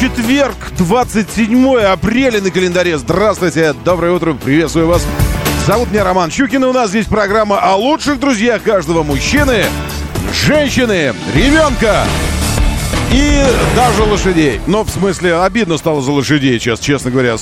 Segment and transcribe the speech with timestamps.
[0.00, 2.96] четверг, 27 апреля на календаре.
[2.96, 5.06] Здравствуйте, доброе утро, приветствую вас.
[5.66, 9.66] Зовут меня Роман Щукин, и у нас здесь программа о лучших друзьях каждого мужчины,
[10.32, 12.04] женщины, ребенка
[13.12, 13.44] и
[13.76, 14.58] даже лошадей.
[14.66, 17.36] Но, в смысле, обидно стало за лошадей сейчас, честно говоря.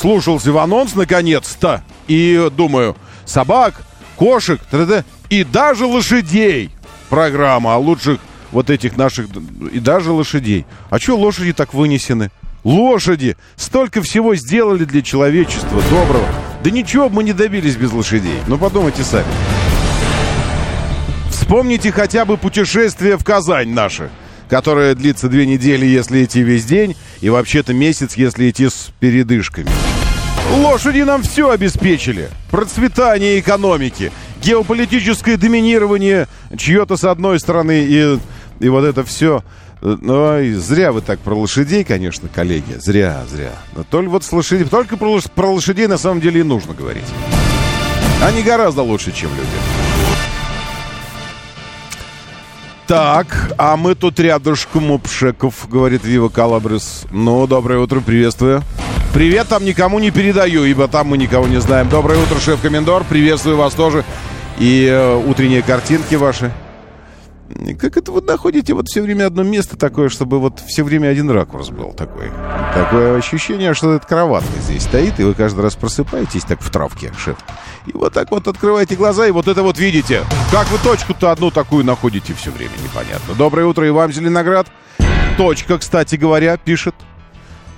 [0.00, 2.96] Слушался в анонс, наконец-то, и думаю,
[3.26, 3.82] собак,
[4.16, 5.04] кошек, т.д.
[5.28, 6.70] и даже лошадей.
[7.10, 8.18] Программа о лучших
[8.52, 9.26] вот этих наших,
[9.72, 10.66] и даже лошадей.
[10.90, 12.30] А что лошади так вынесены?
[12.64, 13.36] Лошади!
[13.56, 16.26] Столько всего сделали для человечества доброго.
[16.62, 18.40] Да ничего мы не добились без лошадей.
[18.46, 19.26] Ну, подумайте сами.
[21.30, 24.10] Вспомните хотя бы путешествие в Казань наше,
[24.50, 29.70] которое длится две недели, если идти весь день, и вообще-то месяц, если идти с передышками.
[30.56, 32.28] Лошади нам все обеспечили.
[32.50, 34.12] Процветание экономики,
[34.42, 38.18] геополитическое доминирование чье-то с одной стороны и,
[38.60, 39.42] и вот это все.
[39.80, 42.76] Ой, зря вы так про лошадей, конечно, коллеги.
[42.78, 43.52] Зря, зря.
[43.76, 47.04] Но только вот с лошадей, только про, про лошадей на самом деле и нужно говорить.
[48.22, 49.48] Они гораздо лучше, чем люди.
[52.88, 57.04] Так, а мы тут рядышком у Пшеков, говорит Вива Калабрис.
[57.12, 58.62] Ну, доброе утро, приветствую.
[59.12, 61.88] Привет там никому не передаю, ибо там мы никого не знаем.
[61.88, 64.04] Доброе утро, шеф-комендор, приветствую вас тоже.
[64.58, 66.50] И э, утренние картинки ваши.
[67.80, 71.30] Как это вы находите вот все время одно место такое, чтобы вот все время один
[71.30, 72.30] ракурс был такой?
[72.74, 77.12] Такое ощущение, что эта кроватка здесь стоит, и вы каждый раз просыпаетесь так в травке,
[77.16, 77.38] шеф.
[77.86, 80.24] И вот так вот открываете глаза, и вот это вот видите.
[80.52, 83.34] Как вы точку-то одну такую находите все время, непонятно.
[83.34, 84.66] Доброе утро и вам, Зеленоград.
[85.38, 86.94] Точка, кстати говоря, пишет.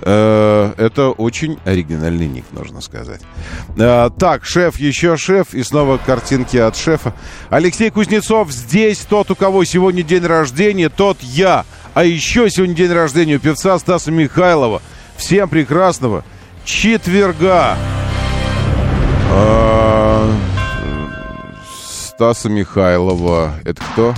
[0.03, 3.21] Э, Это очень оригинальный ник, нужно сказать.
[3.77, 7.13] Э, Так, шеф, еще шеф, и снова картинки от шефа.
[7.49, 11.65] Алексей Кузнецов здесь, тот, у кого сегодня день рождения, тот я.
[11.93, 14.81] А еще сегодня день рождения у певца Стаса Михайлова.
[15.17, 16.23] Всем прекрасного
[16.63, 17.77] четверга.
[19.29, 20.33] А,
[21.75, 23.53] Стаса Михайлова.
[23.63, 24.13] Это кто?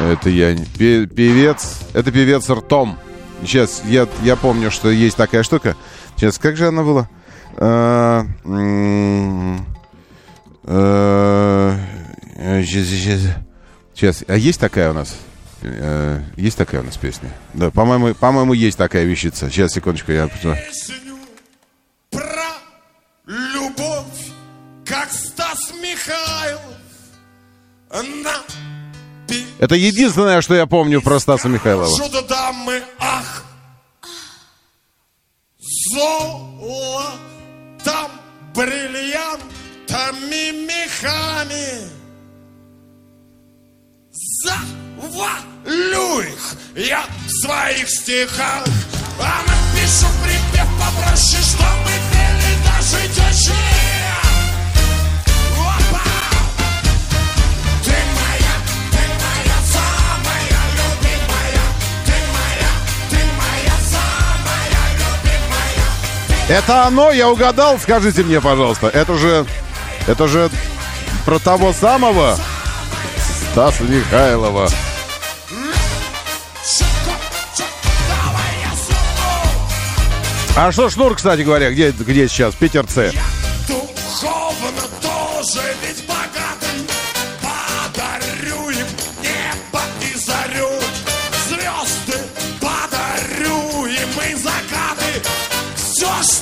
[0.00, 0.56] Это я.
[0.78, 1.78] Певец.
[1.94, 2.98] Это певец ртом.
[3.42, 5.76] Сейчас, я, я помню, что есть такая штука.
[6.16, 7.08] Сейчас, как же она была?
[7.56, 9.66] А, м,
[10.64, 11.78] э.
[13.94, 15.16] Сейчас, а есть такая у нас?
[15.62, 17.30] Э, Есть такая у нас песня?
[17.54, 19.50] Да, по-моему, по-моему, есть такая вещица.
[19.50, 20.28] Сейчас, секундочку, я...
[22.10, 22.44] про
[23.26, 24.30] любовь,
[24.84, 26.60] как Стас Михайлов
[27.90, 28.32] на
[29.58, 31.86] Это единственное, что я помню про Стаса Михайлова.
[31.86, 32.95] ах,
[35.96, 37.00] золотом,
[38.54, 41.88] бриллиантами, мехами.
[44.44, 48.66] Завалю их я в своих стихах,
[49.18, 53.56] а напишу припев попроще, чтобы пели даже тещи.
[66.48, 68.86] Это оно, я угадал, скажите мне, пожалуйста.
[68.88, 69.46] Это же,
[70.06, 70.48] это же
[71.24, 72.38] про того самого
[73.52, 74.68] Стаса Михайлова.
[80.56, 82.54] А что Шнур, кстати говоря, где, где сейчас?
[82.54, 83.12] Питер Ц.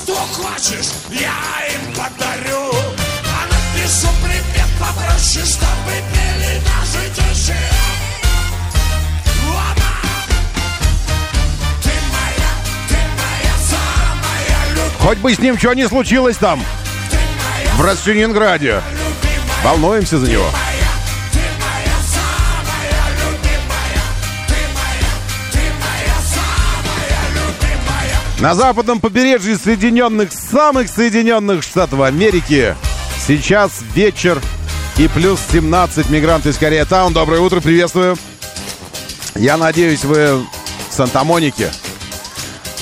[0.05, 2.71] что хочешь, я им подарю.
[3.25, 7.55] А напишу припев попроще, чтобы пели даже тещи.
[14.99, 16.63] Хоть бы с ним что ни случилось там,
[17.75, 18.81] в Ростюнинграде.
[19.63, 20.47] Волнуемся за него.
[28.39, 32.75] На западном побережье Соединенных, самых Соединенных Штатов Америки
[33.25, 34.41] сейчас вечер
[34.97, 37.13] и плюс 17 мигранты из Корея Таун.
[37.13, 38.17] Доброе утро, приветствую.
[39.35, 40.45] Я надеюсь, вы
[40.89, 41.71] Санта-Монике.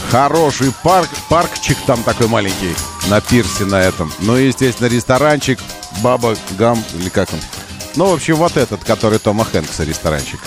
[0.09, 2.75] Хороший парк, паркчик там такой маленький
[3.07, 4.11] на пирсе на этом.
[4.19, 5.59] Ну и, естественно, ресторанчик
[6.01, 7.39] Баба Гам, или как он?
[7.95, 10.39] Ну, в общем, вот этот, который Тома Хэнкса ресторанчик.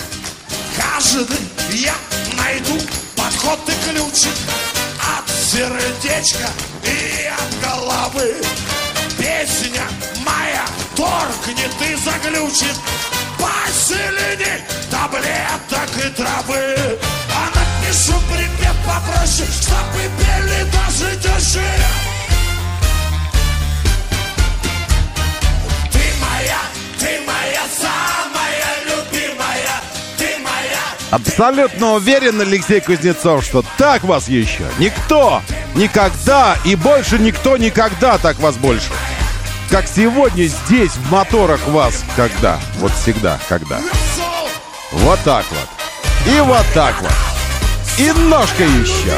[0.75, 1.37] Каждый
[1.71, 1.95] я
[2.37, 2.77] найду
[3.15, 4.33] подход и ключик
[5.57, 6.49] От сердечка
[6.83, 8.35] и от головы.
[9.17, 9.81] Песня
[10.23, 10.63] моя
[10.95, 12.75] торкнет и заглючит
[13.39, 14.61] Посильней
[14.91, 16.99] таблеток и травы.
[17.33, 22.16] А напишу припев попроще, чтобы пели даже тещи
[31.09, 35.41] Абсолютно уверен, Алексей Кузнецов, что так вас еще никто
[35.73, 38.89] никогда и больше никто никогда так вас больше.
[39.69, 42.59] Как сегодня здесь, в моторах вас, когда?
[42.79, 43.79] Вот всегда, когда.
[44.91, 46.33] Вот так вот.
[46.33, 47.11] И вот так вот.
[47.97, 49.17] И ножка еще.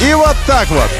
[0.00, 0.90] И вот так вот.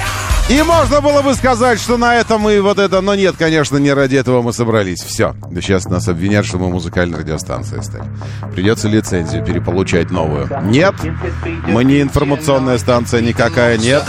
[0.49, 3.93] И можно было бы сказать, что на этом и вот это, но нет, конечно, не
[3.93, 5.01] ради этого мы собрались.
[5.01, 5.35] Все.
[5.61, 8.05] Сейчас нас обвинят, что мы музыкальной радиостанцией стали.
[8.53, 10.49] Придется лицензию переполучать новую.
[10.63, 10.95] Нет,
[11.67, 14.05] мы не информационная станция никакая, нет.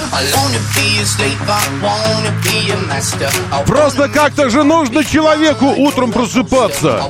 [3.65, 7.01] Просто как-то же нужно человеку утром просыпаться.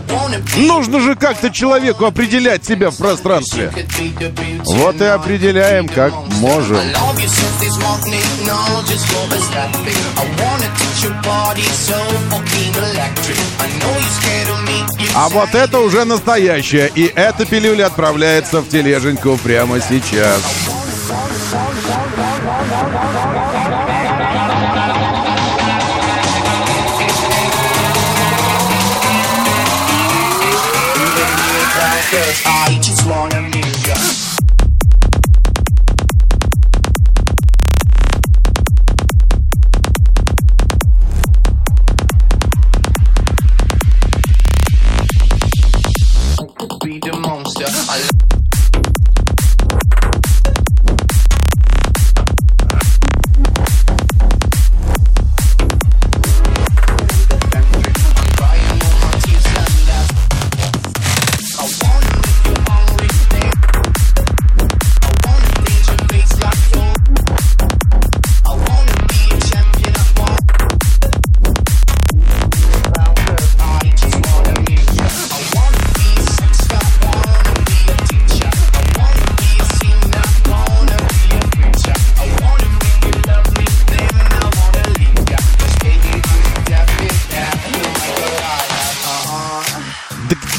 [0.56, 3.74] Нужно же как-то человеку определять себя в пространстве.
[4.64, 6.80] Вот и определяем, как можем.
[15.16, 16.92] А вот это уже настоящее.
[16.94, 20.42] И эта пилюля отправляется в тележеньку прямо сейчас.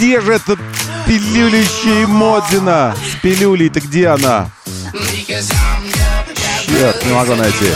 [0.09, 0.57] Где же эта
[1.07, 2.97] пилюлящая Модина?
[2.97, 4.51] С пилюлей-то где она?
[6.67, 7.67] Черт, не могу найти.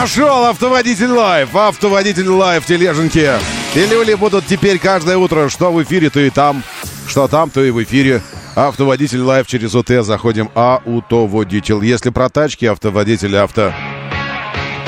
[0.00, 3.32] Нашел автоводитель лайв, автоводитель лайв тележеньки.
[3.74, 6.62] Пилюли будут теперь каждое утро, что в эфире, то и там,
[7.06, 8.22] что там, то и в эфире.
[8.54, 11.84] Автоводитель лайв через ОТ заходим аутоводитель.
[11.84, 13.74] Если про тачки, автоводитель авто.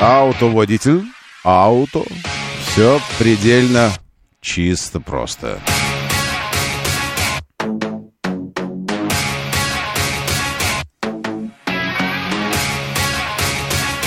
[0.01, 1.03] Аутоводитель,
[1.43, 2.01] ауто.
[2.65, 3.91] Все предельно
[4.41, 5.59] чисто просто.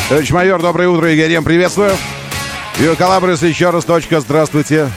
[0.08, 1.90] Товарищ майор, доброе утро, Игорь Ем, приветствую.
[2.78, 4.88] Юрий Калабрис, еще раз точка, здравствуйте.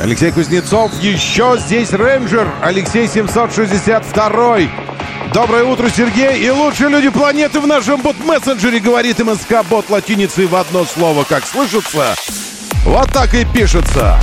[0.00, 4.58] Алексей Кузнецов, еще здесь рейнджер, Алексей 762.
[5.32, 6.44] Доброе утро, Сергей.
[6.44, 12.14] И лучшие люди планеты в нашем бот-мессенджере, говорит МСК-бот латиницей в одно слово, как слышится.
[12.84, 14.20] Вот так и пишется.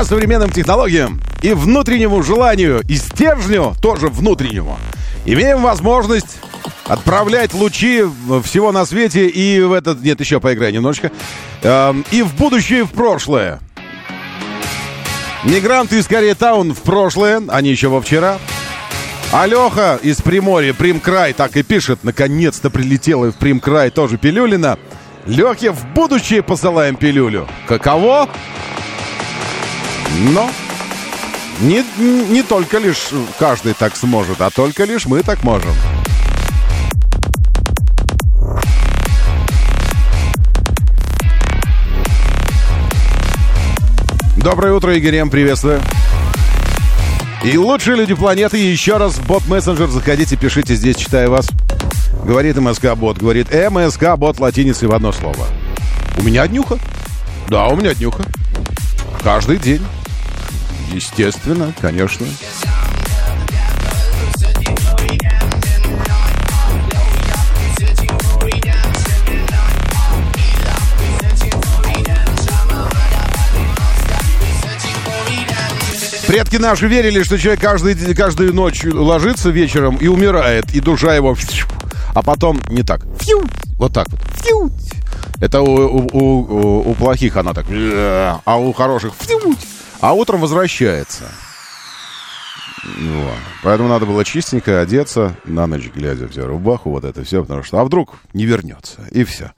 [0.00, 4.78] Благодаря современным технологиям и внутреннему желанию, и стержню тоже внутреннему,
[5.26, 6.38] имеем возможность
[6.86, 8.04] отправлять лучи
[8.42, 10.00] всего на свете и в этот...
[10.02, 11.12] Нет, еще поиграй немножечко.
[11.62, 13.60] Эм, и в будущее, и в прошлое.
[15.44, 18.38] Мигранты из Корейтаун в прошлое, они еще во вчера.
[19.32, 22.04] Алеха из Приморья, Примкрай, так и пишет.
[22.04, 24.78] Наконец-то прилетела в Примкрай тоже пилюлина.
[25.26, 27.46] Лехе в будущее посылаем пилюлю.
[27.68, 28.30] Каково?
[30.18, 30.50] Но
[31.60, 35.72] не, не только лишь каждый так сможет, а только лишь мы так можем.
[44.36, 45.82] Доброе утро, Игорь, М, приветствую.
[47.44, 51.48] И лучшие люди планеты, еще раз в бот-мессенджер заходите, пишите здесь, читаю вас.
[52.24, 55.46] Говорит МСК-бот, говорит МСК-бот латиницей в одно слово.
[56.18, 56.78] У меня днюха?
[57.48, 58.24] Да, у меня днюха.
[59.22, 59.82] Каждый день.
[60.92, 62.26] Естественно, конечно.
[76.26, 81.36] Предки наши верили, что человек каждый, каждую ночь ложится вечером и умирает, и душа его...
[82.14, 83.00] А потом не так.
[83.20, 83.42] Фью!
[83.74, 84.20] Вот так вот.
[84.44, 84.70] Фью!
[85.40, 87.66] Это у, у, у, у плохих она так.
[87.70, 89.12] А у хороших...
[89.20, 89.56] Фью!
[90.00, 91.24] А утром возвращается.
[92.84, 93.36] Вот.
[93.62, 97.78] Поэтому надо было чистенько одеться, на ночь глядя в рубаху, вот это все, потому что
[97.78, 99.52] а вдруг не вернется, и все.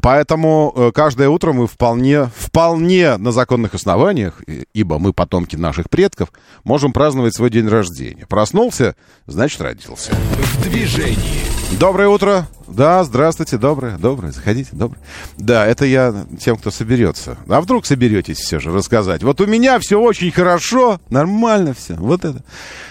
[0.00, 4.42] Поэтому э, каждое утро мы вполне, вполне на законных основаниях,
[4.72, 6.32] ибо мы потомки наших предков,
[6.64, 8.26] можем праздновать свой день рождения.
[8.26, 10.12] Проснулся, значит, родился.
[10.12, 11.44] В движении.
[11.78, 12.46] Доброе утро.
[12.66, 15.00] Да, здравствуйте, доброе, доброе, заходите, доброе.
[15.36, 17.36] Да, это я тем, кто соберется.
[17.48, 19.22] А вдруг соберетесь все же рассказать?
[19.22, 21.94] Вот у меня все очень хорошо, нормально все.
[21.94, 22.42] Вот это.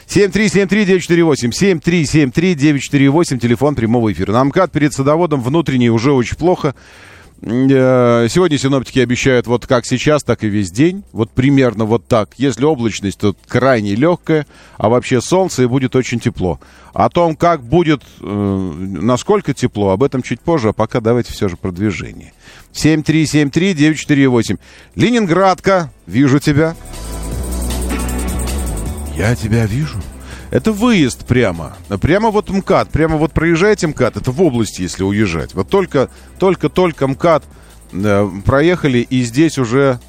[0.07, 4.31] 7373948, 7373948, телефон прямого эфира.
[4.31, 6.75] На МКАД перед садоводом внутренний уже очень плохо.
[7.45, 11.03] Э, Сегодня синоптики обещают вот как сейчас, так и весь день.
[11.11, 12.29] Вот примерно вот так.
[12.37, 16.59] Если облачность, то крайне легкая, а вообще солнце и будет очень тепло.
[16.93, 21.49] О том, как будет, э, насколько тепло, об этом чуть позже, а пока давайте все
[21.49, 22.33] же про движение.
[22.73, 24.57] 7373948.
[24.95, 26.75] Ленинградка, вижу тебя.
[29.15, 29.99] Я тебя вижу.
[30.53, 31.73] Это выезд прямо.
[31.99, 32.89] Прямо вот МКАД.
[32.89, 34.17] Прямо вот проезжаете МКАД.
[34.17, 35.55] Это в области, если уезжать.
[35.55, 37.43] Вот только, только, только МКАД
[37.91, 39.99] э, проехали, и здесь уже...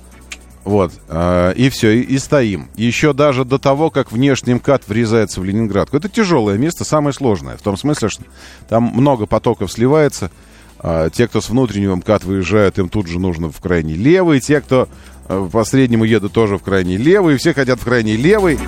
[0.65, 2.69] Вот, э, и все, и, и стоим.
[2.77, 5.97] Еще даже до того, как внешний МКАД врезается в Ленинградку.
[5.97, 7.57] Это тяжелое место, самое сложное.
[7.57, 8.25] В том смысле, что
[8.69, 10.31] там много потоков сливается.
[10.83, 14.41] Э, те, кто с внутреннего МКАД выезжают, им тут же нужно в крайний левый.
[14.41, 14.89] Те, кто
[15.29, 17.39] э, по среднему едут, тоже в крайний левый.
[17.39, 18.59] Все хотят в крайний левый.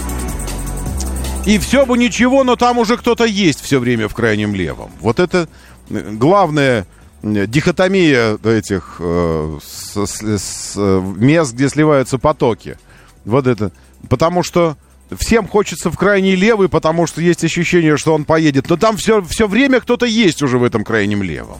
[1.47, 4.91] И все бы ничего, но там уже кто-то есть все время в крайнем левом.
[5.01, 5.49] Вот это
[5.89, 6.87] э, главная
[7.23, 12.79] э, дихотомия этих э, с, с, с, э, мест, где сливаются потоки.
[13.25, 13.71] Вот это.
[14.09, 14.77] Потому что
[15.17, 18.69] всем хочется в крайний левый, потому что есть ощущение, что он поедет.
[18.69, 21.59] Но там все, все время кто-то есть уже в этом крайнем левом.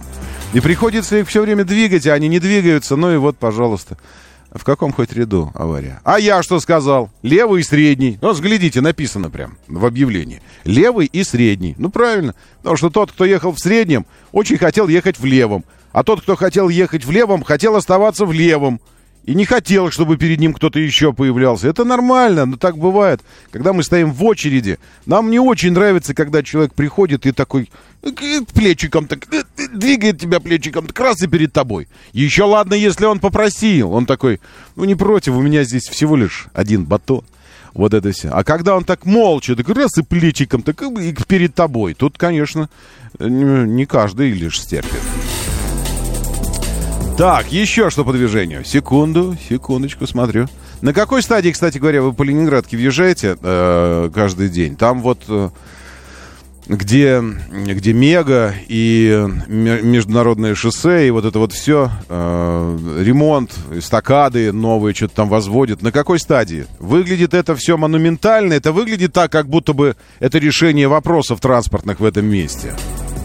[0.53, 2.97] И приходится их все время двигать, а они не двигаются.
[2.97, 3.99] Ну и вот, пожалуйста.
[4.57, 6.01] В каком хоть ряду авария?
[6.05, 7.11] А я что сказал?
[7.23, 8.19] Левый и средний.
[8.23, 10.41] Ну, взглядите, написано прям в объявлении.
[10.65, 11.75] Левый и средний.
[11.79, 12.35] Ну, правильно.
[12.59, 15.65] Потому что тот, кто ехал в среднем, очень хотел ехать в левом.
[15.93, 18.81] А тот, кто хотел ехать в левом, хотел оставаться в левом.
[19.27, 21.69] И не хотел, чтобы перед ним кто-то еще появлялся.
[21.69, 23.21] Это нормально, но так бывает.
[23.51, 27.69] Когда мы стоим в очереди, нам не очень нравится, когда человек приходит и такой
[28.03, 28.13] э,
[28.55, 31.89] плечиком так э, э, двигает тебя плечиком так раз и перед тобой.
[32.13, 33.93] Еще ладно, если он попросил.
[33.93, 34.41] Он такой,
[34.77, 37.25] ну не против, у меня здесь всего лишь один батон.
[37.75, 38.29] Вот это все.
[38.29, 41.95] А когда он так молча, так раз и плечиком, так и перед тобой.
[41.95, 42.71] Тут, конечно,
[43.19, 45.03] не каждый лишь стерпит.
[47.17, 48.63] Так, еще что по движению.
[48.63, 50.49] Секунду, секундочку, смотрю.
[50.83, 54.77] На какой стадии, кстати говоря, вы по Ленинградке въезжаете э, каждый день?
[54.77, 55.49] Там вот э,
[56.67, 64.95] где, где Мега и международное шоссе, и вот это вот все, э, ремонт, эстакады новые
[64.95, 65.81] что-то там возводят.
[65.81, 66.67] На какой стадии?
[66.79, 72.05] Выглядит это все монументально, это выглядит так, как будто бы это решение вопросов транспортных в
[72.05, 72.75] этом месте.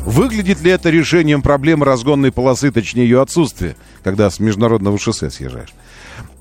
[0.06, 5.74] Выглядит ли это решением проблемы разгонной полосы, точнее ее отсутствия, когда с международного шоссе съезжаешь?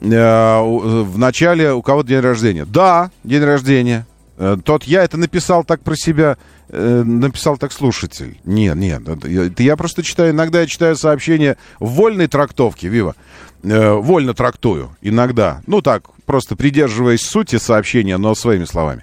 [0.00, 2.64] Э, в начале у кого-то день рождения.
[2.64, 4.06] Да, день рождения.
[4.38, 6.38] Э, Тот я это написал так про себя,
[6.70, 8.40] э, написал так слушатель.
[8.44, 13.14] Нет, нет, это я, просто читаю, иногда я читаю сообщения в вольной трактовке, Вива.
[13.62, 15.60] Э, вольно трактую иногда.
[15.66, 19.02] Ну так, просто придерживаясь сути сообщения, но своими словами.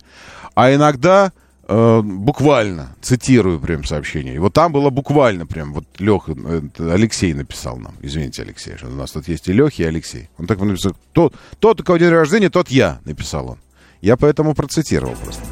[0.56, 1.32] А иногда
[1.68, 4.36] э, буквально, цитирую прям сообщение.
[4.36, 7.94] И вот там было буквально прям, вот Леха, э, Алексей написал нам.
[8.02, 10.30] Извините, Алексей, что у нас тут есть и Леха, и Алексей.
[10.38, 13.58] Он так написал, тот, тот, у кого день рождения, тот я, написал он.
[14.02, 15.44] Я поэтому процитировал просто.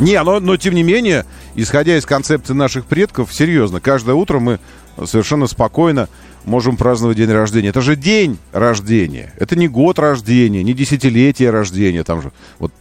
[0.00, 4.58] Не, но, но тем не менее, исходя из концепции наших предков, серьезно, каждое утро мы
[5.04, 6.08] совершенно спокойно
[6.44, 7.68] можем праздновать день рождения.
[7.68, 9.32] Это же день рождения.
[9.38, 12.02] Это не год рождения, не десятилетие рождения.
[12.04, 12.72] Там же вот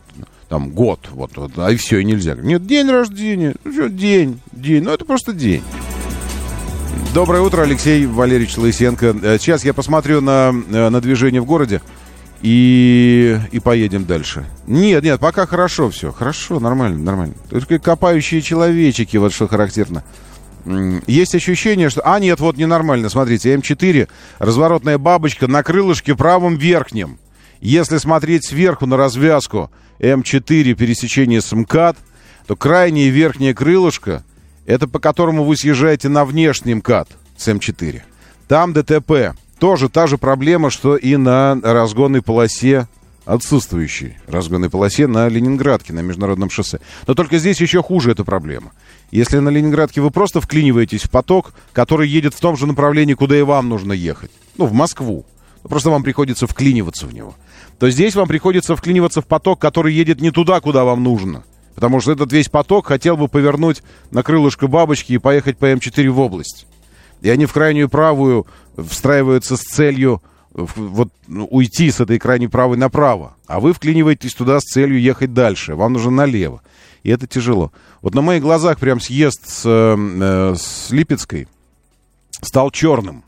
[0.53, 2.35] там год, вот, вот а и все, и нельзя.
[2.35, 5.63] Нет, день рождения, ну, всё, день, день, ну это просто день.
[7.15, 9.15] Доброе утро, Алексей Валерьевич Лысенко.
[9.23, 11.81] Э, Сейчас я посмотрю на, э, на движение в городе
[12.43, 14.45] и, и поедем дальше.
[14.67, 16.11] Нет, нет, пока хорошо все.
[16.11, 17.33] Хорошо, нормально, нормально.
[17.49, 20.03] Только копающие человечики, вот что характерно.
[21.07, 22.01] Есть ощущение, что...
[22.05, 23.09] А, нет, вот ненормально.
[23.09, 24.07] Смотрите, М4,
[24.37, 27.17] разворотная бабочка на крылышке правом верхнем.
[27.59, 31.97] Если смотреть сверху на развязку М4 пересечение с МКАД,
[32.47, 34.23] то крайнее верхнее крылышко,
[34.65, 38.01] это по которому вы съезжаете на внешний МКАД с М4.
[38.47, 39.35] Там ДТП.
[39.59, 42.87] Тоже та же проблема, что и на разгонной полосе,
[43.25, 46.79] отсутствующей разгонной полосе на Ленинградке, на международном шоссе.
[47.07, 48.73] Но только здесь еще хуже эта проблема.
[49.11, 53.37] Если на Ленинградке вы просто вклиниваетесь в поток, который едет в том же направлении, куда
[53.37, 55.25] и вам нужно ехать, ну, в Москву,
[55.63, 57.35] просто вам приходится вклиниваться в него,
[57.79, 61.43] то здесь вам приходится вклиниваться в поток, который едет не туда, куда вам нужно.
[61.75, 66.09] Потому что этот весь поток хотел бы повернуть на крылышко бабочки и поехать по М4
[66.09, 66.67] в область.
[67.21, 68.45] И они в крайнюю правую
[68.77, 73.35] встраиваются с целью в- вот, ну, уйти с этой крайней правой направо.
[73.47, 75.75] А вы вклиниваетесь туда с целью ехать дальше.
[75.75, 76.61] Вам нужно налево.
[77.01, 77.71] И это тяжело.
[78.01, 81.47] Вот на моих глазах прям съезд с, э, э, с Липецкой
[82.41, 83.23] стал черным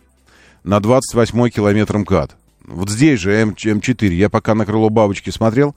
[0.64, 2.36] на 28-й километр МКАД.
[2.68, 4.08] Вот здесь же М, М4.
[4.14, 5.76] Я пока на крыло бабочки смотрел.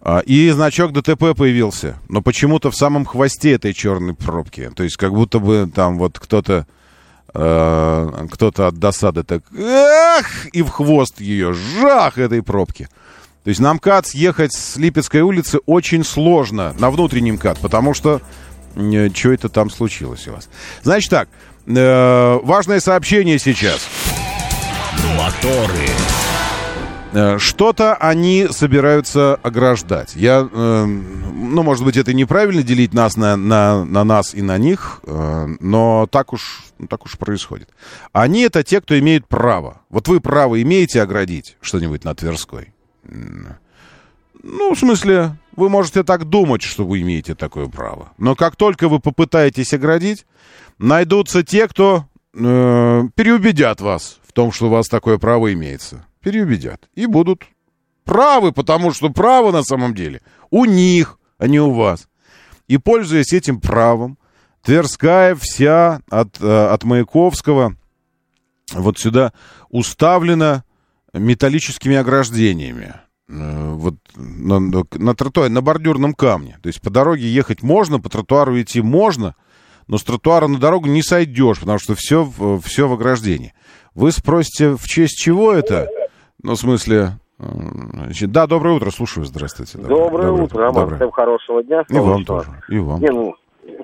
[0.00, 1.96] а, И значок ДТП появился.
[2.08, 4.70] Но почему-то в самом хвосте этой черной пробки.
[4.74, 6.66] То есть как будто бы там вот кто-то
[7.34, 12.88] э, кто-то от досады так эх, и в хвост ее, жах этой пробки.
[13.44, 18.20] То есть на МКАД съехать с Липецкой улицы очень сложно, на внутренний МКАД, потому что
[19.14, 20.48] что это там случилось у вас.
[20.82, 21.28] Значит так,
[21.66, 23.80] э, важное сообщение сейчас.
[25.16, 25.88] Моторы.
[27.12, 30.14] Э, Что-то они собираются ограждать.
[30.14, 34.58] Я, э, ну, может быть, это неправильно делить нас на, на, на нас и на
[34.58, 37.70] них, э, но так уж, так уж происходит.
[38.12, 39.80] Они это те, кто имеет право.
[39.88, 42.72] Вот вы право имеете оградить что-нибудь на Тверской?
[44.42, 48.12] Ну, в смысле, вы можете так думать, что вы имеете такое право.
[48.18, 50.26] Но как только вы попытаетесь оградить,
[50.78, 56.04] найдутся те, кто э, переубедят вас в том, что у вас такое право имеется.
[56.20, 56.88] Переубедят.
[56.94, 57.44] И будут
[58.04, 62.08] правы, потому что право на самом деле у них, а не у вас.
[62.66, 64.18] И пользуясь этим правом,
[64.62, 67.76] Тверская вся от, э, от Маяковского
[68.74, 69.32] вот сюда
[69.70, 70.64] уставлена
[71.14, 72.94] металлическими ограждениями.
[73.28, 76.58] Э, Вот на, на, тротуаре, на бордюрном камне.
[76.62, 79.34] То есть по дороге ехать можно, по тротуару идти можно,
[79.86, 82.30] но с тротуара на дорогу не сойдешь, потому что все,
[82.62, 83.54] все в ограждении.
[83.98, 85.88] Вы спросите, в честь чего это?
[86.40, 87.18] Ну, в смысле...
[87.40, 87.44] э,
[87.94, 89.76] значит, да, доброе утро, слушаю, здравствуйте.
[89.76, 90.82] Доброе, утро, Роман.
[90.82, 90.96] Доброе.
[90.98, 91.82] Всем хорошего дня.
[91.88, 93.00] И вам тоже, и вам.
[93.00, 93.34] Не, ну,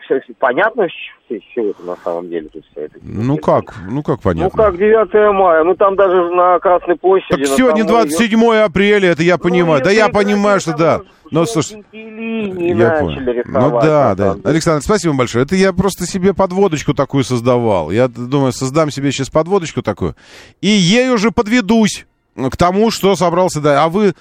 [0.03, 0.91] все, понятно, с
[1.29, 2.97] ч- с чего это на самом деле тут все это.
[3.03, 4.63] Ну как, ну как Ну понятно.
[4.65, 7.45] как 9 мая, ну там даже на Красной площади...
[7.45, 9.83] Так сегодня самой 27 апреля, это я Ну, понимаю.
[9.85, 11.01] Да я понимаю, что да.
[11.31, 13.43] Но слушай, я понял.
[13.47, 14.37] Ну да, да.
[14.45, 15.45] Александр, спасибо большое.
[15.45, 17.91] Это я просто себе подводочку такую создавал.
[17.91, 20.15] Я думаю, создам себе сейчас подводочку такую.
[20.61, 23.83] И ей уже подведусь к тому, что собрался, да.
[23.85, 24.15] А вы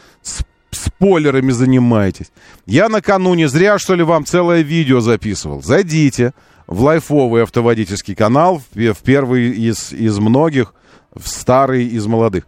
[0.74, 2.32] спойлерами занимаетесь.
[2.66, 5.62] Я накануне зря, что ли, вам целое видео записывал.
[5.62, 6.34] Зайдите
[6.68, 10.74] в live овый автоводительский канал, в пе- в первый из, из многих,
[11.14, 12.46] в старый из молодых.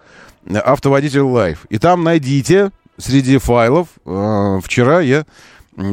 [0.53, 1.65] Автоводитель Live.
[1.69, 3.87] И там найдите среди файлов.
[4.05, 5.25] э, вчера я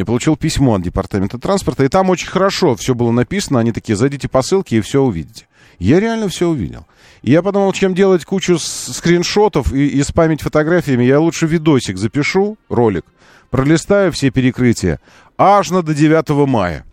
[0.06, 3.58] получил письмо от департамента транспорта, и там очень хорошо все было написано.
[3.58, 5.46] Они такие, зайдите по ссылке и все увидите.
[5.78, 6.86] Я реально все увидел.
[7.22, 12.56] И я подумал, чем делать кучу скриншотов и, и спамить фотографиями, я лучше видосик запишу,
[12.68, 13.04] ролик,
[13.50, 15.00] пролистаю все перекрытия
[15.38, 16.84] аж на до 9 мая.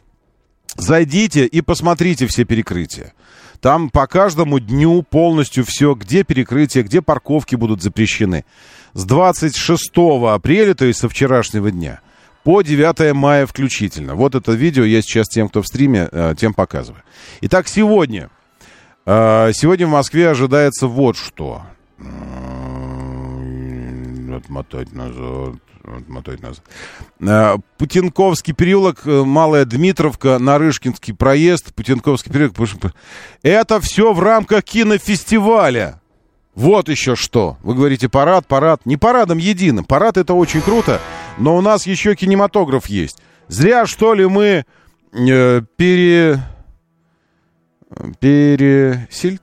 [0.76, 3.13] Зайдите и посмотрите все перекрытия.
[3.60, 8.46] Там по каждому дню полностью все, где перекрытия, где парковки будут запрещены.
[8.94, 9.92] С 26
[10.28, 12.00] апреля, то есть со вчерашнего дня,
[12.44, 14.15] по 9 мая включительно.
[14.15, 17.04] Вот это видео я сейчас тем, кто в стриме, э, тем показываю.
[17.42, 18.30] Итак, сегодня.
[19.10, 21.63] Э, Сегодня в Москве ожидается вот что.
[24.36, 25.56] Отмотать назад.
[25.84, 26.63] Отмотать назад.
[27.19, 32.56] Э, Путинковский переулок, э, Малая Дмитровка, Нарышкинский проезд, Путинковский переулок.
[33.41, 36.00] Это все в рамках кинофестиваля.
[36.56, 37.58] Вот еще что.
[37.63, 38.86] Вы говорите парад, парад.
[38.86, 39.86] Не парадом единым.
[39.86, 41.00] Парад это очень круто,
[41.38, 43.22] но у нас еще кинематограф есть.
[43.48, 44.65] Зря, что ли, мы
[45.13, 46.39] э, пере...
[48.19, 49.41] Пересильд?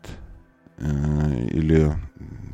[0.78, 1.92] Э, или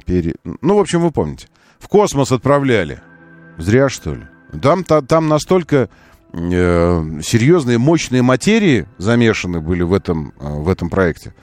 [0.06, 0.34] пере...
[0.60, 1.48] Ну, в общем, вы помните.
[1.78, 3.00] В космос отправляли.
[3.58, 4.22] Зря, что ли?
[4.60, 5.88] Там, та- там настолько
[6.32, 11.34] э, серьезные, мощные материи замешаны были в этом, э, в этом проекте,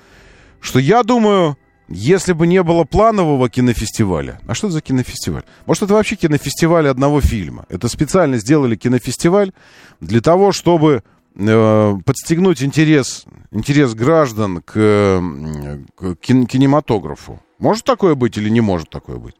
[0.60, 1.58] что я думаю,
[1.88, 4.40] если бы не было планового кинофестиваля...
[4.48, 5.44] А что это за кинофестиваль?
[5.66, 7.66] Может, это вообще кинофестиваль одного фильма?
[7.70, 9.54] Это специально сделали кинофестиваль
[10.00, 11.04] для того, чтобы
[11.36, 17.42] подстегнуть интерес, интерес граждан к, э, к кин- кинематографу.
[17.60, 19.36] Может такое быть или не может такое быть?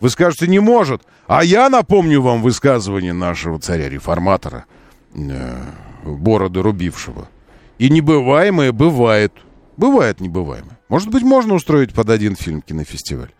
[0.00, 1.02] Вы скажете, не может.
[1.26, 4.64] А я напомню вам высказывание нашего царя-реформатора,
[5.14, 5.62] э,
[6.04, 7.28] бороды рубившего.
[7.78, 9.32] И небываемое бывает.
[9.76, 10.78] Бывает небываемое.
[10.88, 13.30] Может быть, можно устроить под один фильм кинофестиваль.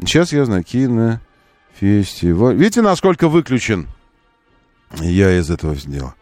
[0.00, 2.56] Сейчас я знаю, кинофестиваль.
[2.56, 3.88] Видите, насколько выключен
[5.00, 6.14] я из этого сделал.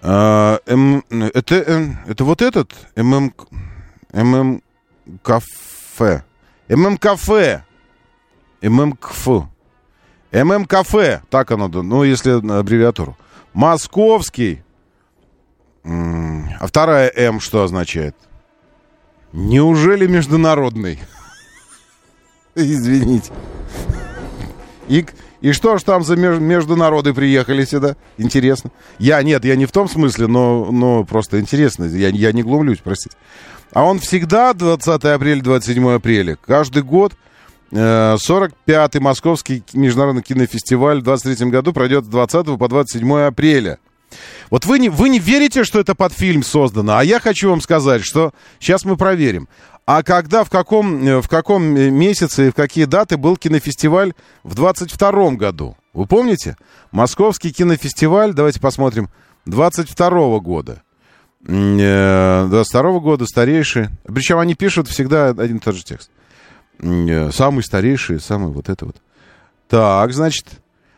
[0.00, 3.34] А, М- это, э, это вот этот ММ,
[4.12, 6.24] ММКФ.
[6.68, 7.64] ММКФ.
[8.62, 9.48] ММКФ.
[10.32, 11.22] ММКФ.
[11.30, 13.16] Так оно, ну, если на аббревиатуру.
[13.54, 14.62] Московский.
[15.84, 18.14] А вторая М что означает?
[19.32, 21.00] Неужели международный?
[22.54, 23.32] Извините.
[24.88, 25.06] И,
[25.40, 27.96] и что ж там за меж- международы приехали сюда?
[28.16, 28.70] Интересно.
[28.98, 31.84] Я, нет, я не в том смысле, но, но просто интересно.
[31.84, 33.16] Я, я не глумлюсь, простите.
[33.72, 36.36] А он всегда 20 апреля, 27 апреля.
[36.44, 37.12] Каждый год
[37.70, 37.76] э,
[38.16, 43.78] 45-й Московский международный кинофестиваль в 23 году пройдет с 20 по 27 апреля.
[44.50, 47.60] Вот вы не, вы не верите, что это под фильм создано, а я хочу вам
[47.60, 49.48] сказать, что сейчас мы проверим.
[49.90, 54.12] А когда, в каком, э, в каком э, месяце и в какие даты был кинофестиваль
[54.42, 55.78] в 22 году?
[55.94, 56.58] Вы помните?
[56.90, 59.08] Московский кинофестиваль, давайте посмотрим,
[59.46, 60.82] 22 года.
[61.46, 63.88] М, э, 22 года, старейший.
[64.04, 66.10] Причем они пишут всегда один и тот же текст.
[66.78, 68.96] Самый старейший, самый вот это вот.
[69.70, 70.48] Так, значит,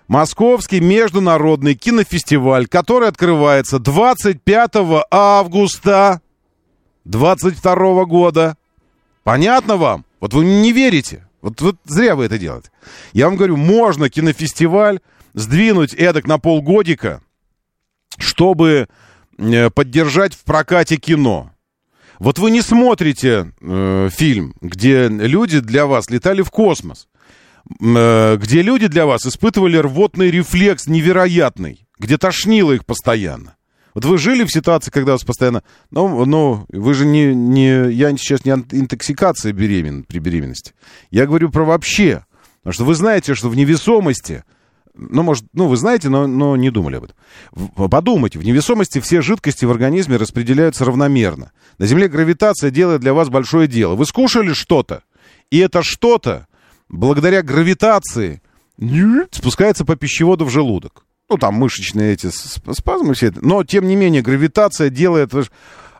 [0.08, 6.20] Московский международный кинофестиваль, который открывается 25 августа
[7.04, 8.56] 22 года.
[9.30, 10.04] Понятно вам?
[10.18, 11.24] Вот вы не верите.
[11.40, 12.72] Вот, вот зря вы это делаете.
[13.12, 14.98] Я вам говорю, можно кинофестиваль
[15.34, 17.22] сдвинуть эдак на полгодика,
[18.18, 18.88] чтобы
[19.38, 21.52] э, поддержать в прокате кино.
[22.18, 27.06] Вот вы не смотрите э, фильм, где люди для вас летали в космос,
[27.80, 33.54] э, где люди для вас испытывали рвотный рефлекс невероятный, где тошнило их постоянно.
[33.94, 35.62] Вот вы жили в ситуации, когда вас постоянно...
[35.90, 37.90] Ну, ну вы же не, не...
[37.92, 40.74] Я сейчас не интоксикация беремен, при беременности.
[41.10, 42.24] Я говорю про вообще.
[42.62, 44.44] Потому что вы знаете, что в невесомости...
[44.94, 47.90] Ну, может, ну, вы знаете, но, но не думали об этом.
[47.90, 51.52] Подумайте, в невесомости все жидкости в организме распределяются равномерно.
[51.78, 53.94] На Земле гравитация делает для вас большое дело.
[53.94, 55.04] Вы скушали что-то,
[55.50, 56.48] и это что-то,
[56.88, 58.42] благодаря гравитации,
[59.30, 61.06] спускается по пищеводу в желудок.
[61.30, 63.44] Ну, там мышечные эти сп- спазмы все это.
[63.46, 65.32] Но, тем не менее, гравитация делает...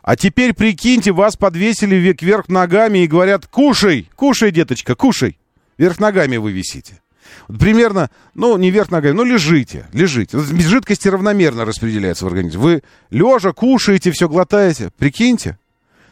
[0.03, 5.37] А теперь, прикиньте, вас подвесили вверх ногами и говорят, кушай, кушай, деточка, кушай.
[5.77, 7.01] Вверх ногами вы висите.
[7.47, 10.39] Вот примерно, ну, не вверх ногами, ну, лежите, лежите.
[10.39, 12.59] Жидкости равномерно распределяются в организме.
[12.59, 14.89] Вы лежа кушаете, все глотаете.
[14.97, 15.57] Прикиньте.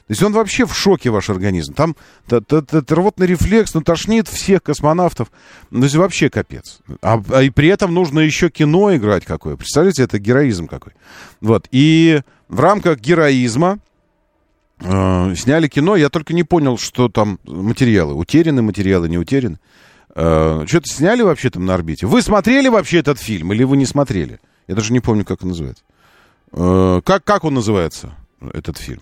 [0.10, 1.76] То есть он вообще в шоке, ваш организм.
[1.76, 1.96] Там
[2.28, 2.42] т-
[2.96, 5.32] рвотный рефлекс, ну, тошнит всех космонавтов.
[5.70, 6.80] Ну, есть вообще капец.
[7.04, 9.56] А, а и при этом нужно еще кино играть какое.
[9.56, 10.94] Представляете, это героизм какой.
[11.42, 11.68] Вот.
[11.70, 13.78] И в рамках героизма
[14.80, 15.96] э, сняли кино.
[15.96, 18.16] Я только не понял, что там материалы.
[18.16, 19.60] Утеряны материалы, не утеряны.
[20.16, 22.08] Э, что-то сняли вообще там на орбите.
[22.08, 24.40] Вы смотрели вообще этот фильм или вы не смотрели?
[24.68, 25.84] Я даже не помню, как он называется.
[26.52, 28.16] Э, как, как он называется,
[28.54, 29.02] этот фильм?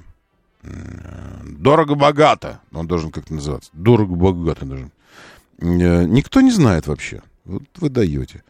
[1.43, 2.59] Дорого-богато.
[2.73, 3.69] Он должен как-то называться.
[3.73, 4.91] Дорого-богато должен.
[5.59, 7.21] Э, Никто не знает вообще.
[7.45, 8.43] Вот вы даете.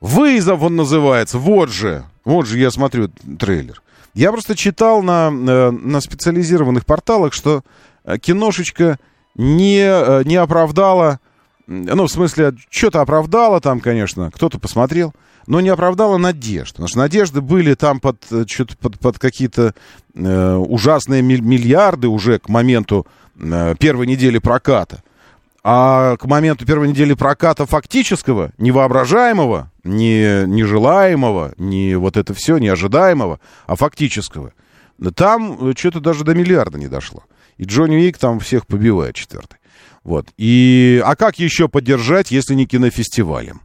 [0.00, 1.38] Вызов он называется.
[1.38, 2.04] Вот же.
[2.24, 3.82] Вот же я смотрю трейлер.
[4.14, 7.62] Я просто читал на, э, на специализированных порталах, что
[8.04, 8.98] э, киношечка
[9.34, 11.20] не, не оправдала
[11.68, 15.12] Ну, в смысле, что-то оправдало там, конечно, кто-то посмотрел,
[15.46, 16.72] но не оправдало надежд.
[16.72, 18.20] Потому что надежды были там под,
[18.80, 19.74] под, под какие-то
[20.26, 23.06] ужасные миль- миллиарды уже к моменту
[23.38, 25.02] э, первой недели проката.
[25.64, 33.40] А к моменту первой недели проката фактического, невоображаемого, не нежелаемого, не вот это все, неожидаемого,
[33.66, 34.52] а фактического,
[35.14, 37.24] там что-то даже до миллиарда не дошло.
[37.56, 39.58] И Джонни Уик там всех побивает четвертый.
[40.04, 40.28] Вот.
[40.38, 43.60] И, а как еще поддержать, если не кинофестивалем?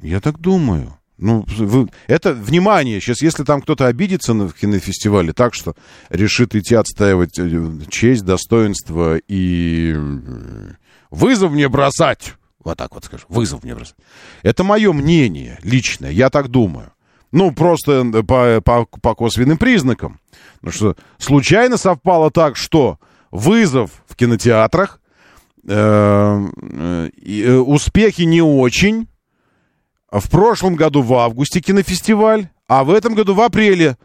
[0.00, 0.97] Я так думаю.
[1.18, 5.74] Ну, вы, это, внимание, сейчас, если там кто-то обидится на кинофестивале так, что
[6.10, 10.70] решит идти отстаивать э, честь, достоинство и э,
[11.10, 13.96] вызов мне бросать, вот так вот скажу, вызов мне бросать.
[14.42, 16.92] Это мое мнение личное, я так думаю.
[17.32, 20.20] Ну, просто по, по, по косвенным признакам.
[20.60, 22.98] Потому что случайно совпало так, что
[23.30, 25.00] вызов в кинотеатрах,
[25.66, 29.08] э, э, э, успехи не очень.
[30.10, 33.98] В прошлом году в августе кинофестиваль, а в этом году в апреле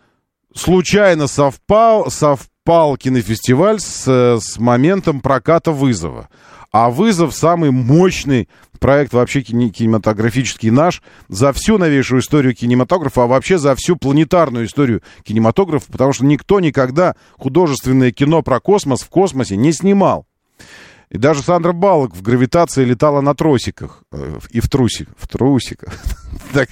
[0.54, 6.28] случайно совпал, совпал кинофестиваль с, с моментом проката вызова.
[6.74, 13.58] А вызов самый мощный проект вообще кинематографический наш за всю новейшую историю кинематографа, а вообще
[13.58, 19.56] за всю планетарную историю кинематографа, потому что никто никогда художественное кино про космос в космосе
[19.56, 20.26] не снимал.
[21.14, 24.04] И даже Сандра Балок в гравитации летала на тросиках.
[24.12, 25.16] э, И в трусиках.
[25.18, 25.94] В трусиках.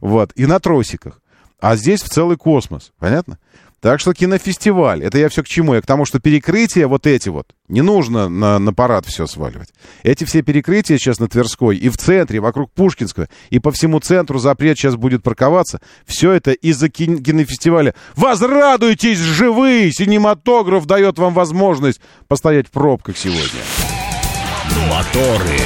[0.00, 0.32] Вот.
[0.34, 1.20] И на тросиках.
[1.60, 2.92] А здесь в целый космос.
[2.98, 3.38] Понятно?
[3.80, 5.02] Так что кинофестиваль.
[5.02, 5.74] Это я все к чему?
[5.74, 7.46] Я к тому, что перекрытия вот эти вот.
[7.68, 9.70] Не нужно на, на парад все сваливать.
[10.02, 14.38] Эти все перекрытия сейчас на Тверской и в центре, вокруг Пушкинского, и по всему центру
[14.38, 15.80] запрет сейчас будет парковаться.
[16.04, 17.94] Все это из-за кин- кинофестиваля.
[18.16, 19.90] Возрадуйтесь, живые!
[19.92, 23.60] Синематограф дает вам возможность постоять в пробках сегодня.
[24.90, 25.58] Моторы.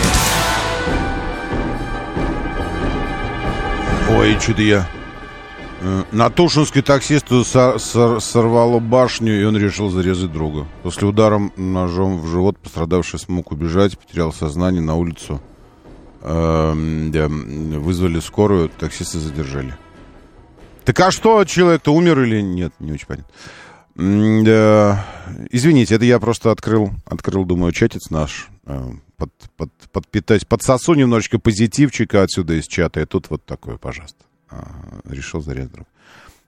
[4.08, 4.88] Ой, что-то я...
[5.84, 10.66] э, На Тушинской таксисту со- сор- сорвало башню, и он решил зарезать друга.
[10.82, 15.40] После удара ножом в живот пострадавший смог убежать, потерял сознание на улицу.
[16.22, 17.10] Эм,
[17.82, 19.76] вызвали скорую, таксиста задержали.
[20.84, 22.72] Так а что, человек-то умер или нет?
[22.80, 23.28] Не очень понятно.
[25.50, 28.48] Извините, это я просто открыл, открыл, думаю, чатец наш.
[28.66, 28.82] э,
[29.16, 33.00] Под, под, подпитать, подсосу немножечко позитивчика отсюда из чата.
[33.00, 34.24] И тут вот такое, пожалуйста.
[34.50, 34.64] А,
[35.04, 35.86] Решил друга.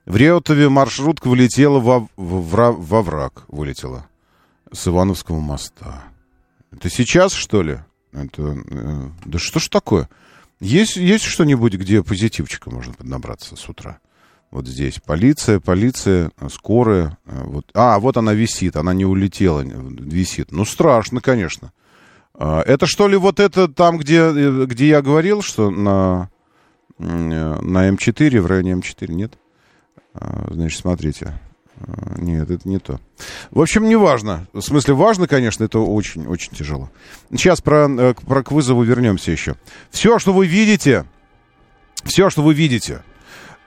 [0.05, 3.43] В Реутове маршрутка вылетела во, в, вра- во враг.
[3.49, 4.05] Вылетела.
[4.71, 6.03] С Ивановского моста.
[6.71, 7.79] Это сейчас, что ли?
[8.13, 10.09] Это, э, да что ж такое?
[10.59, 13.99] Есть, есть что-нибудь, где позитивчика можно поднабраться с утра?
[14.49, 17.17] Вот здесь полиция, полиция, скорая.
[17.25, 17.69] э, Вот.
[17.73, 20.51] А, вот она висит, она не улетела, висит.
[20.51, 21.73] Ну, страшно, конечно.
[22.33, 26.29] А, Это что ли вот это там, где, э, где я говорил, что на,
[26.99, 29.33] на М4, в районе М4, нет?
[30.13, 31.39] А, Значит, смотрите.
[31.79, 32.99] А, Нет, это не то.
[33.51, 34.47] В общем, не важно.
[34.53, 36.89] В смысле, важно, конечно, это очень-очень тяжело.
[37.31, 39.55] Сейчас про, э, про к вызову вернемся еще.
[39.91, 41.05] Все, что вы видите,
[42.03, 43.03] все, что вы видите,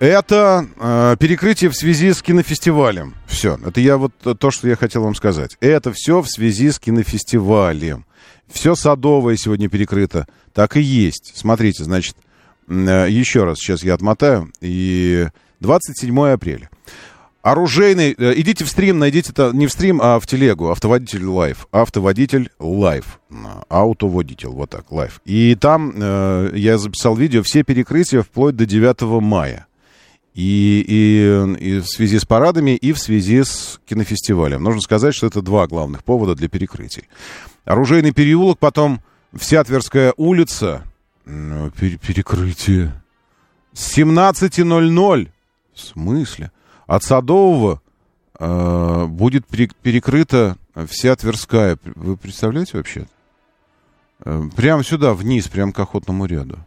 [0.00, 3.14] это э, перекрытие в связи с кинофестивалем.
[3.26, 3.58] Все.
[3.64, 5.56] Это я вот э, то, что я хотел вам сказать.
[5.60, 8.06] Это все в связи с кинофестивалем.
[8.50, 10.26] Все садовое сегодня перекрыто.
[10.52, 11.32] Так и есть.
[11.36, 12.29] Смотрите, значит, э,
[12.68, 14.50] еще раз сейчас я отмотаю.
[14.60, 15.26] И
[15.60, 16.70] 27 апреля.
[17.42, 21.66] Оружейный, э, идите в стрим, найдите это не в стрим, а в телегу, автоводитель live,
[21.72, 23.18] автоводитель live,
[23.70, 25.22] аутоводитель, вот так, live.
[25.24, 29.66] И там э, я записал видео, все перекрытия вплоть до 9 мая.
[30.34, 34.62] И, и, и в связи с парадами, и в связи с кинофестивалем.
[34.62, 37.08] Нужно сказать, что это два главных повода для перекрытий.
[37.64, 39.00] Оружейный переулок, потом
[39.34, 40.84] вся Тверская улица,
[41.78, 42.92] пере- перекрытие.
[43.72, 45.28] С 17.00.
[45.74, 46.50] В смысле?
[46.86, 47.80] От Садового
[48.38, 50.56] э, будет пере- перекрыта
[50.88, 51.78] вся Тверская.
[51.84, 53.06] Вы представляете вообще?
[54.24, 56.58] Э, прямо сюда, вниз, прямо к охотному ряду.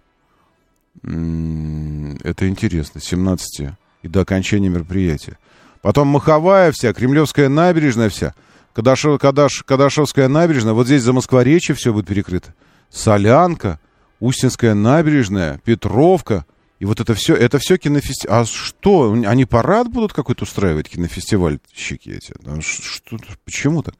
[1.01, 3.01] Это интересно.
[3.01, 3.71] С 17
[4.03, 5.37] и до окончания мероприятия.
[5.81, 8.33] Потом Маховая вся, Кремлевская набережная вся.
[8.73, 10.73] Кадашев, Кадаш, Кадашевская набережная.
[10.73, 12.53] Вот здесь за Москворечье все будет перекрыто.
[12.89, 13.79] Солянка,
[14.23, 16.45] Устинская набережная, Петровка.
[16.79, 18.41] И вот это все, это все кинофестиваль.
[18.41, 22.33] А что, они парад будут какой-то устраивать, кинофестивальщики эти?
[22.61, 23.95] Что, почему так?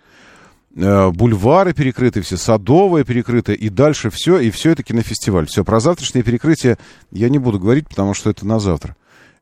[0.78, 5.48] Э, Бульвары перекрыты все, Садовые перекрыты, и дальше все, и все это кинофестиваль.
[5.48, 6.78] Все, про завтрашнее перекрытие
[7.12, 8.96] я не буду говорить, потому что это на завтра.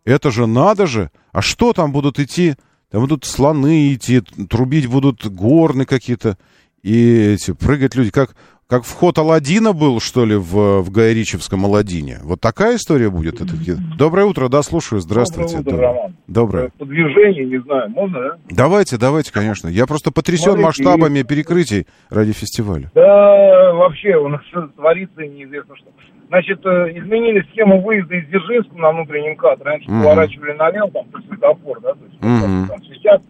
[0.03, 1.11] Это же надо же!
[1.31, 2.55] А что там будут идти?
[2.89, 6.39] Там будут слоны идти, трубить будут горны какие-то,
[6.81, 8.09] и эти, прыгать люди.
[8.09, 8.35] Как,
[8.71, 12.19] как вход Аладдина был, что ли, в, в Гайричевском Аладдине.
[12.23, 13.41] Вот такая история будет?
[13.41, 13.51] Это...
[13.97, 15.57] Доброе утро, да, слушаю, здравствуйте.
[15.57, 15.93] Доброе утро, Доброе.
[15.93, 16.15] Роман.
[16.27, 16.69] Доброе.
[16.79, 18.37] По движению, не знаю, можно, да?
[18.49, 19.67] Давайте, давайте, конечно.
[19.67, 22.89] Я просто потрясен Смотрите, масштабами перекрытий ради фестиваля.
[22.95, 25.87] Да, вообще, у нас что творится, неизвестно что.
[26.29, 29.61] Значит, э, изменили схему выезда из Дзержинска на внутреннем КАТ.
[29.63, 30.01] Раньше Мгм.
[30.01, 32.67] поворачивали налево, там, по светофор, да, то есть, Мгм.
[32.69, 33.21] там, сейчас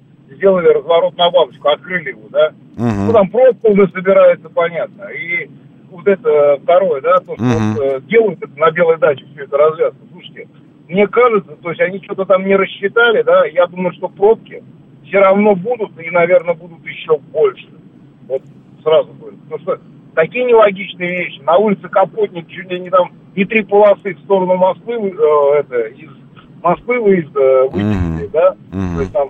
[0.42, 2.52] сделали разворот на бабочку, открыли его, да.
[2.76, 3.08] Мгм.
[3.08, 5.04] Ну, там пробка уже собирается, понятно.
[5.10, 5.48] И
[5.92, 7.74] вот это второе, да, то, что Мгм.
[7.76, 10.00] вот, э, делают это на белой даче, все это развязка.
[10.12, 10.48] Слушайте,
[10.88, 14.64] мне кажется, то есть они что-то там не рассчитали, да, я думаю, что пробки
[15.06, 17.68] все равно будут, и, наверное, будут еще больше.
[18.28, 18.42] Вот
[18.84, 19.38] сразу говорю.
[19.50, 19.80] Потому что
[20.16, 21.40] такие нелогичные вещи.
[21.42, 25.82] На улице Капотник чуть ли не там не три полосы в сторону Москвы, э, это,
[25.90, 26.10] из
[26.64, 28.32] Москвы выезд э, вычистили, Мгм.
[28.32, 28.56] да.
[28.72, 28.96] Мгм.
[28.96, 29.30] То есть там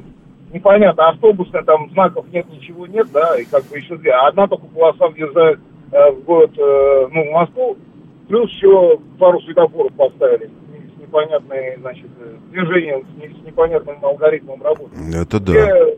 [0.53, 4.11] непонятно, автобусная, там знаков нет, ничего нет, да, и как бы еще две.
[4.11, 5.59] А одна только полоса въезжает
[5.91, 7.77] э, в город, э, ну, в Москву,
[8.27, 10.49] плюс еще пару светофоров поставили
[10.95, 14.91] с непонятной, значит, э, движением, с, не- с непонятным алгоритмом работы.
[15.13, 15.53] Это да.
[15.53, 15.95] Э,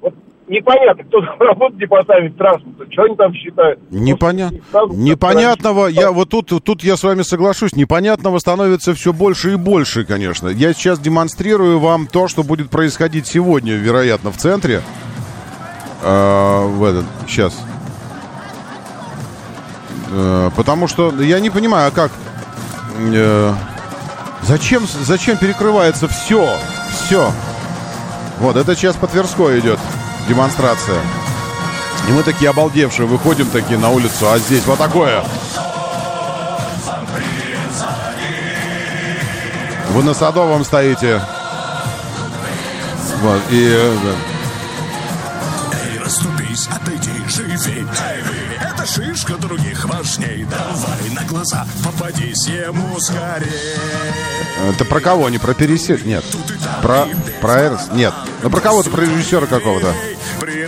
[0.00, 0.14] Вот
[0.50, 3.78] непонятно, кто там работает в департаменте транспорта, что они там считают.
[3.90, 4.58] Непонятно.
[4.90, 10.04] Непонятного, я вот тут, тут я с вами соглашусь, непонятного становится все больше и больше,
[10.04, 10.48] конечно.
[10.48, 14.82] Я сейчас демонстрирую вам то, что будет происходить сегодня, вероятно, в центре.
[16.02, 17.58] А, в этот, сейчас.
[20.10, 22.10] Э, потому что я не понимаю, а как...
[22.98, 23.52] э,
[24.42, 26.56] зачем, зачем перекрывается все?
[26.92, 27.30] Все.
[28.38, 29.78] Вот, это сейчас по Тверской идет
[30.30, 31.02] демонстрация.
[32.08, 35.24] И мы такие обалдевшие выходим такие на улицу, а здесь вот такое.
[39.90, 41.20] Вы на Садовом стоите.
[43.22, 43.68] Вот, и...
[43.70, 44.14] э,
[46.02, 53.76] расступись, отойди, живей, эй, вы, это шишка других важней, давай на глаза попадись ему скорее.
[54.72, 55.28] Это про кого?
[55.28, 56.04] Не про пересек?
[56.06, 56.24] Нет.
[56.82, 57.06] Про,
[57.42, 57.88] про Эрс?
[57.92, 58.14] Нет.
[58.42, 59.92] Ну про кого-то, про режиссера какого-то.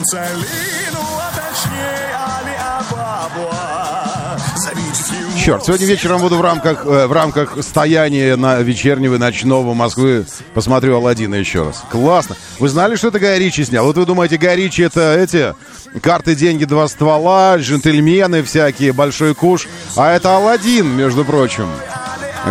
[0.02, 4.36] Эй, Принц Алину, а точнее Али Абабуа.
[4.56, 5.38] Завидев его...
[5.38, 10.26] Черт, сегодня вечером буду в рамках, э, в рамках стояния на вечернего и ночного Москвы
[10.54, 11.84] посмотрю Алладина еще раз.
[11.90, 12.36] Классно.
[12.58, 13.84] Вы знали, что это Гай Ричи снял?
[13.84, 15.54] Вот вы думаете, Гай Ричи это эти
[16.00, 19.68] карты, деньги, два ствола, джентльмены всякие, большой куш.
[19.96, 21.68] А это Алладин, между прочим.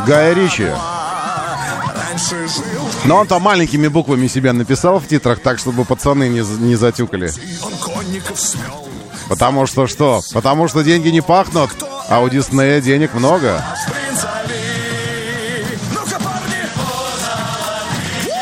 [0.07, 0.67] Гая Ричи.
[2.11, 6.41] Раньше жил, Но он там маленькими буквами себя написал в титрах, так, чтобы пацаны не,
[6.63, 7.31] не затюкали.
[9.27, 10.21] Потому что что?
[10.33, 11.71] Потому что деньги не пахнут,
[12.09, 13.63] а у Диснея денег много.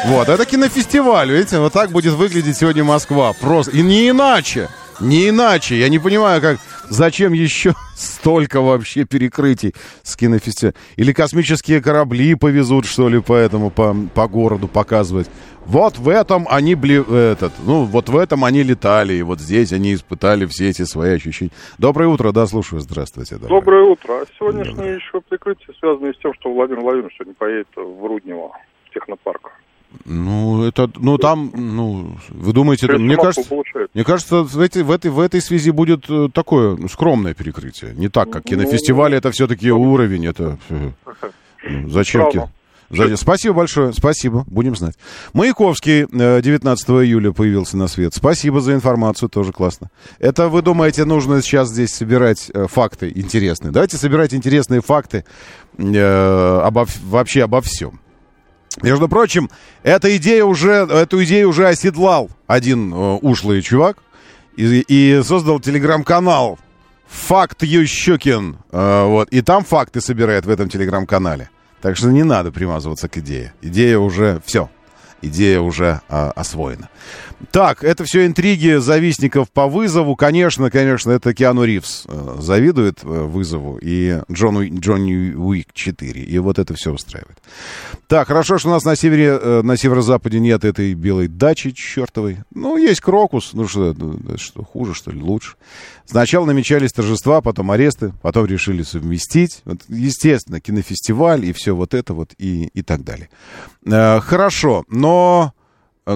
[0.07, 3.33] Вот, это кинофестиваль, видите, вот так будет выглядеть сегодня Москва.
[3.33, 4.67] Просто, и не иначе,
[4.99, 5.79] не иначе.
[5.79, 6.57] Я не понимаю, как,
[6.89, 9.73] зачем еще столько вообще перекрытий
[10.03, 10.75] с кинофестивалем.
[10.97, 15.29] Или космические корабли повезут, что ли, по этому, по, по городу показывать.
[15.65, 19.71] Вот в этом они, бли, этот, ну, вот в этом они летали, и вот здесь
[19.71, 21.51] они испытали все эти свои ощущения.
[21.77, 23.35] Доброе утро, да, слушаю, здравствуйте.
[23.35, 23.49] Доброе.
[23.49, 24.13] Доброе утро.
[24.13, 28.51] А сегодняшнее еще прикрытие связано с тем, что Владимир Владимирович сегодня поедет в Руднево,
[28.85, 29.51] в технопарк.
[30.05, 33.49] Ну, это, ну, там, ну, вы думаете, То есть мне кажется...
[33.49, 33.89] получает.
[33.93, 37.93] Мне кажется, в этой, в этой, в этой связи будет э, такое ну, скромное перекрытие.
[37.95, 40.57] Не так, как кинофестиваль, это все-таки уровень, это...
[40.69, 40.91] э,
[41.69, 42.29] ну, Зачем?
[42.31, 42.51] ки- Странно.
[42.89, 44.95] За- Спасибо большое, спасибо, будем знать.
[45.33, 48.13] Маяковский э, 19 июля появился на свет.
[48.15, 49.89] Спасибо за информацию, тоже классно.
[50.17, 53.71] Это, вы думаете, нужно сейчас здесь собирать э, факты интересные?
[53.71, 55.23] Давайте собирать интересные факты
[55.77, 57.99] э, обо, вообще обо всем.
[58.81, 59.49] Между прочим,
[59.83, 63.97] эта идея уже, эту идею уже оседлал один э, ушлый чувак
[64.55, 66.59] и, и создал телеграм-канал
[67.07, 68.57] Факт Ющукин.
[68.71, 71.49] Э, вот, и там факты собирает в этом телеграм-канале.
[71.81, 73.53] Так что не надо примазываться к идее.
[73.61, 74.69] Идея уже все.
[75.21, 76.89] Идея уже а, освоена.
[77.51, 80.15] Так, это все интриги завистников по вызову.
[80.15, 86.21] Конечно, конечно, это Киану Ривз э, завидует э, вызову и Джону, Джонни Уик 4.
[86.21, 87.37] И вот это все устраивает.
[88.07, 92.39] Так, хорошо, что у нас на севере, э, на северо-западе нет этой белой дачи чертовой.
[92.53, 93.51] Ну, есть Крокус.
[93.53, 93.95] Ну, что,
[94.35, 95.55] что, хуже, что ли, лучше.
[96.05, 99.61] Сначала намечались торжества, потом аресты, потом решили совместить.
[99.63, 103.29] Вот, естественно, кинофестиваль и все вот это вот и, и так далее.
[103.85, 105.53] Э, хорошо, но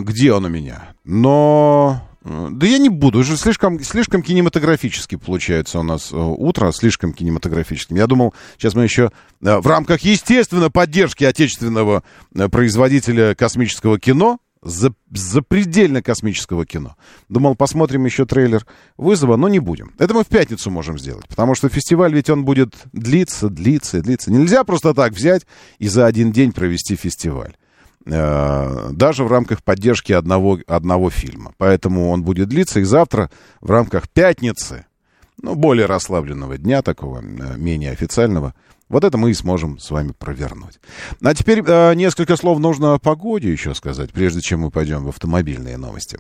[0.02, 0.94] где он у меня?
[1.04, 2.02] Но...
[2.24, 7.14] э, Да я не буду, уже слишком, слишком кинематографически получается у нас э, утро, слишком
[7.14, 7.98] кинематографическим.
[7.98, 12.04] Я думал, сейчас мы еще э, в рамках, естественно, поддержки отечественного
[12.52, 16.96] производителя космического кино, за, запредельно космического кино.
[17.30, 18.66] Думал, посмотрим еще трейлер
[18.98, 19.94] вызова, но не будем.
[20.00, 24.32] Это мы в пятницу можем сделать, потому что фестиваль ведь он будет длиться, длиться длиться.
[24.32, 25.46] Нельзя просто так взять
[25.80, 27.56] и за один день провести фестиваль.
[28.06, 31.54] Э, даже в рамках поддержки одного, одного фильма.
[31.58, 33.32] Поэтому он будет длиться и завтра
[33.62, 34.86] в рамках пятницы,
[35.42, 38.54] ну, более расслабленного дня такого, э, менее официального,
[38.90, 40.80] вот это мы и сможем с вами провернуть.
[41.24, 45.10] А теперь э, несколько слов нужно о погоде еще сказать, прежде чем мы пойдем в
[45.10, 46.20] автомобильные новости.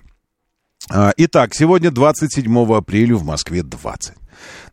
[0.89, 4.15] А, итак, сегодня 27 апреля в Москве 20.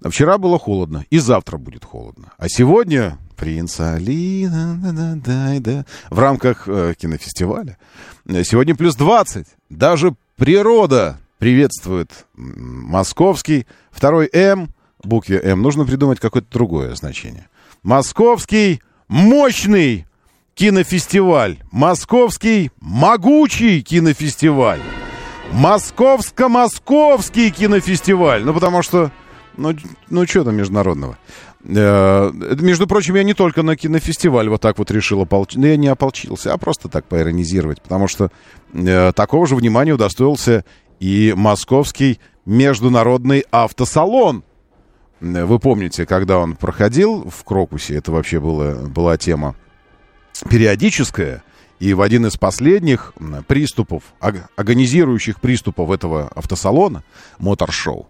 [0.06, 2.32] Вчера было холодно, и завтра будет холодно.
[2.38, 7.78] А сегодня принц Алина да, да, да, в рамках э, кинофестиваля.
[8.44, 9.46] Сегодня плюс 20.
[9.70, 13.66] Даже природа приветствует московский.
[13.90, 17.48] Второй М, букве М, нужно придумать какое-то другое значение.
[17.82, 20.06] Московский мощный
[20.54, 21.56] кинофестиваль.
[21.72, 24.82] Московский могучий кинофестиваль.
[25.52, 28.44] Московско-московский кинофестиваль.
[28.44, 29.10] Ну, потому что...
[29.56, 29.74] Ну,
[30.10, 31.18] ну что там международного?
[31.64, 35.60] Э, между прочим, я не только на кинофестиваль вот так вот решил ополчиться.
[35.60, 37.82] Ну, я не ополчился, а просто так поиронизировать.
[37.82, 38.30] Потому что
[38.72, 40.64] э, такого же внимания удостоился
[41.00, 44.44] и московский международный автосалон.
[45.20, 49.54] Вы помните, когда он проходил в Крокусе, это вообще было, была тема
[50.48, 51.42] периодическая,
[51.78, 53.12] и в один из последних
[53.46, 54.02] приступов,
[54.56, 57.02] агонизирующих приступов этого автосалона,
[57.38, 58.06] мотор-шоу,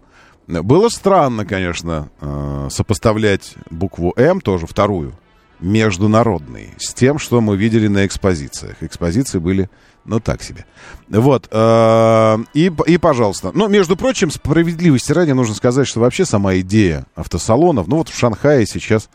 [0.61, 5.13] было странно, конечно, э, сопоставлять букву «М», тоже вторую,
[5.59, 8.77] международный, с тем, что мы видели на экспозициях.
[8.81, 9.69] Экспозиции были
[10.03, 10.65] ну, так себе.
[11.09, 11.47] Вот.
[11.51, 13.51] Э, и, и, пожалуйста.
[13.53, 18.17] Ну, между прочим, справедливости ради нужно сказать, что вообще сама идея автосалонов, ну, вот в
[18.17, 19.09] Шанхае сейчас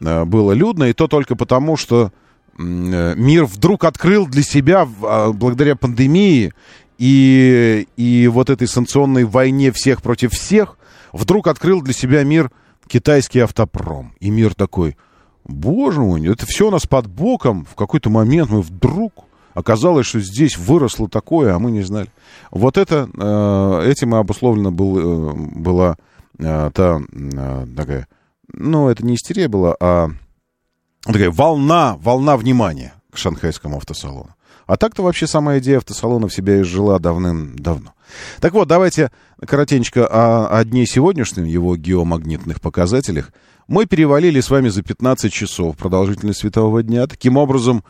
[0.00, 2.12] э, было людно, и то только потому, что
[2.58, 6.52] мир вдруг открыл для себя, а, благодаря пандемии
[6.98, 10.76] и, и вот этой санкционной войне всех против всех,
[11.12, 12.50] вдруг открыл для себя мир
[12.86, 14.14] китайский автопром.
[14.20, 14.96] И мир такой,
[15.44, 17.64] боже мой, это все у нас под боком.
[17.64, 22.08] В какой-то момент мы вдруг Оказалось, что здесь выросло такое, а мы не знали.
[22.50, 25.96] Вот это, э, этим и обусловлена был, э, была
[26.38, 27.00] э, та
[27.76, 28.06] такая,
[28.52, 30.10] ну, это не истерия была, а
[31.02, 34.34] такая волна, волна внимания к шанхайскому автосалону.
[34.66, 37.92] А так-то вообще сама идея автосалона в себя изжила давным-давно.
[38.40, 39.10] Так вот, давайте
[39.46, 43.32] коротенько о, о дне сегодняшнем, его геомагнитных показателях.
[43.68, 47.06] Мы перевалили с вами за 15 часов продолжительность светового дня.
[47.06, 47.84] Таким образом,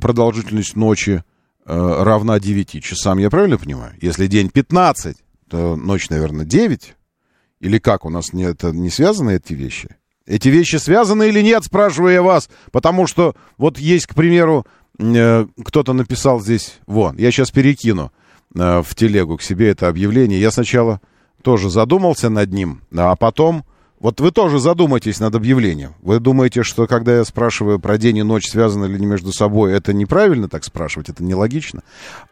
[0.00, 1.22] продолжительность ночи
[1.66, 3.18] э, равна 9 часам.
[3.18, 3.94] Я правильно понимаю?
[4.00, 5.16] Если день 15,
[5.48, 6.96] то ночь, наверное, 9.
[7.60, 8.04] Или как?
[8.04, 9.96] У нас не, это не связаны эти вещи?
[10.26, 12.48] Эти вещи связаны или нет, спрашиваю я вас.
[12.72, 14.66] Потому что вот есть, к примеру,
[14.98, 18.12] э, кто-то написал здесь, вон, я сейчас перекину
[18.52, 20.40] в телегу к себе это объявление.
[20.40, 21.00] Я сначала
[21.42, 23.64] тоже задумался над ним, а потом
[24.00, 25.94] вот вы тоже задумайтесь над объявлением.
[26.00, 29.74] Вы думаете, что когда я спрашиваю про день и ночь, связаны ли они между собой,
[29.74, 31.82] это неправильно так спрашивать, это нелогично?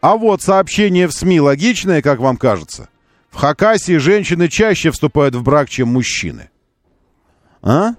[0.01, 2.89] А вот сообщение в СМИ логичное, как вам кажется?
[3.29, 6.49] В Хакасии женщины чаще вступают в брак, чем мужчины.
[7.61, 7.93] А?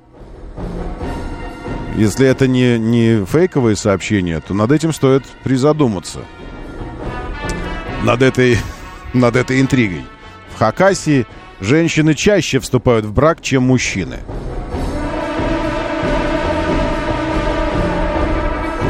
[1.96, 6.20] Если это не, не фейковые сообщения, то над этим стоит призадуматься.
[8.04, 8.56] Над этой,
[9.12, 10.04] над этой интригой.
[10.54, 11.26] В Хакасии
[11.60, 14.20] женщины чаще вступают в брак, чем мужчины.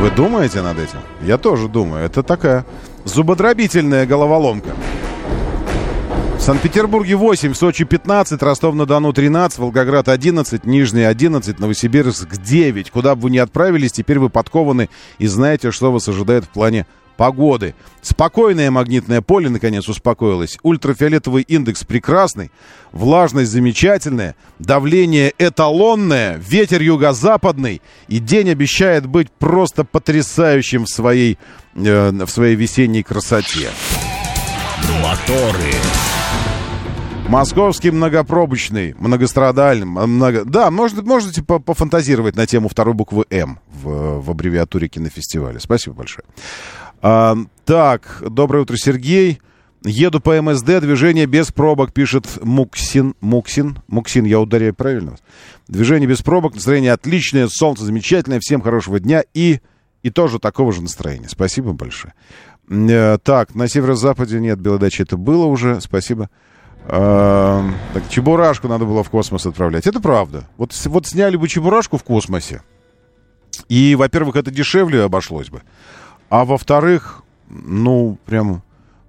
[0.00, 1.00] Вы думаете над этим?
[1.22, 2.04] Я тоже думаю.
[2.04, 2.64] Это такая
[3.04, 4.70] зубодробительная головоломка.
[6.38, 12.90] В Санкт-Петербурге 8, в Сочи 15, Ростов-на-Дону 13, Волгоград 11, Нижний 11, Новосибирск 9.
[12.90, 14.88] Куда бы вы ни отправились, теперь вы подкованы
[15.18, 16.86] и знаете, что вас ожидает в плане
[17.20, 17.74] погоды.
[18.00, 20.56] Спокойное магнитное поле, наконец, успокоилось.
[20.62, 22.50] Ультрафиолетовый индекс прекрасный,
[22.92, 27.82] влажность замечательная, давление эталонное, ветер юго-западный.
[28.08, 31.36] И день обещает быть просто потрясающим в своей,
[31.74, 33.68] э, в своей весенней красоте.
[35.02, 35.74] Моторы.
[37.28, 40.46] Московский многопробочный, многострадальный, много...
[40.46, 45.60] Да, можете, можете пофантазировать на тему второй буквы М в, в аббревиатуре кинофестиваля.
[45.60, 46.24] Спасибо большое.
[47.02, 49.40] А, так, доброе утро, Сергей.
[49.82, 53.14] Еду по МСД, движение без пробок, пишет Муксин.
[53.20, 55.16] Муксин, Муксин, я ударяю правильно?
[55.68, 59.60] Движение без пробок, настроение отличное, солнце замечательное, всем хорошего дня и,
[60.02, 61.30] и тоже такого же настроения.
[61.30, 62.12] Спасибо большое.
[62.68, 66.28] Э, так, на северо-западе нет белой дачи, это было уже, спасибо.
[66.84, 69.86] А, так, Чебурашку надо было в космос отправлять.
[69.86, 70.46] Это правда.
[70.58, 72.62] Вот, вот сняли бы Чебурашку в космосе,
[73.68, 75.62] и, во-первых, это дешевле обошлось бы.
[76.30, 78.62] А во-вторых, ну, прям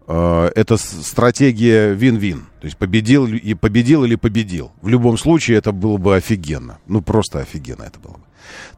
[0.08, 2.48] э, это стратегия вин-вин.
[2.60, 4.72] То есть победил и победил или победил.
[4.82, 6.80] В любом случае это было бы офигенно.
[6.88, 8.24] Ну, просто офигенно это было бы.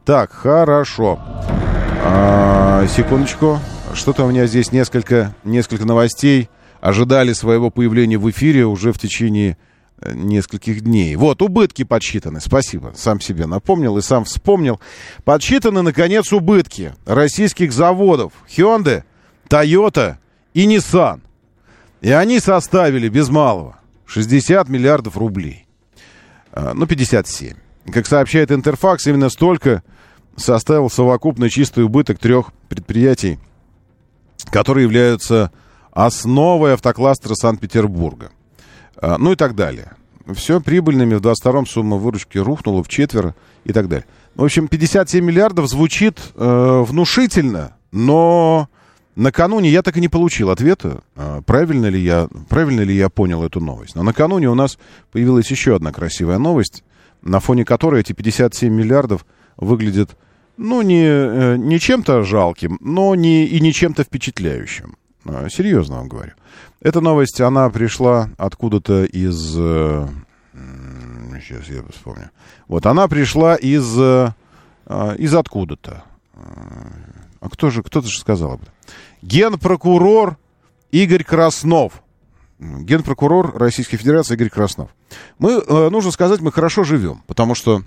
[0.04, 1.18] Так, хорошо.
[2.04, 3.58] А, секундочку.
[3.94, 6.50] Что-то у меня здесь несколько, несколько новостей
[6.82, 9.56] ожидали своего появления в эфире уже в течение
[10.02, 11.16] нескольких дней.
[11.16, 12.40] Вот, убытки подсчитаны.
[12.40, 12.92] Спасибо.
[12.96, 14.80] Сам себе напомнил и сам вспомнил.
[15.24, 19.04] Подсчитаны, наконец, убытки российских заводов Hyundai,
[19.48, 20.16] Toyota
[20.52, 21.20] и Nissan.
[22.00, 25.66] И они составили без малого 60 миллиардов рублей.
[26.52, 27.56] А, Ну, 57.
[27.92, 29.82] Как сообщает Интерфакс, именно столько
[30.36, 33.38] составил совокупный чистый убыток трех предприятий,
[34.50, 35.52] которые являются
[35.92, 38.30] основой автокластера Санкт-Петербурга.
[39.04, 39.92] А, Ну и так далее.
[40.32, 43.34] Все прибыльными в 22-м сумма выручки рухнула в четверо
[43.64, 44.06] и так далее.
[44.34, 48.70] В общем, 57 миллиардов звучит э, внушительно, но
[49.14, 53.44] накануне я так и не получил ответа, а, правильно ли, я, правильно ли я понял
[53.44, 53.94] эту новость.
[53.94, 54.78] Но накануне у нас
[55.12, 56.82] появилась еще одна красивая новость,
[57.20, 59.26] на фоне которой эти 57 миллиардов
[59.58, 60.16] выглядят,
[60.56, 64.96] ну, не, э, не чем-то жалким, но не, и не чем-то впечатляющим.
[65.26, 66.32] А, Серьезно вам говорю.
[66.80, 69.54] Эта новость, она пришла откуда-то из...
[69.56, 70.06] э,
[71.40, 72.30] Сейчас я вспомню.
[72.68, 73.98] Вот, она пришла из...
[73.98, 74.32] э,
[75.18, 76.04] Из откуда-то.
[77.40, 78.74] А кто же, кто-то же сказал об этом.
[79.22, 80.36] Генпрокурор
[80.90, 82.02] Игорь Краснов.
[82.58, 84.90] Генпрокурор Российской Федерации Игорь Краснов.
[85.38, 87.82] Мы, э, нужно сказать, мы хорошо живем, потому что,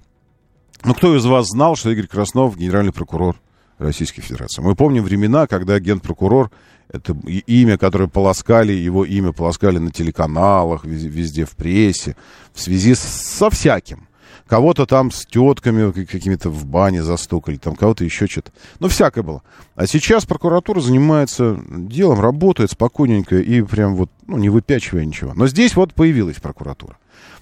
[0.83, 3.35] ну, кто из вас знал, что Игорь Краснов генеральный прокурор
[3.79, 4.61] Российской Федерации?
[4.61, 6.51] Мы помним времена, когда генпрокурор,
[6.89, 7.13] это
[7.47, 12.15] имя, которое полоскали, его имя полоскали на телеканалах, везде, в прессе,
[12.53, 14.07] в связи со всяким.
[14.47, 18.51] Кого-то там с тетками как- какими-то в бане застукали, там кого-то еще что-то.
[18.79, 19.43] Ну, всякое было.
[19.75, 25.33] А сейчас прокуратура занимается делом, работает спокойненько и прям вот, ну, не выпячивая ничего.
[25.33, 26.97] Но здесь вот появилась прокуратура.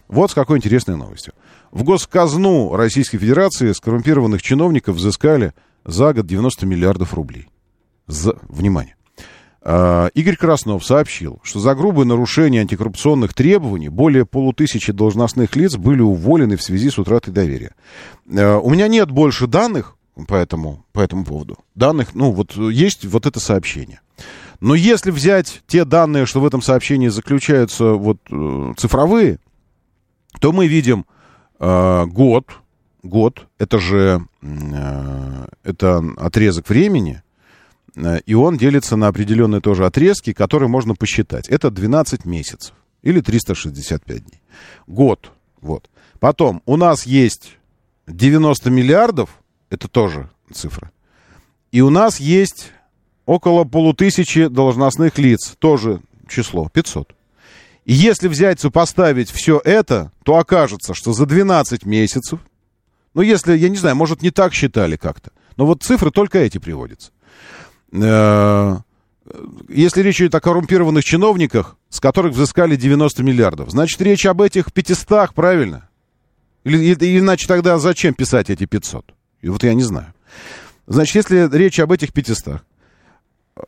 [0.07, 1.33] Вот с какой интересной новостью.
[1.71, 7.47] В госказну Российской Федерации скоррумпированных чиновников взыскали за год 90 миллиардов рублей.
[8.07, 8.35] За...
[8.49, 8.94] Внимание.
[9.67, 16.01] А, Игорь Краснов сообщил, что за грубое нарушение антикоррупционных требований более полутысячи должностных лиц были
[16.01, 17.73] уволены в связи с утратой доверия.
[18.31, 19.97] А, У меня нет больше данных
[20.27, 21.57] по этому, по этому поводу.
[21.73, 24.01] Данных, ну вот есть вот это сообщение.
[24.59, 29.39] Но если взять те данные, что в этом сообщении заключаются вот э, цифровые,
[30.39, 31.05] то мы видим
[31.59, 32.45] э, год,
[33.03, 37.23] год, это же э, это отрезок времени,
[38.25, 41.47] и он делится на определенные тоже отрезки, которые можно посчитать.
[41.47, 44.41] Это 12 месяцев или 365 дней.
[44.87, 45.31] Год,
[45.61, 45.89] вот.
[46.19, 47.57] Потом у нас есть
[48.07, 49.29] 90 миллиардов,
[49.69, 50.91] это тоже цифра,
[51.71, 52.71] и у нас есть
[53.25, 57.15] около полутысячи должностных лиц, тоже число, 500.
[57.85, 62.39] И если взять, сопоставить все это, то окажется, что за 12 месяцев,
[63.13, 66.57] ну, если, я не знаю, может, не так считали как-то, но вот цифры только эти
[66.57, 67.11] приводятся.
[68.03, 68.77] Э,
[69.69, 74.71] Если речь идет о коррумпированных чиновниках, с которых взыскали 90 миллиардов, значит, речь об этих
[74.71, 75.89] 500, правильно?
[76.63, 79.13] Или, иначе тогда зачем писать эти 500?
[79.41, 80.13] И вот я не знаю.
[80.87, 82.61] Значит, если речь об этих 500,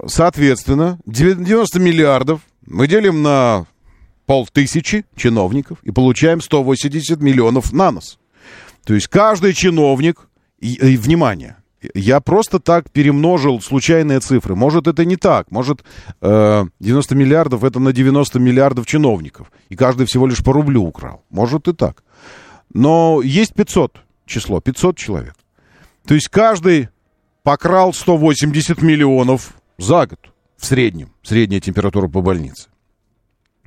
[0.05, 3.65] соответственно, 90 миллиардов мы делим на
[4.25, 8.19] полтысячи чиновников и получаем 180 миллионов на нос.
[8.83, 10.27] То есть каждый чиновник,
[10.59, 11.56] и, и, внимание,
[11.93, 14.55] я просто так перемножил случайные цифры.
[14.55, 15.51] Может, это не так.
[15.51, 15.83] Может,
[16.21, 19.51] э, 90 миллиардов это на 90 миллиардов чиновников.
[19.69, 21.23] И каждый всего лишь по рублю украл.
[21.29, 22.03] Может и так.
[22.73, 25.35] Но есть 500 число, 500 человек.
[26.05, 26.89] То есть каждый
[27.43, 31.11] покрал 180 миллионов за год в среднем.
[31.21, 32.69] Средняя температура по больнице.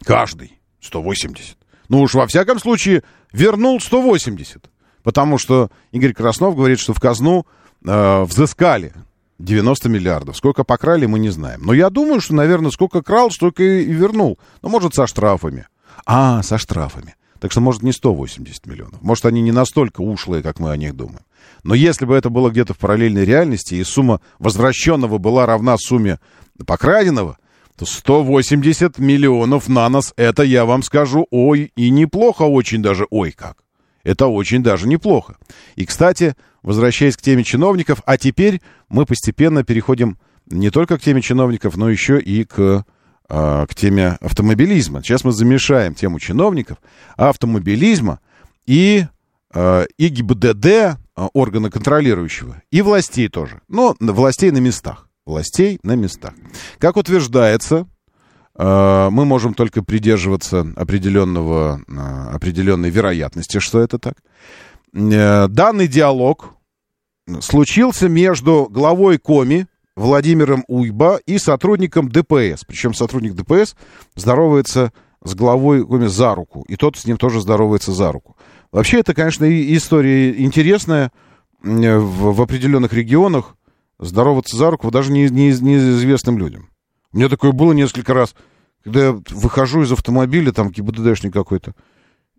[0.02, 1.56] Каждый 180.
[1.88, 3.02] Ну уж во всяком случае
[3.32, 4.70] вернул 180.
[5.02, 7.46] Потому что Игорь Краснов говорит, что в казну
[7.84, 8.92] э, взыскали
[9.38, 10.36] 90 миллиардов.
[10.36, 11.62] Сколько покрали, мы не знаем.
[11.64, 14.38] Но я думаю, что, наверное, сколько крал, столько и, вернул.
[14.62, 15.66] Ну, может, со штрафами.
[16.06, 17.14] А, со штрафами.
[17.40, 19.00] Так что, может, не 180 миллионов.
[19.00, 21.24] Может, они не настолько ушлые, как мы о них думаем.
[21.64, 26.18] Но если бы это было где-то в параллельной реальности, и сумма возвращенного была равна сумме
[26.66, 27.38] покраденного,
[27.76, 33.32] то 180 миллионов на нас, это я вам скажу, ой, и неплохо очень даже, ой
[33.32, 33.56] как.
[34.04, 35.36] Это очень даже неплохо.
[35.76, 41.22] И, кстати, возвращаясь к теме чиновников, а теперь мы постепенно переходим не только к теме
[41.22, 42.84] чиновников, но еще и к,
[43.28, 45.02] э, к теме автомобилизма.
[45.02, 46.78] Сейчас мы замешаем тему чиновников,
[47.16, 48.20] автомобилизма
[48.66, 49.06] и,
[49.54, 50.96] э, и ГИБДД, э,
[51.32, 53.60] органа контролирующего, и властей тоже.
[53.68, 55.06] Но властей на местах.
[55.26, 56.32] властей на местах.
[56.78, 57.86] Как утверждается,
[58.56, 61.80] мы можем только придерживаться определенного,
[62.32, 64.14] определенной вероятности, что это так.
[64.92, 66.54] Э, Данный диалог
[67.40, 69.66] случился между главой Коми
[69.96, 72.64] Владимиром Уйба и сотрудником ДПС.
[72.66, 73.76] Причем сотрудник ДПС
[74.16, 78.36] здоровается с главой Коми за руку, и тот с ним тоже здоровается за руку.
[78.72, 79.44] Вообще, это, конечно,
[79.76, 81.12] история интересная.
[81.62, 83.56] М, В, в определенных регионах
[83.98, 86.70] здороваться за руку даже не, не- неизвестным людям.
[87.12, 88.34] У меня такое было несколько раз,
[88.82, 91.74] когда я выхожу из автомобиля, там ГИБДДшник какой-то,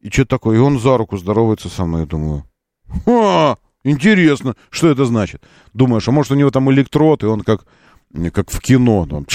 [0.02, 2.44] и что такое, и он за руку здоровается со мной, я думаю,
[3.06, 5.44] «Ха, интересно, что это значит?
[5.74, 7.66] Думаешь, а может у него там электрод, и он как,
[8.34, 9.26] как в кино, там,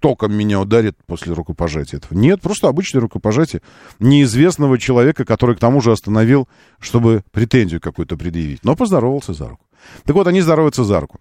[0.00, 2.18] током меня ударит после рукопожатия этого.
[2.18, 3.62] Нет, просто обычное рукопожатие
[3.98, 6.48] неизвестного человека, который к тому же остановил,
[6.78, 8.64] чтобы претензию какую-то предъявить.
[8.64, 9.64] Но поздоровался за руку.
[10.04, 11.20] Так вот, они здороваются за руку.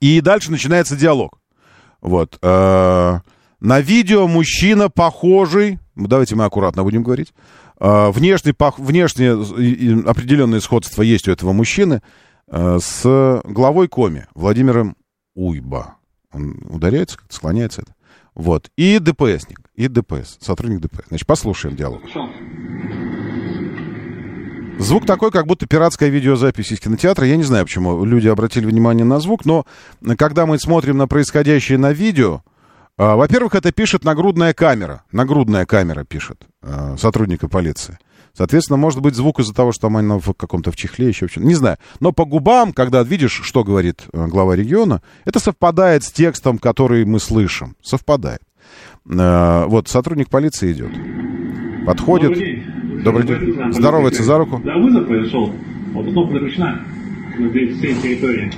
[0.00, 1.38] И дальше начинается диалог.
[2.00, 2.38] Вот.
[2.42, 3.18] э,
[3.60, 7.32] На видео мужчина похожий, давайте мы аккуратно будем говорить,
[7.78, 12.02] внешне, пох- внешне и определенное сходство есть у этого мужчины
[12.48, 14.96] э, с главой Коми Владимиром
[15.34, 15.96] Уйба.
[16.32, 17.94] Он ударяется, склоняется это.
[18.34, 18.70] Вот.
[18.76, 21.06] И ДПСник, и ДПС, сотрудник ДПС.
[21.08, 22.02] Значит, послушаем диалог.
[24.78, 27.26] Звук такой, как будто пиратская видеозапись из кинотеатра.
[27.26, 29.64] Я не знаю, почему люди обратили внимание на звук, но
[30.18, 32.53] когда мы смотрим на происходящее на видео, а,
[32.96, 35.02] во-первых, это пишет нагрудная камера.
[35.10, 37.98] Нагрудная камера пишет а, сотрудника полиции.
[38.36, 41.30] Соответственно, может быть звук из-за того, что там она в каком-то в чехле, еще в
[41.30, 41.78] чем Не знаю.
[42.00, 47.04] Но по губам, когда видишь, что говорит э, глава региона, это совпадает с текстом, который
[47.04, 47.76] мы слышим.
[47.80, 48.40] Совпадает.
[49.08, 50.90] Э, Вот, сотрудник полиции идет.
[51.86, 52.30] Подходит.
[52.30, 53.02] Добрый день.
[53.04, 53.72] Добрый день.
[53.72, 54.60] Здоровается за руку.
[54.64, 55.52] Да, вызов произошел.
[55.92, 56.84] Вот кнопка включена
[57.38, 58.52] на всей территории.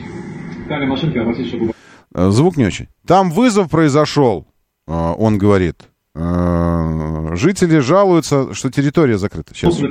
[0.86, 1.72] Машинки попросить, чтобы...
[2.16, 2.88] Э, Звук не очень.
[3.06, 4.46] Там вызов произошел,
[4.88, 5.76] э, он говорит.
[6.14, 9.54] Э, Жители жалуются, что территория закрыта.
[9.54, 9.76] Сейчас.
[9.76, 9.86] Да,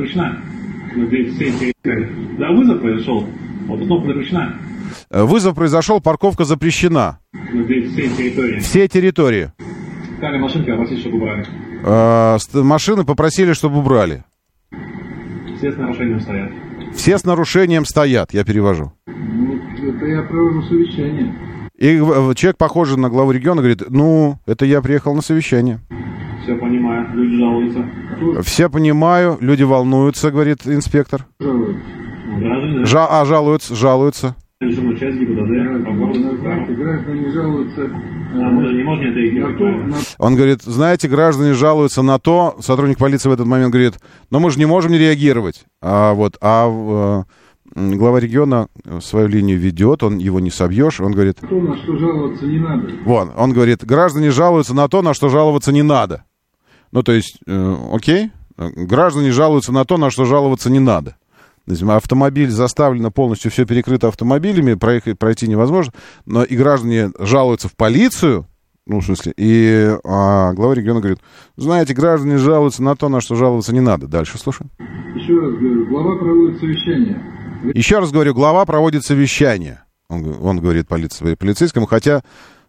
[2.52, 3.28] вызов произошел.
[3.68, 4.56] Вот кнопка включена
[5.12, 7.20] Э, Вызов произошел, парковка запрещена.
[7.32, 8.60] на всей территории.
[8.60, 9.52] Все территории.
[10.20, 11.46] Камера машинки попросить, чтобы убрали.
[11.84, 14.24] Э, Машины попросили, чтобы убрали.
[15.58, 16.52] Все с нарушением стоят.
[16.96, 18.92] Все с нарушением стоят, я перевожу.
[19.06, 19.60] Ну,
[19.90, 21.34] это я провожу совещание.
[21.78, 25.80] И человек, похожий на главу региона, говорит, ну, это я приехал на совещание.
[26.44, 27.86] Все понимаю, люди жалуются.
[28.44, 31.26] Все понимаю, люди волнуются, говорит инспектор.
[31.40, 34.36] Граждане, Жа- а, жалуются, жалуются.
[37.32, 37.92] жалуются э,
[40.18, 43.96] Он говорит, знаете, граждане жалуются на то, сотрудник полиции в этот момент говорит,
[44.32, 45.66] но мы же не можем не реагировать.
[45.82, 47.24] А вот, а э,
[47.76, 48.68] глава региона
[49.02, 52.90] свою линию ведет, он его не собьешь, он говорит, то, на что жаловаться не надо.
[53.04, 56.24] вон, он говорит, граждане жалуются на то, на что жаловаться не надо.
[56.92, 61.18] Ну, то есть, э, окей, граждане жалуются на то, на что жаловаться не надо.
[61.68, 65.94] Автомобиль заставлено полностью, все перекрыто автомобилями, проехать, пройти невозможно,
[66.26, 68.46] но и граждане жалуются в полицию,
[68.86, 71.20] ну, в смысле, и а, глава региона говорит,
[71.58, 74.08] знаете, граждане жалуются на то, на что жаловаться не надо.
[74.08, 74.70] Дальше слушаем.
[75.16, 77.20] Еще раз говорю, глава проводит совещание.
[77.74, 79.84] Еще раз говорю, глава проводит совещание.
[80.10, 82.22] Он, он говорит полиции, полицейскому, хотя,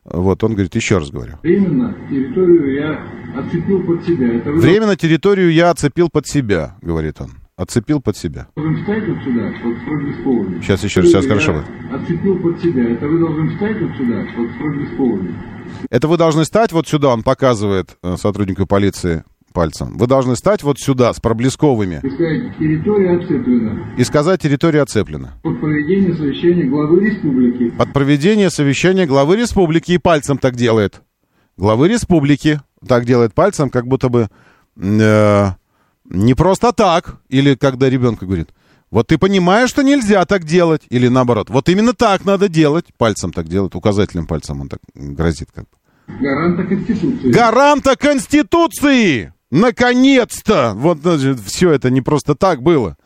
[0.04, 1.34] вот, он говорит, еще раз говорю.
[1.42, 4.34] Временно территорию я оцепил под себя.
[4.34, 7.32] Это вы Временно территорию я оцепил под себя, говорит он.
[7.56, 8.48] Оцепил под себя.
[8.54, 10.60] должны встать вот сюда, вот с проблесковыми.
[10.60, 12.02] Сейчас еще раз, сейчас хорошо Я будет.
[12.02, 12.90] Оцепил под себя.
[12.90, 15.34] Это вы должны встать вот сюда, вот с проблесковыми.
[15.90, 19.24] Это вы должны стать вот сюда, он показывает э, сотруднику полиции
[19.56, 19.96] пальцем.
[19.96, 23.94] Вы должны стать вот сюда, с проблесковыми, И сказать, территория оцеплена.
[23.96, 25.32] и сказать, территория оцеплена.
[25.42, 27.70] Под проведение совещания главы республики.
[27.70, 31.00] Под проведение совещания главы республики и пальцем так делает.
[31.56, 34.28] Главы республики так делает пальцем, как будто бы
[34.76, 35.46] э,
[36.10, 37.16] не просто так.
[37.30, 38.50] Или когда ребенку говорит,
[38.90, 40.82] вот ты понимаешь, что нельзя так делать.
[40.90, 42.84] Или наоборот, вот именно так надо делать.
[42.98, 45.70] Пальцем так делает, указательным пальцем он так грозит как бы.
[46.20, 47.32] Гаранта Конституции.
[47.32, 49.32] Гаранта Конституции!
[49.50, 50.72] Наконец-то!
[50.76, 52.96] Вот, значит, все это не просто так было.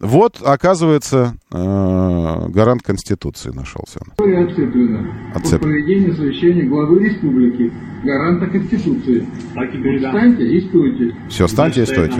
[0.00, 4.00] Вот, оказывается, э, гарант Конституции нашелся.
[4.16, 5.32] Оцеплена.
[5.32, 7.72] Оцеп- Под проведение совещания главы республики.
[8.02, 9.28] Гаранта Конституции.
[9.54, 10.04] Так и говорит.
[10.04, 11.16] Встаньте и стойте.
[11.28, 12.16] Все, встаньте и стойте.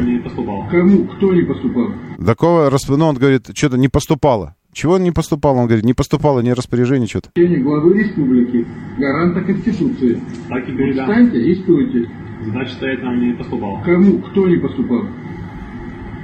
[0.71, 1.09] Кому?
[1.09, 1.89] Кто не поступал?
[2.25, 4.55] Такого, расп- ну, он говорит, что-то не поступало.
[4.73, 5.59] Чего не поступало?
[5.59, 7.31] Он говорит, не поступало ни распоряжение, что-то.
[7.35, 8.67] Главы республики.
[8.99, 10.21] Гаранта Конституции.
[10.49, 11.03] Так и говорит, да.
[11.05, 12.11] Встаньте и стойте.
[12.47, 13.83] Значит, стоять нам не поступало.
[13.85, 14.19] Кому?
[14.19, 15.05] Кто не поступал?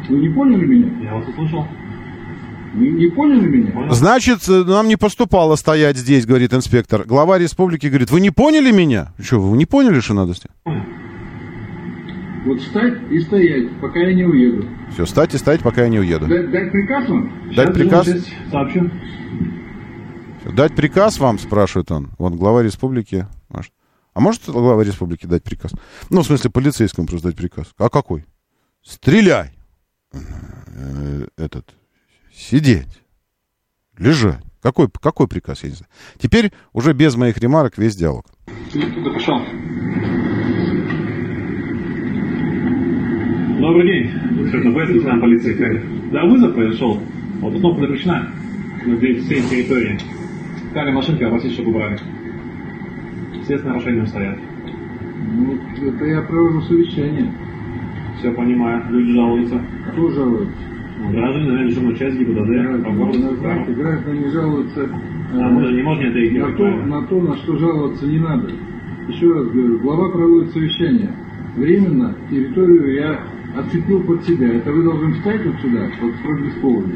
[0.09, 1.05] Вы не поняли меня?
[1.05, 1.67] Я вас услышал.
[2.75, 3.93] Не, не поняли меня?
[3.93, 7.05] Значит, э, нам не поступало стоять здесь, говорит инспектор.
[7.05, 9.13] Глава республики говорит, вы не поняли меня?
[9.23, 10.85] Что, вы не поняли, что надо сделать?
[12.49, 14.67] Вот встать и стоять, пока я не уеду.
[14.95, 16.27] Все, встать и стоять, пока я не уеду.
[16.27, 17.53] Дать, дать приказ вам?
[17.55, 18.09] Дать приказ?
[18.51, 18.91] Сообщу.
[20.57, 22.09] Дать приказ вам, спрашивает он.
[22.17, 23.27] Вот глава республики.
[23.51, 23.71] Может.
[24.15, 25.73] А может глава республики дать приказ?
[26.09, 27.67] Ну, в смысле, полицейскому просто дать приказ.
[27.77, 28.25] А какой?
[28.83, 29.51] Стреляй!
[30.15, 31.75] Э, Этот,
[32.33, 33.03] сидеть,
[33.99, 34.43] лежать.
[34.63, 35.91] Какой, какой приказ, я не знаю.
[36.19, 38.25] Теперь уже без моих ремарок весь диалог.
[38.71, 39.39] Кто пошел?
[43.69, 44.09] Добрый день.
[44.49, 45.83] Что, ФСБ, лейтенант полиции Харьков.
[46.11, 46.99] Да, вызов произошел.
[47.41, 48.31] Вот кнопка заключена
[48.87, 49.99] на всей территории.
[50.73, 51.99] Кали машинки, а вас чтобы убрали.
[53.43, 54.39] Все с нарушением стоят.
[55.37, 57.31] Ну, это я провожу совещание.
[58.19, 59.61] Все понимаю, люди жалуются.
[59.93, 60.55] Кто жалуется?
[61.01, 63.19] Ну, Граждане, наверное, решено часть ГИБДД, по городу.
[63.19, 64.89] Ну, граждане жалуются
[65.35, 68.51] А мы же не можем это на, то, на то, на что жаловаться не надо.
[69.09, 71.11] Еще раз говорю, глава проводит совещание.
[71.55, 73.21] Временно территорию я
[73.57, 74.55] отцепил под себя.
[74.55, 76.93] Это вы должны встать вот сюда, вот строго без повода,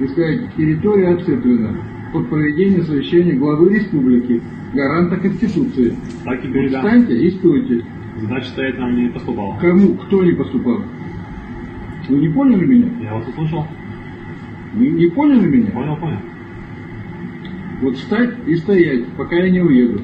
[0.00, 1.76] и сказать, территория отцеплена
[2.12, 4.42] под проведение совещания главы республики,
[4.74, 5.96] гаранта Конституции.
[6.24, 6.80] Так и Вот передам.
[6.82, 7.84] встаньте и стойте.
[8.22, 9.56] Значит, стоять нам не поступало.
[9.60, 10.82] Кому, кто не поступал?
[12.08, 12.88] Вы не поняли меня?
[13.02, 13.66] Я вас услышал.
[14.74, 15.70] Не, не поняли меня?
[15.70, 16.18] Понял, понял.
[17.82, 20.00] Вот встать и стоять, пока я не уеду.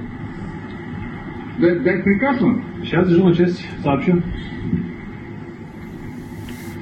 [1.59, 2.63] Дать, дать приказ вам?
[2.83, 4.23] Сейчас дежурную часть сообщу.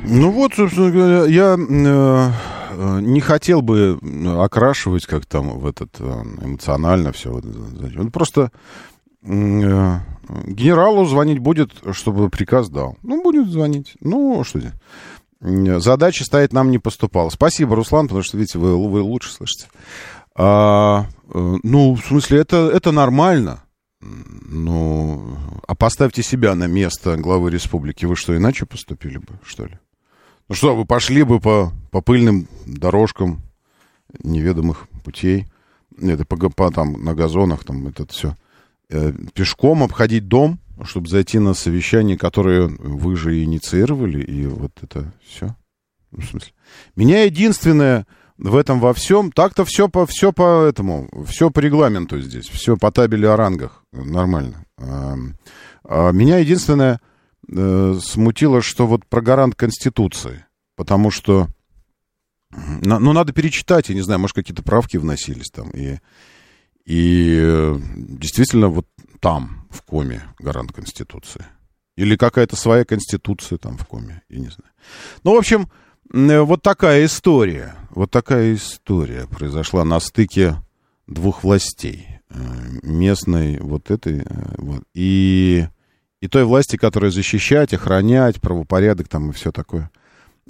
[0.06, 3.98] Ну вот, собственно говоря, я э, не хотел бы
[4.38, 7.32] окрашивать как там в этот э, эмоционально все.
[7.32, 8.52] Он просто
[9.22, 9.98] э,
[10.46, 12.98] генералу звонить будет, чтобы приказ дал.
[13.02, 13.96] Ну, будет звонить.
[14.00, 14.72] Ну, что здесь?
[15.82, 17.30] Задача стоит нам не поступала.
[17.30, 19.68] Спасибо, Руслан, потому что, видите, вы, вы лучше слышите.
[20.36, 23.64] А, э, ну, в смысле, это, это нормально.
[24.00, 28.04] Ну, а поставьте себя на место главы республики.
[28.04, 29.78] Вы что, иначе поступили бы, что ли?
[30.48, 33.42] Ну что, вы пошли бы по, по пыльным дорожкам
[34.22, 35.46] неведомых путей,
[36.00, 38.36] это по, по там на газонах, там это все,
[39.32, 45.56] пешком обходить дом, чтобы зайти на совещание, которое вы же инициировали, и вот это все.
[46.10, 46.52] Ну, в смысле.
[46.94, 52.20] Меня единственное в этом во всем, так-то все по, все по этому, все по регламенту
[52.20, 54.64] здесь, все по табели о рангах, нормально.
[54.76, 55.16] А,
[55.84, 57.00] а меня единственное
[57.48, 60.44] э, смутило, что вот про гарант Конституции,
[60.76, 61.48] потому что,
[62.50, 65.98] на- ну, надо перечитать, я не знаю, может, какие-то правки вносились там, и,
[66.84, 68.86] и э, действительно вот
[69.20, 71.44] там, в коме, гарант Конституции.
[71.96, 74.72] Или какая-то своя Конституция там в коме, я не знаю.
[75.22, 75.70] Ну, в общем,
[76.12, 80.56] э, вот такая история, вот такая история произошла на стыке
[81.06, 82.08] двух властей.
[82.30, 82.36] Э,
[82.82, 85.66] Местной вот этой э, вот, и,
[86.24, 89.90] и той власти, которая защищать, охранять, правопорядок там и все такое.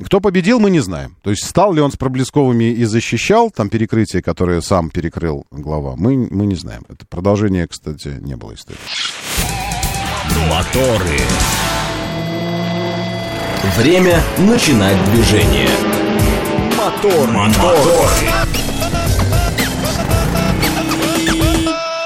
[0.05, 1.17] Кто победил, мы не знаем.
[1.23, 5.95] То есть стал ли он с Проблесковыми и защищал там перекрытие, которое сам перекрыл глава,
[5.97, 6.85] мы, мы не знаем.
[6.89, 8.79] Это продолжение, кстати, не было истории.
[10.49, 11.19] Моторы.
[13.77, 15.71] Время начинать движение.
[16.79, 18.44] Мотор, мотор.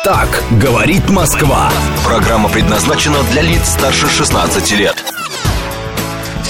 [0.09, 1.71] Так говорит Москва.
[2.03, 4.97] Программа предназначена для лиц старше 16 лет.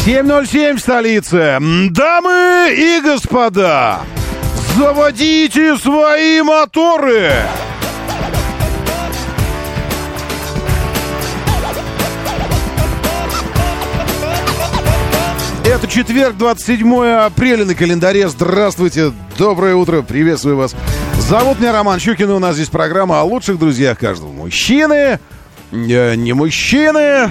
[0.06, 1.58] 7.07 в столице.
[1.90, 4.02] Дамы и господа,
[4.76, 7.32] заводите свои моторы!
[15.64, 18.28] Это четверг, 27 апреля на календаре.
[18.28, 20.76] Здравствуйте, доброе утро, приветствую вас.
[21.28, 25.20] Зовут меня Роман Щукин, и у нас здесь программа о лучших друзьях каждого мужчины,
[25.70, 27.30] э, не мужчины.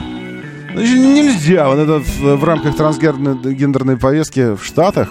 [0.71, 5.09] Значит, нельзя вот это в, в рамках трансгендерной гендерной повестки в Штатах,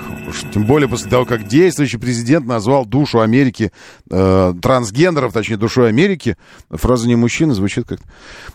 [0.54, 3.72] тем более после того, как действующий президент назвал душу Америки,
[4.08, 6.36] э, трансгендеров, точнее, душой Америки,
[6.70, 7.98] фраза «не мужчина» звучит как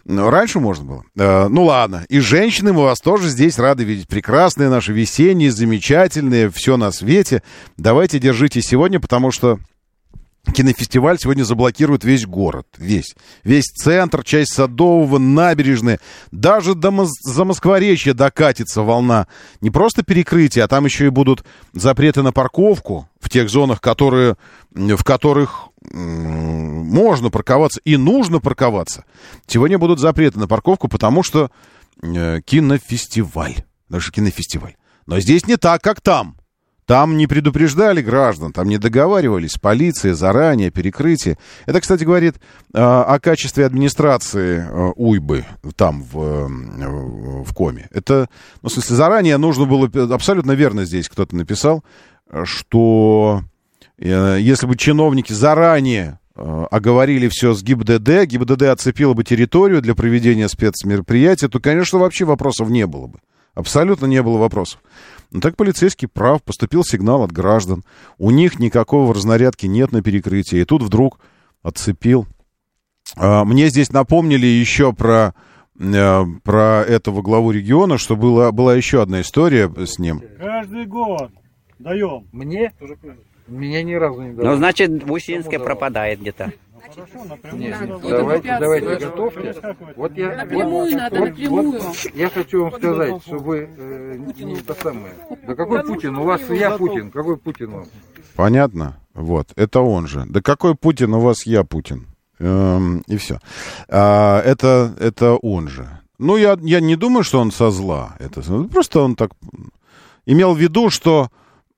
[0.06, 1.04] Ну, Раньше можно было.
[1.18, 4.08] Э, ну ладно, и женщины мы вас тоже здесь рады видеть.
[4.08, 7.44] Прекрасные наши весенние, замечательные, все на свете.
[7.76, 9.60] Давайте держите сегодня, потому что
[10.54, 13.16] Кинофестиваль сегодня заблокирует весь город, весь.
[13.44, 16.00] Весь центр, часть Садового, набережные.
[16.32, 19.28] Даже до Мос- за Москворечья докатится волна.
[19.62, 24.36] Не просто перекрытия, а там еще и будут запреты на парковку в тех зонах, которые,
[24.72, 29.06] в которых м, можно парковаться и нужно парковаться.
[29.46, 31.52] Сегодня будут запреты на парковку, потому что
[32.02, 33.64] э, кинофестиваль.
[33.90, 34.76] Даже кинофестиваль.
[35.06, 36.38] Но здесь не так, как там.
[36.92, 41.38] Там не предупреждали граждан, там не договаривались с полицией заранее, перекрытие.
[41.66, 42.36] Это, кстати, говорит
[42.74, 45.46] э, о качестве администрации э, УЙБы
[45.78, 46.48] там, в, э,
[47.46, 47.88] в Коме.
[47.94, 48.28] Это,
[48.62, 51.82] ну, в смысле, заранее нужно было, абсолютно верно здесь кто-то написал,
[52.44, 53.42] что
[53.98, 59.96] э, если бы чиновники заранее э, оговорили все с ГИБДД, ГИБДД оцепила бы территорию для
[59.96, 63.20] проведения спецмероприятия, то, конечно, вообще вопросов не было бы.
[63.54, 64.82] Абсолютно не было вопросов.
[65.32, 67.84] Но так полицейский прав, поступил сигнал от граждан.
[68.18, 70.60] У них никакого разнарядки нет на перекрытии.
[70.60, 71.20] И тут вдруг
[71.64, 72.28] отцепил.
[73.16, 75.34] А, Мне здесь напомнили еще про,
[75.80, 80.22] э, про этого главу региона, что была, была еще одна история с ним.
[80.38, 81.32] Каждый год
[81.80, 82.28] даем.
[82.32, 82.74] Мне?
[83.48, 84.48] Меня ни разу не дали.
[84.48, 86.54] Ну, значит, в Усинске пропадает где-то.
[87.54, 89.56] Нет, давайте, давайте готовьте.
[89.96, 91.72] Вот я, Напрямую вот, надо, вот- напрямую.
[91.72, 95.14] вот я хочу вам сказать, что вы э, не это самое.
[95.48, 96.16] Да какой Путин?
[96.18, 97.12] У вас я Путин.
[97.12, 97.86] Какой Путин вам?
[98.36, 98.98] Понятно?
[99.14, 100.26] Вот, это он же.
[100.28, 102.08] Да какой Путин, у вас я Путин.
[102.40, 103.40] Эм, и все.
[103.88, 105.88] А, это, это он же.
[106.18, 108.16] Ну, я, я не думаю, что он со зла.
[108.20, 109.32] Это, просто он так
[110.26, 111.30] имел в виду, что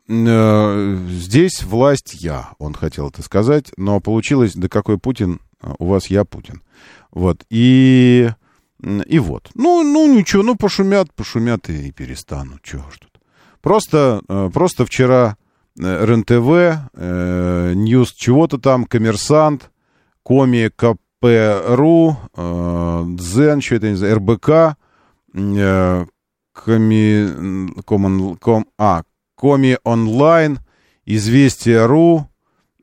[0.08, 6.08] здесь власть я, он хотел это сказать, но получилось, да какой Путин, а, у вас
[6.08, 6.62] я Путин.
[7.12, 8.30] Вот, и,
[8.82, 9.49] и вот.
[9.56, 13.22] Ну, ну, ничего, ну, пошумят, пошумят и, перестанут, чего ж тут.
[13.62, 15.38] Просто, э, просто вчера
[15.80, 19.72] э, РЕН-ТВ, э, Ньюс чего-то там, Коммерсант,
[20.22, 24.76] Коми КП.ру, э, Дзен, что это, не знаю, РБК,
[25.34, 26.06] э,
[26.51, 29.04] Коми, ком, ком, а,
[29.36, 30.60] Коми Онлайн,
[31.06, 32.30] Известия.ру,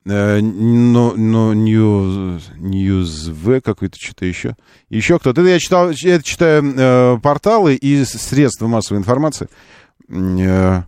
[0.04, 4.56] э, но, Ньюз, Ньюз.В, какой-то что-то еще.
[4.88, 5.40] Еще кто-то.
[5.40, 9.48] Это я читал, это читаю э, порталы и средства массовой информации,
[10.08, 10.82] э,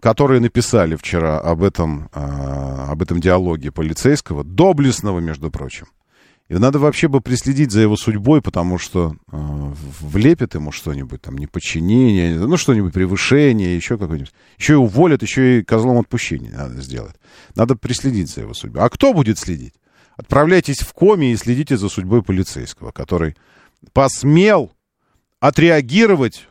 [0.00, 2.20] которые написали вчера об этом, э,
[2.88, 5.86] об этом диалоге полицейского, доблестного, между прочим.
[6.48, 9.36] И надо вообще бы преследить за его судьбой, потому что э,
[10.00, 14.32] влепит ему что-нибудь, там, неподчинение, ну, что-нибудь, превышение, еще какое-нибудь.
[14.56, 17.16] Еще и уволят, еще и козлом отпущения надо сделать.
[17.54, 18.82] Надо преследить за его судьбой.
[18.82, 19.74] А кто будет следить?
[20.16, 23.36] Отправляйтесь в коме и следите за судьбой полицейского, который
[23.92, 24.72] посмел
[25.40, 26.48] отреагировать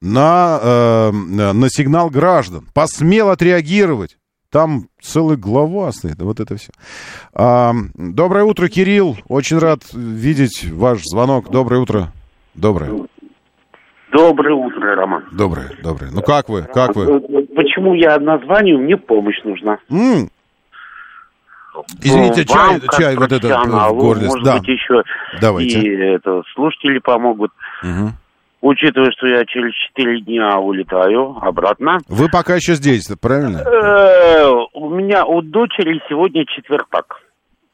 [0.00, 2.68] на, э, на сигнал граждан.
[2.72, 4.18] Посмел отреагировать.
[4.52, 6.70] Там целая глава стоит, вот это все.
[7.34, 9.16] А, доброе утро, Кирилл.
[9.26, 11.50] Очень рад видеть ваш звонок.
[11.50, 12.12] Доброе утро.
[12.54, 13.08] Доброе.
[14.12, 15.24] Доброе утро, Роман.
[15.32, 16.10] Доброе, доброе.
[16.12, 16.64] Ну как вы?
[16.64, 17.04] Как вы?
[17.06, 18.78] Э, Почему я названию?
[18.78, 19.78] Мне помощь нужна.
[19.88, 20.28] М.
[22.02, 24.26] Извините, Ну, чай, чай вот это э, в горле.
[24.26, 24.58] Может Да.
[24.58, 25.02] быть, еще
[25.40, 25.80] Давайте.
[25.80, 27.52] и это, слушатели помогут.
[27.82, 28.12] Мгм.
[28.62, 31.98] Учитывая, что я через 4 дня улетаю обратно.
[32.08, 33.58] Вы пока еще здесь, правильно?
[33.58, 37.20] Э, У меня у дочери сегодня четвертак.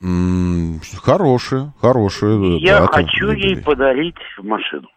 [0.02, 2.58] М, Хорошее, хорошее.
[2.58, 2.92] Я дата.
[2.94, 4.88] хочу ей подарить машину.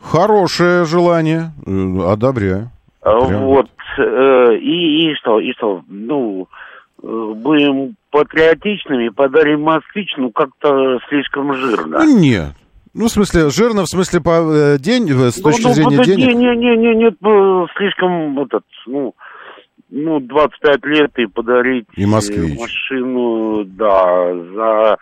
[0.00, 1.50] Хорошее желание.
[1.66, 2.70] Э, Одобряю.
[3.02, 3.68] Прям Вот.
[3.98, 5.82] э, И, и что, и что?
[5.88, 6.46] Ну,
[7.02, 11.98] будем патриотичными, подарим москвич, ну, как-то слишком жирно.
[12.04, 12.52] Ну, нет.
[12.94, 16.04] Ну, в смысле, жирно, в смысле, по э, день, э, с точки ну, зрения ну,
[16.04, 16.26] денег?
[16.28, 19.14] Не, не, не, не, нет, э, слишком этот, ну,
[19.90, 22.58] ну, 25 лет и подарить И «Москвич».
[22.58, 24.98] машину, да, за,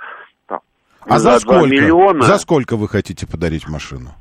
[0.49, 0.61] да,
[1.01, 1.67] А за, 2 сколько?
[1.67, 2.23] миллиона.
[2.23, 4.15] За сколько вы хотите подарить машину?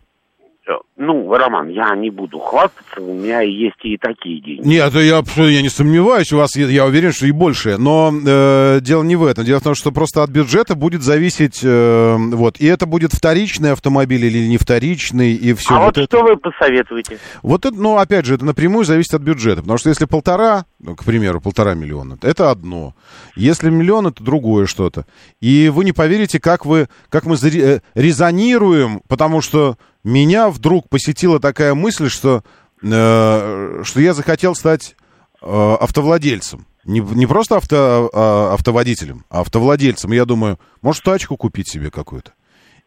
[0.97, 4.65] Ну, Роман, я не буду хвастаться, у меня есть и такие деньги.
[4.65, 7.77] Нет, я, я не сомневаюсь, у вас, я, уверен, что и больше.
[7.77, 9.43] Но э, дело не в этом.
[9.43, 13.73] Дело в том, что просто от бюджета будет зависеть, э, вот, и это будет вторичный
[13.73, 16.05] автомобиль или не вторичный, и все а вот вот это.
[16.05, 17.19] что вы посоветуете?
[17.43, 19.63] Вот это, ну, опять же, это напрямую зависит от бюджета.
[19.63, 22.93] Потому что если полтора, ну, к примеру, полтора миллиона, это одно.
[23.35, 25.05] Если миллион, это другое что-то.
[25.41, 31.39] И вы не поверите, как вы, как мы э, резонируем, потому что меня вдруг посетила
[31.39, 32.43] такая мысль, что,
[32.81, 34.95] э, что я захотел стать
[35.41, 36.65] э, автовладельцем.
[36.85, 40.11] Не, не просто авто, а, автоводителем, а автовладельцем.
[40.11, 42.33] Я думаю, может, тачку купить себе какую-то.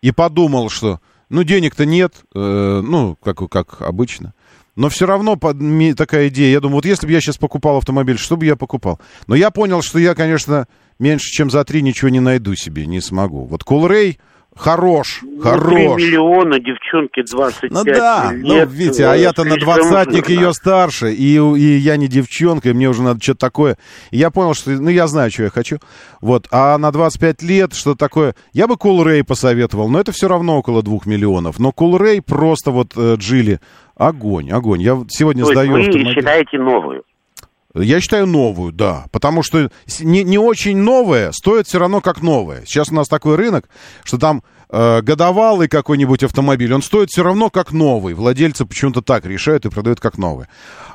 [0.03, 4.35] И подумал, что, ну, денег-то нет, э, ну, как, как обычно.
[4.77, 5.57] Но все равно под,
[5.97, 6.53] такая идея.
[6.53, 9.01] Я думаю, вот если бы я сейчас покупал автомобиль, что бы я покупал?
[9.27, 10.69] Но я понял, что я, конечно,
[11.01, 13.47] меньше, чем за три ничего не найду себе, не смогу.
[13.47, 14.21] Вот Кулрей
[14.59, 15.97] хорош, Ну, хорош.
[15.97, 18.43] 3 миллиона, девчонки 25 Ну да, лет.
[18.47, 22.73] ну, видите, а э, я-то на двадцатник ее старше, и, и я не девчонка, и
[22.73, 23.79] мне уже надо что-то такое.
[24.11, 25.79] И я понял, что, ну, я знаю, что я хочу.
[26.21, 30.29] Вот, а на 25 лет, что такое, я бы Cool Ray посоветовал, но это все
[30.29, 31.59] равно около двух миллионов.
[31.59, 33.61] Но Cool Ray просто вот э, Джили,
[33.97, 34.83] огонь, огонь.
[34.83, 36.15] Я сегодня То сдаю вы автомобиль.
[36.15, 37.03] считаете новую?
[37.75, 39.07] Я считаю новую, да.
[39.12, 42.64] Потому что не, не очень новая стоит все равно как новая.
[42.64, 43.69] Сейчас у нас такой рынок,
[44.05, 48.14] что там э, годовалый какой-нибудь автомобиль, он стоит все равно как новый.
[48.14, 50.47] Владельцы почему-то так решают и продают как новый.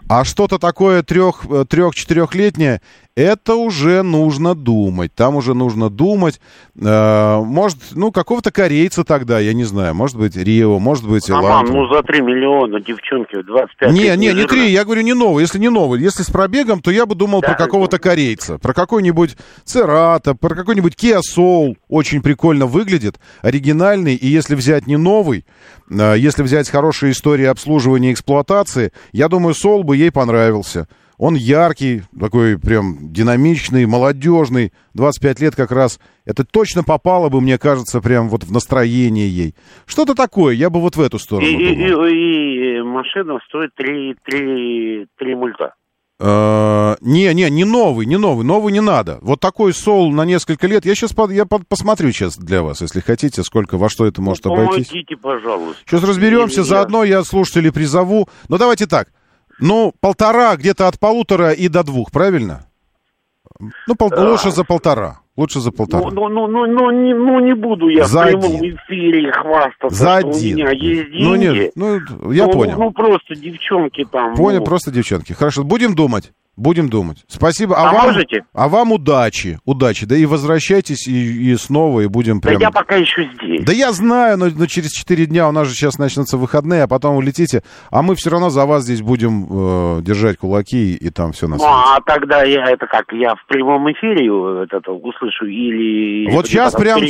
[0.09, 2.81] А что-то такое трех, э, трех-четырехлетнее,
[3.15, 5.13] это уже нужно думать.
[5.13, 6.41] Там уже нужно думать.
[6.79, 9.93] Э, может, ну, какого-то корейца тогда, я не знаю.
[9.95, 11.73] Может быть, Рио, может быть, Роман, Элантра.
[11.73, 14.47] ну за 3 миллиона девчонки в 25 Не, лет не, не жирно.
[14.47, 15.41] три, я говорю не новый.
[15.43, 18.73] Если не новый, если с пробегом, то я бы думал Да, про какого-то корейца, про
[18.73, 21.75] какой-нибудь Церата, про какой-нибудь Kia Soul.
[21.87, 24.15] Очень прикольно выглядит, оригинальный.
[24.15, 25.45] И если взять не новый,
[25.91, 30.87] а, если взять хорошие истории обслуживания и эксплуатации, я думаю, Soul бы ей понравился.
[31.17, 35.99] Он яркий, такой прям динамичный, молодежный, 25 лет как раз.
[36.25, 39.55] Это точно попало бы, мне кажется, прям вот в настроение ей.
[39.85, 42.05] Что-то такое, я бы вот в эту И, сторону и- думал.
[42.05, 45.75] и- и машина стоит 3, 3, 3 мульта.
[46.19, 49.19] Э, Не, не, не новый, не новый, новый не надо.
[49.21, 50.85] Вот такой сол на несколько лет.
[50.85, 54.45] Я сейчас я под- посмотрю сейчас для вас, если хотите, сколько во что это может
[54.45, 54.87] обойтись.
[54.87, 55.81] Помогите, пожалуйста.
[55.85, 58.27] Сейчас разберемся, заодно я слушателей призову.
[58.47, 59.09] Но давайте так.
[59.59, 62.65] Ну, полтора, где-то от полутора и до двух, правильно?
[63.87, 65.19] Ну, пол- лучше за полтора.
[65.35, 66.11] Лучше за полтора.
[66.11, 68.75] Ну, ну, ну, ну, ну, не, ну, не буду я За в прямом один.
[68.75, 70.55] эфире хвастаться, За что один.
[70.55, 71.23] у меня есть деньги.
[71.23, 72.75] Ну, нет, ну, я Ну, понял.
[72.77, 74.35] Ну, просто девчонки там.
[74.35, 75.33] Понял, ну, просто девчонки.
[75.33, 76.33] Хорошо, будем думать.
[76.55, 77.23] Будем думать.
[77.27, 77.75] Спасибо.
[77.75, 78.45] А вам, можете?
[78.53, 79.59] А вам удачи.
[79.65, 80.05] Удачи.
[80.05, 82.61] Да и возвращайтесь и, и снова, и будем Да прям...
[82.61, 83.65] я пока еще здесь.
[83.65, 86.87] Да я знаю, но, но через 4 дня у нас же сейчас начнутся выходные, а
[86.87, 87.63] потом улетите.
[87.89, 89.47] А мы все равно за вас здесь будем
[89.97, 91.73] э, держать кулаки и, там все на Ну, свете.
[91.73, 96.29] а тогда я это как, я в прямом эфире вот это услышу или...
[96.31, 97.01] Вот или сейчас прям,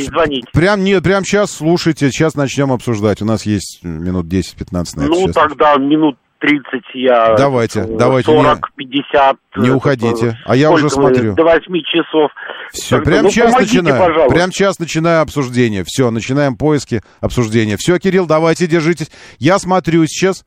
[0.54, 3.20] прям, нет, прям сейчас слушайте, сейчас начнем обсуждать.
[3.20, 5.10] У нас есть минут 10-15 на это.
[5.10, 5.34] Ну, Сейчас.
[5.34, 6.64] тогда минут 30
[6.94, 7.34] я...
[7.36, 9.36] Давайте, э, давайте, 40, 50...
[9.56, 10.26] не э, уходите.
[10.26, 11.34] э, А я уже вы, смотрю.
[11.34, 12.30] До 8 часов.
[12.70, 13.98] Все, прям ну, сейчас начинаю.
[14.02, 14.34] пожалуйста.
[14.34, 15.84] Прям сейчас начинаю обсуждение.
[15.86, 17.76] Все, начинаем поиски, обсуждения.
[17.78, 19.10] Все, Кирилл, давайте, держитесь.
[19.38, 20.44] Я смотрю сейчас,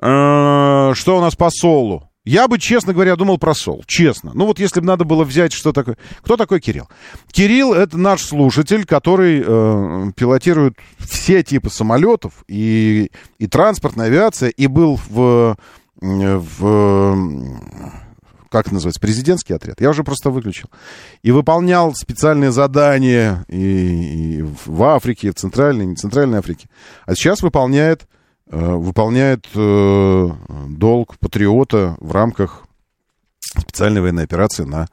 [0.00, 2.08] э, что у нас по солу.
[2.24, 3.84] Я бы, честно говоря, думал про сол.
[3.86, 4.32] Честно.
[4.34, 5.98] Ну вот если бы надо было взять, что такое...
[6.22, 6.88] Кто такой Кирилл?
[7.30, 14.66] Кирилл— это наш слушатель, который э, пилотирует все типы самолетов и, и транспортная авиация, и
[14.66, 15.56] был в...
[16.00, 17.60] э, в
[18.50, 19.80] как это называется, президентский отряд.
[19.80, 20.70] Я уже просто выключил.
[21.22, 26.68] И выполнял специальные задания и, и в Африке, и в Центральной, и не Центральной Африке.
[27.04, 28.06] А сейчас выполняет, э,
[28.46, 30.30] выполняет э,
[30.68, 32.64] долг патриота в рамках
[33.40, 34.88] специальной военной операции на,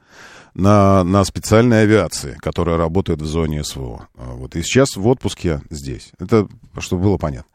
[0.54, 4.08] на, на специальной авиации, которая работает в зоне СВО.
[4.16, 4.56] А Вот.
[4.56, 6.12] И сейчас в отпуске здесь.
[6.18, 6.48] Это
[6.78, 7.50] чтобы было понятно.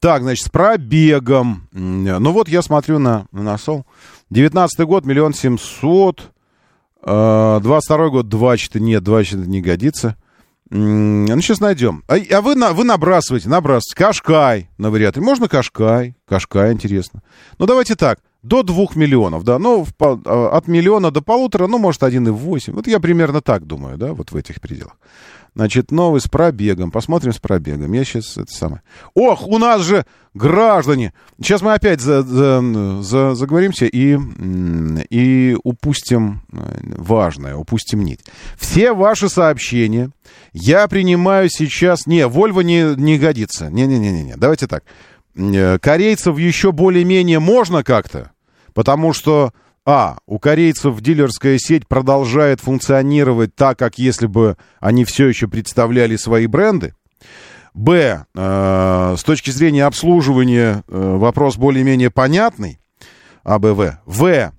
[0.00, 1.68] Так, значит, с пробегом.
[1.72, 3.86] Ну вот я смотрю на, на сол.
[4.30, 6.30] 19 год, миллион семьсот.
[7.04, 10.16] Э, 22 год, 2 4 нет, 2 4 не годится.
[10.72, 12.02] М, Ну, сейчас найдем.
[12.08, 13.94] А, а вы, на, вы набрасываете, набрасываете.
[13.94, 15.24] Кашкай на вариаторе.
[15.24, 16.16] Можно Кашкай?
[16.26, 17.22] Кашкай, интересно.
[17.58, 18.20] Ну, давайте так.
[18.42, 19.58] До 2 миллионов, да.
[19.58, 22.72] Ну, в а, от миллиона до полутора, ну, может, 1,8.
[22.72, 24.96] Вот я примерно так думаю, да, вот в этих пределах.
[25.54, 26.90] Значит, новый с пробегом.
[26.90, 27.92] Посмотрим с пробегом.
[27.92, 28.82] Я сейчас это самое.
[29.14, 31.12] Ох, у нас же граждане.
[31.38, 34.18] Сейчас мы опять за, за- за- заговоримся и,
[35.10, 36.56] и упустим э,
[36.96, 38.20] важное, упустим нить.
[38.58, 40.10] Все ваши сообщения
[40.54, 42.06] я принимаю сейчас...
[42.06, 43.68] Не, Вольво не, не годится.
[43.70, 44.36] Не-не-не-не.
[44.36, 44.84] Давайте так.
[45.36, 48.30] Э, Корейцев еще более-менее можно как-то,
[48.72, 49.52] потому что
[49.84, 50.18] а.
[50.26, 56.46] У корейцев дилерская сеть продолжает функционировать так, как если бы они все еще представляли свои
[56.46, 56.94] бренды.
[57.74, 58.26] Б.
[58.34, 62.78] э, с точки зрения обслуживания э, вопрос более-менее понятный.
[63.44, 63.98] АБВ.
[64.06, 64.52] В.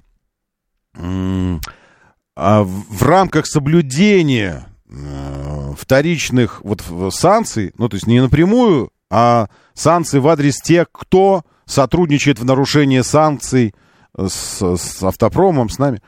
[2.36, 10.19] а в, рамках соблюдения э, вторичных вот, санкций, ну, то есть не напрямую, а санкций
[10.19, 13.74] в адрес тех, кто сотрудничает в нарушении санкций
[14.18, 16.01] с, с автопромом, с нами.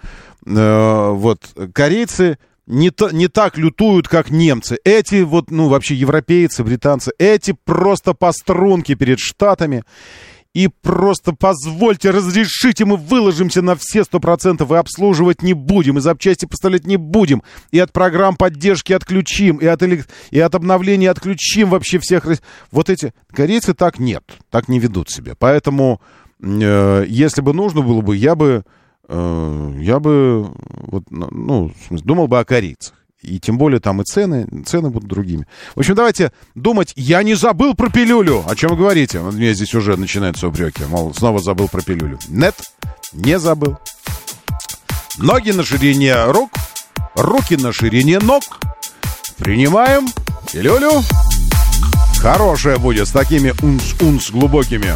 [0.45, 1.39] Э, вот,
[1.73, 2.37] корейцы
[2.67, 4.77] не, та- не так лютуют, как немцы.
[4.83, 9.83] Эти вот, ну, вообще европейцы, британцы, эти просто по струнке перед штатами.
[10.53, 16.01] И просто позвольте, разрешите, мы выложимся на все сто процентов и обслуживать не будем, и
[16.01, 21.09] запчасти поставлять не будем, и от программ поддержки отключим, и от, элек- и от обновления
[21.09, 22.25] отключим вообще всех.
[22.71, 25.33] Вот эти корейцы так нет, так не ведут себя.
[25.37, 25.99] Поэтому,
[26.39, 28.63] если бы нужно было бы, я бы,
[29.07, 30.51] э, я бы,
[30.87, 32.93] вот, ну, думал бы о корейцах.
[33.21, 35.47] И тем более там и цены, цены будут другими.
[35.73, 36.93] В общем, давайте думать.
[36.95, 38.43] Я не забыл про пилюлю.
[38.47, 39.19] О чем вы говорите?
[39.19, 40.83] Вот Мне здесь уже начинаются упреки.
[40.87, 42.19] Мол, снова забыл про пилюлю.
[42.29, 42.55] Нет,
[43.13, 43.77] не забыл.
[45.17, 46.51] Ноги на ширине рук,
[47.15, 48.43] руки на ширине ног.
[49.37, 50.07] Принимаем.
[50.53, 51.01] Илюлю.
[52.19, 54.93] Хорошая будет с такими унс-унс глубокими.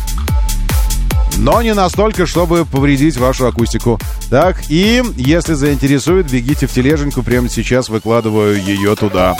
[1.39, 3.97] Но не настолько, чтобы повредить вашу акустику.
[4.29, 7.23] Так, и если заинтересует, бегите в тележеньку.
[7.23, 9.37] Прямо сейчас выкладываю ее туда.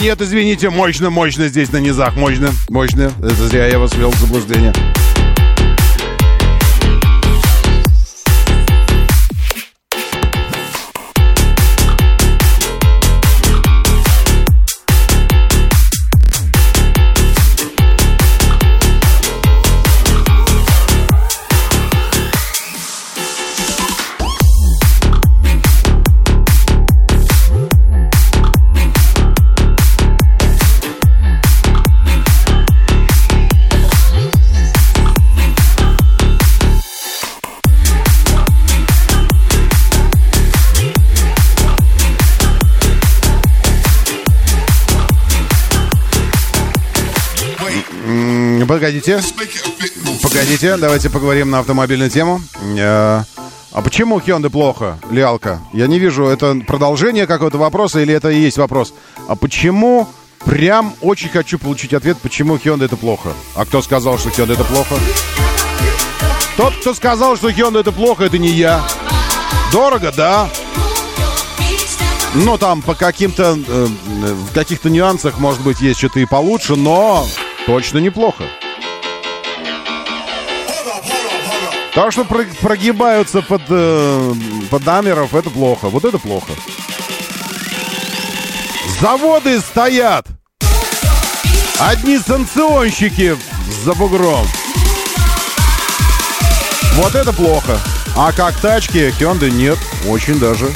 [0.00, 3.12] Нет, извините, мощно, мощно здесь на низах, мощно, мощно.
[3.18, 4.72] Это зря я вас ввел в заблуждение.
[48.70, 49.20] Погодите.
[50.22, 52.40] Погодите, давайте поговорим на автомобильную тему.
[52.78, 53.24] Э,
[53.72, 55.58] А почему Hyundai плохо, Лиалка?
[55.72, 58.94] Я не вижу, это продолжение какого-то вопроса или это и есть вопрос?
[59.26, 60.06] А почему
[60.44, 63.32] прям очень хочу получить ответ, почему Hyundai это плохо?
[63.56, 64.94] А кто сказал, что Hyundai это плохо?
[66.56, 68.86] Тот, кто сказал, что Hyundai это плохо, это не я.
[69.72, 70.48] Дорого, да.
[72.36, 77.26] Но там по каким-то, э, в каких-то нюансах, может быть, есть что-то и получше, но
[77.66, 78.44] точно неплохо.
[81.94, 84.34] То, что про- прогибаются под, э,
[84.70, 85.88] под дамеров, это плохо.
[85.88, 86.52] Вот это плохо.
[89.00, 90.26] Заводы стоят.
[91.80, 93.36] Одни санкционщики
[93.84, 94.46] за бугром.
[96.94, 97.78] Вот это плохо.
[98.16, 99.78] А как тачки, Hyundai нет.
[100.06, 100.70] Очень даже.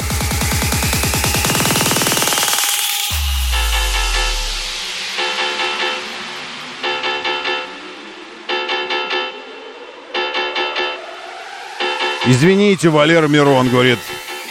[12.27, 13.99] Извините, Валера Мирон говорит,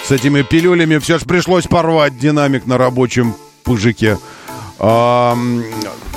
[0.07, 4.19] с этими пилюлями все же пришлось порвать динамик на рабочем пыжике.
[4.79, 5.65] Ам,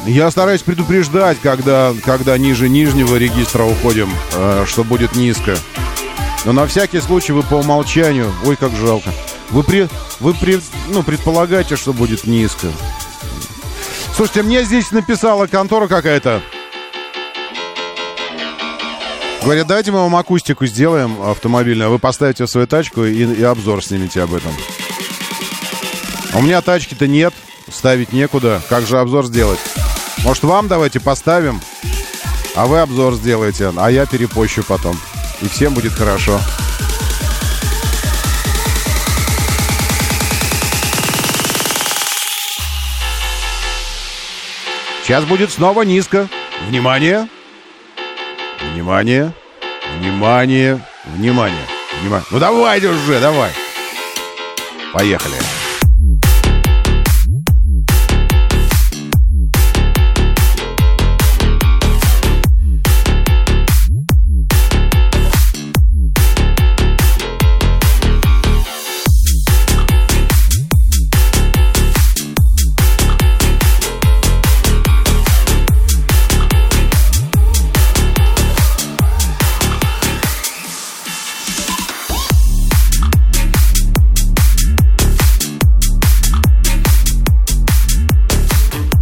[0.05, 5.57] я стараюсь предупреждать, когда, когда ниже нижнего регистра уходим, э, что будет низко.
[6.45, 8.31] Но на всякий случай вы по умолчанию...
[8.45, 9.09] Ой, как жалко.
[9.49, 9.87] Вы, при,
[10.19, 12.67] вы при, ну, предполагаете, что будет низко.
[14.15, 16.41] Слушайте, мне здесь написала контора какая-то.
[19.47, 23.43] Говорят, давайте мы вам акустику сделаем автомобильную, а вы поставите в свою тачку и, и
[23.43, 24.51] обзор снимете об этом.
[26.33, 27.33] А У меня тачки-то нет,
[27.71, 28.61] ставить некуда.
[28.67, 29.59] Как же обзор сделать?
[30.25, 31.61] Может, вам давайте поставим,
[32.57, 34.99] а вы обзор сделаете, а я перепощу потом.
[35.41, 36.41] И всем будет хорошо.
[45.05, 46.27] Сейчас будет снова низко.
[46.67, 47.29] Внимание!
[48.61, 49.33] Внимание!
[49.99, 50.79] Внимание!
[51.05, 51.65] Внимание!
[52.01, 52.25] Внимание!
[52.31, 53.51] Ну давайте уже, давай!
[54.93, 55.56] Поехали!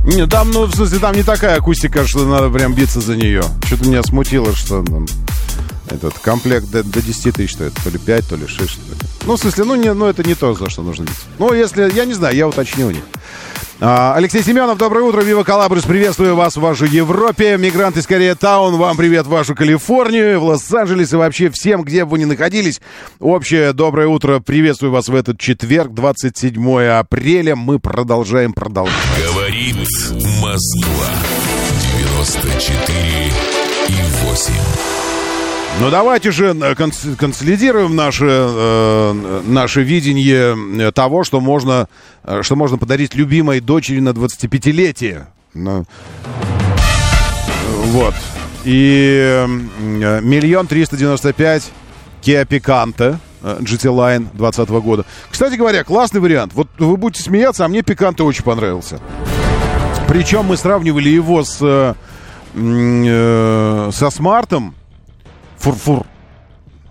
[0.06, 3.44] Не, там, ну, в смысле, там не такая акустика, что надо прям биться за нее.
[3.66, 5.08] Что-то меня смутило, что там
[5.90, 7.74] этот комплект до, до 10 тысяч стоит.
[7.84, 8.98] То ли 5, то ли 6, что ли.
[9.26, 11.22] Ну, в смысле, ну, не, ну, это не то, за что нужно биться.
[11.40, 13.04] Ну, если, я не знаю, я уточню у них.
[13.82, 17.58] А, Алексей Семенов, доброе утро, Вива Калабрис, приветствую вас в вашей Европе.
[17.58, 22.06] Мигрант из Корея Таун, вам привет в вашу Калифорнию, в Лос-Анджелес и вообще всем, где
[22.06, 22.80] бы вы ни находились.
[23.20, 27.58] Общее доброе утро, приветствую вас в этот четверг, 27 апреля.
[27.58, 28.96] Мы продолжаем продолжать.
[29.34, 29.76] Говорит
[30.42, 31.08] Москва.
[31.92, 33.34] 94
[33.90, 35.05] и 8.
[35.82, 40.56] Ну давайте же э, конс- консолидируем наше, э, наше видение
[40.88, 41.90] э, того, что можно,
[42.42, 45.26] что можно подарить любимой дочери на 25-летие.
[45.54, 45.86] Ну,
[47.88, 48.14] вот.
[48.64, 49.46] И
[49.78, 51.70] миллион триста девяносто пять
[52.22, 55.06] Kia Picanto GT Line 2020 года.
[55.30, 56.54] Кстати говоря, классный вариант.
[56.56, 59.00] Вот вы будете смеяться, а мне Picanto очень понравился.
[60.08, 61.96] Причем мы сравнивали его с, со
[64.10, 64.74] смартом.
[65.66, 66.06] Forfour.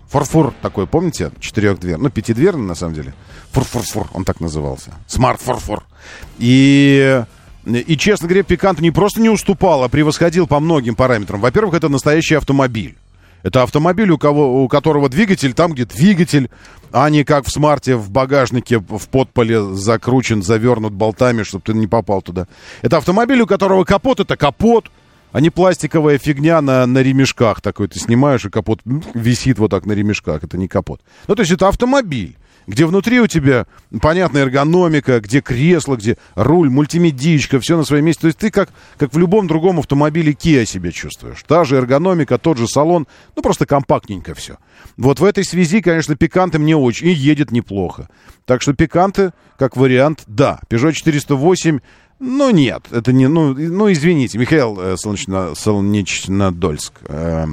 [0.09, 1.31] Forfour такой, помните?
[1.39, 1.97] Четырехдвер.
[1.97, 3.13] Ну, пятидверный, на самом деле.
[3.51, 4.91] Forfour, он так назывался.
[5.07, 5.83] Smart Forfour.
[6.39, 7.23] И,
[7.65, 11.39] и, честно говоря, Пиканто не просто не уступал, а превосходил по многим параметрам.
[11.39, 12.97] Во-первых, это настоящий автомобиль.
[13.43, 16.49] Это автомобиль, у, кого, у которого двигатель там, где двигатель,
[16.91, 21.87] а не как в смарте в багажнике в подполе закручен, завернут болтами, чтобы ты не
[21.87, 22.47] попал туда.
[22.81, 24.91] Это автомобиль, у которого капот это капот,
[25.35, 27.59] а не пластиковая фигня на, на ремешках.
[27.59, 28.79] Такой ты снимаешь, и капот
[29.13, 30.45] висит вот так на ремешках.
[30.45, 31.01] Это не капот.
[31.27, 32.37] Ну, то есть это автомобиль,
[32.67, 33.67] где внутри у тебя
[34.01, 38.21] понятная эргономика, где кресло, где руль, мультимедичка, все на своем месте.
[38.21, 41.43] То есть ты как, как в любом другом автомобиле Kia себя чувствуешь.
[41.45, 43.05] Та же эргономика, тот же салон,
[43.35, 44.55] ну просто компактненько все.
[44.95, 48.07] Вот в этой связи, конечно, пиканты мне очень, и едет неплохо.
[48.45, 50.61] Так что пиканты, как вариант, да.
[50.69, 51.81] Peugeot 408
[52.19, 53.27] ну, нет, это не...
[53.27, 57.47] Ну, ну извините, Михаил э, Солнечно, Солнечнодольск, э,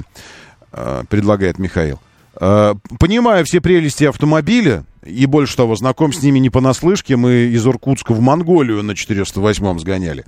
[0.71, 1.99] э, предлагает Михаил.
[2.39, 7.65] Э, понимаю все прелести автомобиля, и больше того, знаком с ними не понаслышке, мы из
[7.67, 10.23] Иркутска в Монголию на 408-м сгоняли.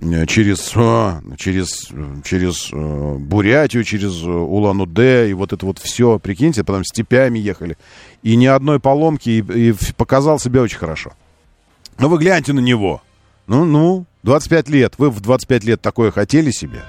[0.00, 1.88] Э, Через, э, через,
[2.24, 7.78] через э, Бурятию, через Улан-Удэ, и вот это вот все, прикиньте, потом степями ехали.
[8.22, 11.12] И ни одной поломки, и, и показал себя очень хорошо.
[11.98, 13.00] Но вы гляньте на него.
[13.46, 14.94] Ну, ну, 25 лет.
[14.98, 16.82] Вы в 25 лет такое хотели себе?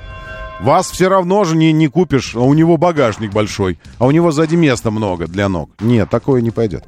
[0.60, 4.32] Вас все равно же не, не купишь, а у него багажник большой, а у него
[4.32, 5.70] сзади места много для ног.
[5.80, 6.84] Нет, такое не пойдет.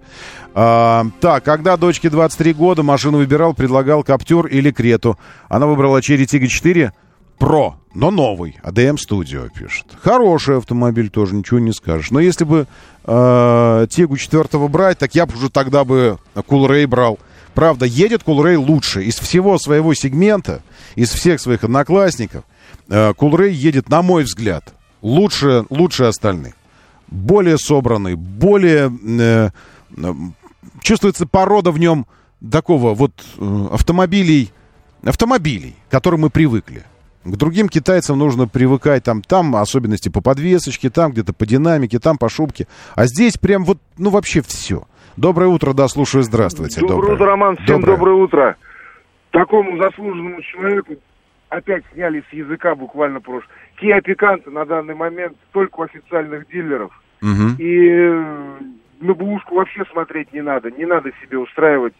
[0.55, 5.19] А, так, когда дочке 23 года, машину выбирал, предлагал Каптюр или Крету.
[5.49, 6.93] Она выбрала Cherry Tiggo 4
[7.39, 8.57] Pro, но новый.
[8.63, 9.85] ADM Studio пишет.
[10.01, 12.09] Хороший автомобиль тоже, ничего не скажешь.
[12.09, 12.65] Но если бы
[13.05, 17.19] э, Тигу 4 брать, так я бы уже тогда бы Coolray брал.
[17.53, 19.03] Правда, едет Coolray лучше.
[19.03, 20.61] Из всего своего сегмента,
[20.95, 22.43] из всех своих одноклассников,
[22.89, 26.53] э, Coolray едет, на мой взгляд, лучше, лучше остальных.
[27.07, 28.91] Более собранный, более...
[29.19, 29.49] э,
[30.81, 32.05] чувствуется порода в нем
[32.51, 34.51] такого вот э, автомобилей,
[35.03, 36.83] автомобилей, к которым мы привыкли.
[37.23, 42.17] К другим китайцам нужно привыкать, там, там особенности по подвесочке, там где-то по динамике, там
[42.17, 42.67] по шубке.
[42.95, 44.87] А здесь прям вот, ну вообще все.
[45.19, 46.79] Доброе утро, да, слушаю, здравствуйте.
[46.79, 47.57] Доброе утро, Роман.
[47.57, 48.13] Всем доброе.
[48.13, 48.55] утро.
[49.31, 50.95] Такому заслуженному человеку
[51.49, 53.49] опять сняли с языка буквально прошлый.
[53.81, 56.91] Kia Picanto на данный момент только у официальных дилеров.
[57.19, 57.55] Мгм.
[57.57, 58.57] И э,
[59.01, 60.71] на бушку вообще смотреть не надо.
[60.71, 61.95] Не надо себе устраивать,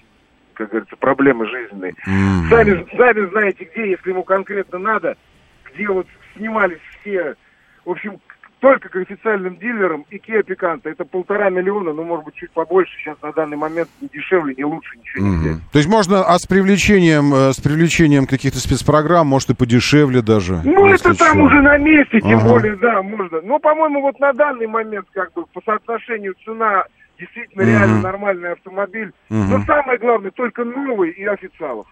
[0.54, 1.96] как говорится, проблемы жизненные.
[2.08, 2.48] М.
[2.50, 5.18] Сами, сами знаете где, если ему конкретно надо,
[5.66, 7.36] где вот снимались все,
[7.84, 8.22] в общем,
[8.60, 10.90] только к официальным дилерам и Kia Picanto.
[10.90, 12.92] Это полтора миллиона, ну, может быть, чуть побольше.
[13.00, 15.58] Сейчас на данный момент не дешевле, не лучше, ничего не взять.
[15.72, 20.62] То есть можно, а с привлечением, э, с привлечением каких-то спецпрограмм, может и подешевле даже.
[20.64, 22.50] Ну, это там уже на месте, тем Ага.
[22.50, 23.42] более, да, можно.
[23.42, 26.84] Но, по-моему, вот на данный момент, как бы, по соотношению цена
[27.18, 27.72] действительно Мгм.
[27.72, 29.12] реально нормальный автомобиль.
[29.30, 29.50] Мгм.
[29.52, 31.88] Но самое главное, только новый и официалов.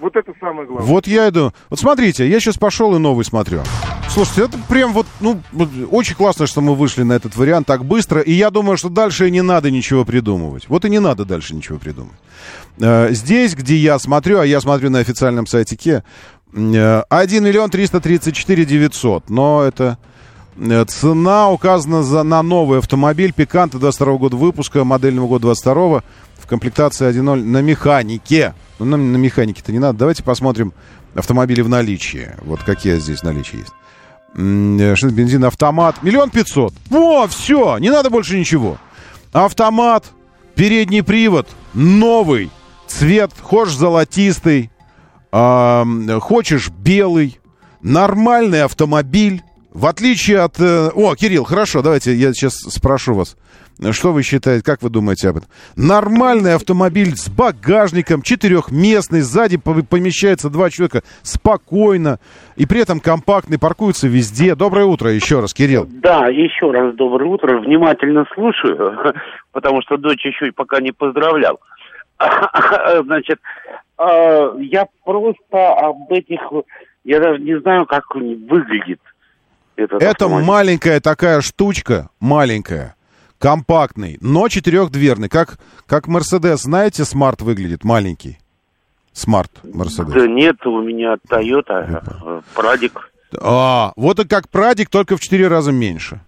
[0.00, 0.86] Вот это самое главное.
[0.86, 1.52] Вот я иду.
[1.70, 3.62] Вот смотрите, я сейчас пошел и новый смотрю.
[4.08, 5.40] Слушайте, это прям вот, ну,
[5.90, 8.20] очень классно, что мы вышли на этот вариант так быстро.
[8.20, 10.68] И я думаю, что дальше не надо ничего придумывать.
[10.68, 12.18] Вот и не надо дальше ничего придумывать.
[12.78, 16.04] Э, Здесь, где я смотрю, а я смотрю на официальном сайте
[16.52, 19.30] э, 1 миллион 334 900.
[19.30, 19.96] Но это...
[20.58, 26.02] э, Цена указана за, на новый автомобиль Пиканта 22 года выпуска, модельного года 22
[26.52, 28.52] в комплектации 1.0 на механике.
[28.78, 29.98] Ну, нам на механике-то не надо.
[30.00, 30.74] Давайте посмотрим
[31.14, 32.32] автомобили в наличии.
[32.42, 33.72] Вот какие здесь в наличии есть.
[34.36, 36.02] Э, Что бензин, автомат.
[36.02, 36.74] Миллион пятьсот.
[36.90, 38.76] Во, все, не надо больше ничего.
[39.32, 40.04] Автомат,
[40.54, 42.50] передний привод, новый.
[42.86, 44.70] Цвет, хочешь золотистый,
[45.32, 47.38] м, хочешь белый.
[47.80, 49.42] Нормальный автомобиль.
[49.72, 50.60] В отличие от...
[50.60, 53.36] э, О, Кирилл, хорошо, давайте я сейчас спрошу вас.
[53.90, 55.48] Что вы считаете, как вы думаете об этом?
[55.76, 62.20] Нормальный автомобиль с багажником, четырехместный, сзади по- помещается два человека спокойно,
[62.56, 64.54] и при этом компактный, паркуется везде.
[64.54, 65.86] Доброе утро еще раз, Кирилл.
[65.88, 67.58] Да, еще раз доброе утро.
[67.60, 69.14] Внимательно слушаю,
[69.52, 71.58] потому что дочь еще и пока не поздравлял.
[73.04, 73.38] Значит,
[73.98, 76.40] э, я просто об этих...
[77.04, 79.00] Я даже не знаю, как он выглядит.
[79.74, 80.46] Этот Это автомобиль.
[80.46, 82.94] маленькая такая штучка, маленькая,
[83.42, 85.28] компактный, но четырехдверный.
[85.28, 88.38] Как, как Мерседес, знаете, смарт выглядит, маленький.
[89.12, 90.12] Смарт Мерседес.
[90.12, 93.10] Да нет, у меня Toyota, э, Прадик.
[93.40, 96.20] А, вот и как Прадик, только в четыре раза меньше.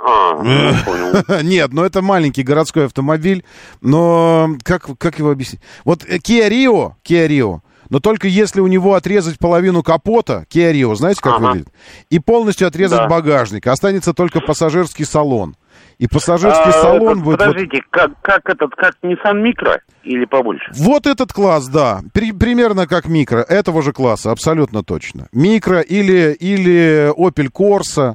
[0.00, 1.42] А, ну, понял.
[1.42, 3.44] Нет, ну это маленький городской автомобиль,
[3.80, 5.60] но как, как его объяснить?
[5.84, 10.72] Вот э, Kia Rio, Kia Rio, но только если у него отрезать половину капота, Kia
[10.72, 11.46] Rio, знаете, как Ага.
[11.48, 11.68] выглядит?
[12.10, 13.08] И полностью отрезать Да.
[13.08, 15.56] багажник, останется только пассажирский салон.
[15.98, 17.38] И пассажирский А, салон этот, будет...
[17.40, 20.70] вот- Подождите, как, как этот, как Nissan Micro или побольше?
[20.76, 22.02] Вот этот класс, да.
[22.12, 23.40] При- примерно как микро.
[23.40, 25.26] Этого же класса, абсолютно точно.
[25.32, 28.14] Микро или, или Opel Corsa,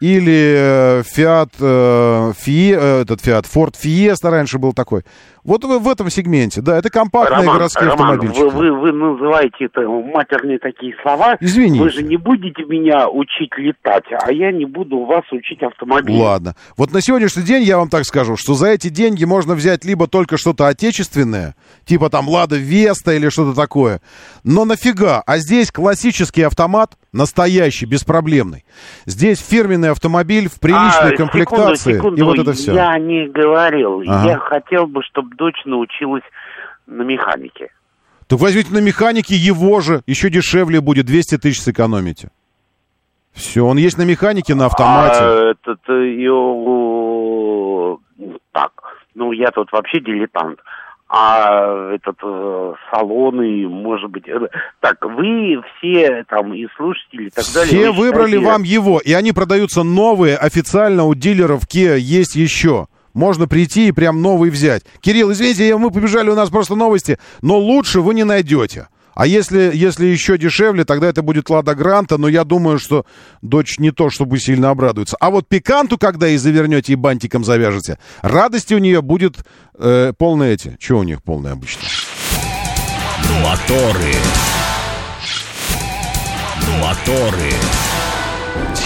[0.00, 5.02] или э, Fiat, э, Fie- э, этот Fiat, Ford Fiesta раньше был такой.
[5.48, 8.54] Вот в, в этом сегменте, да, это компактные Роман, городские Роман, автомобильчики.
[8.54, 11.38] вы, вы, вы называете это матерные такие слова.
[11.40, 11.82] Извините.
[11.82, 16.18] Вы же не будете меня учить летать, а я не буду вас учить автомобилю.
[16.18, 16.54] Ладно.
[16.76, 20.06] Вот на сегодняшний день я вам так скажу, что за эти деньги можно взять либо
[20.06, 21.54] только что-то отечественное,
[21.86, 24.02] типа там Лада Веста или что-то такое.
[24.44, 25.22] Но нафига?
[25.26, 28.66] А здесь классический автомат, настоящий, беспроблемный.
[29.06, 31.94] Здесь фирменный автомобиль в приличной А, комплектации.
[31.94, 32.74] секунду, и вот секунду, это все.
[32.74, 34.02] Я не говорил.
[34.06, 34.28] Ага.
[34.28, 36.22] Я хотел бы, чтобы дочь научилась
[36.86, 37.70] на механике.
[38.26, 42.28] Так возьмите на механике его же, еще дешевле будет, 200 тысяч сэкономите.
[43.32, 45.18] Все, он есть на механике, на автомате.
[45.20, 47.98] А этот ее...
[48.52, 48.72] Так,
[49.14, 50.58] ну я тут вообще дилетант.
[51.10, 54.28] А этот э, салоны, может быть...
[54.28, 54.38] э,
[54.80, 57.66] Так, вы все там и слушатели и так далее...
[57.66, 62.36] Все вы выбрали считаете- вам его, и они продаются новые, официально у дилеров Kia есть
[62.36, 62.88] еще.
[63.18, 64.84] Можно прийти и прям новый взять.
[65.00, 68.86] Кирилл, извините, мы побежали, у нас просто новости, но лучше вы не найдете.
[69.16, 73.04] А если, если еще дешевле, тогда это будет Лада Гранта, но я думаю, что
[73.42, 75.16] дочь не то, чтобы сильно обрадуется.
[75.18, 79.38] А вот Пиканту, когда и завернете, и бантиком завяжете, радости у нее будет
[79.76, 80.76] э, полные эти.
[80.78, 81.82] Чего у них полные обычно?
[83.42, 84.14] Моторы.
[86.80, 87.87] Моторы.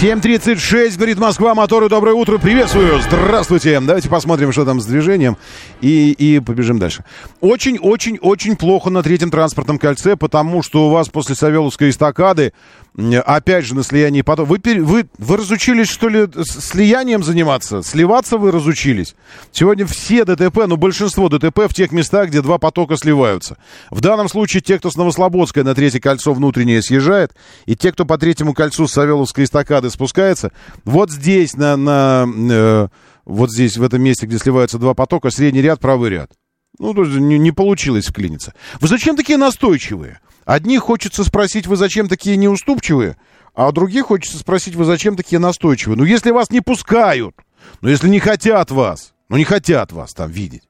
[0.03, 3.79] 7.36, говорит Москва, моторы, доброе утро, приветствую, здравствуйте.
[3.79, 5.37] Давайте посмотрим, что там с движением,
[5.79, 7.05] и, и побежим дальше.
[7.39, 12.51] Очень-очень-очень плохо на третьем транспортном кольце, потому что у вас после Савеловской эстакады,
[12.95, 14.47] опять же, на слиянии потом...
[14.47, 17.81] Вы, вы, вы разучились, что ли, слиянием заниматься?
[17.81, 19.15] Сливаться вы разучились?
[19.51, 23.57] Сегодня все ДТП, ну, большинство ДТП в тех местах, где два потока сливаются.
[23.89, 28.05] В данном случае те, кто с Новослободской на третье кольцо внутреннее съезжает, и те, кто
[28.05, 30.51] по третьему кольцу с Савеловской эстакады спускается,
[30.85, 32.87] вот здесь, на, на, э,
[33.25, 36.31] вот здесь, в этом месте, где сливаются два потока, средний ряд, правый ряд.
[36.79, 38.53] Ну, то есть не, не получилось вклиниться.
[38.79, 40.19] Вы зачем такие настойчивые?
[40.45, 43.17] Одних хочется спросить, вы зачем такие неуступчивые,
[43.53, 45.97] а других хочется спросить, вы зачем такие настойчивые?
[45.97, 47.35] Ну, если вас не пускают,
[47.81, 50.63] ну, если не хотят вас, ну, не хотят вас там видеть,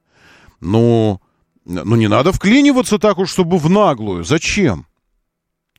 [0.59, 1.21] ну,
[1.65, 4.23] ну, не надо вклиниваться так уж, чтобы в наглую.
[4.23, 4.85] Зачем?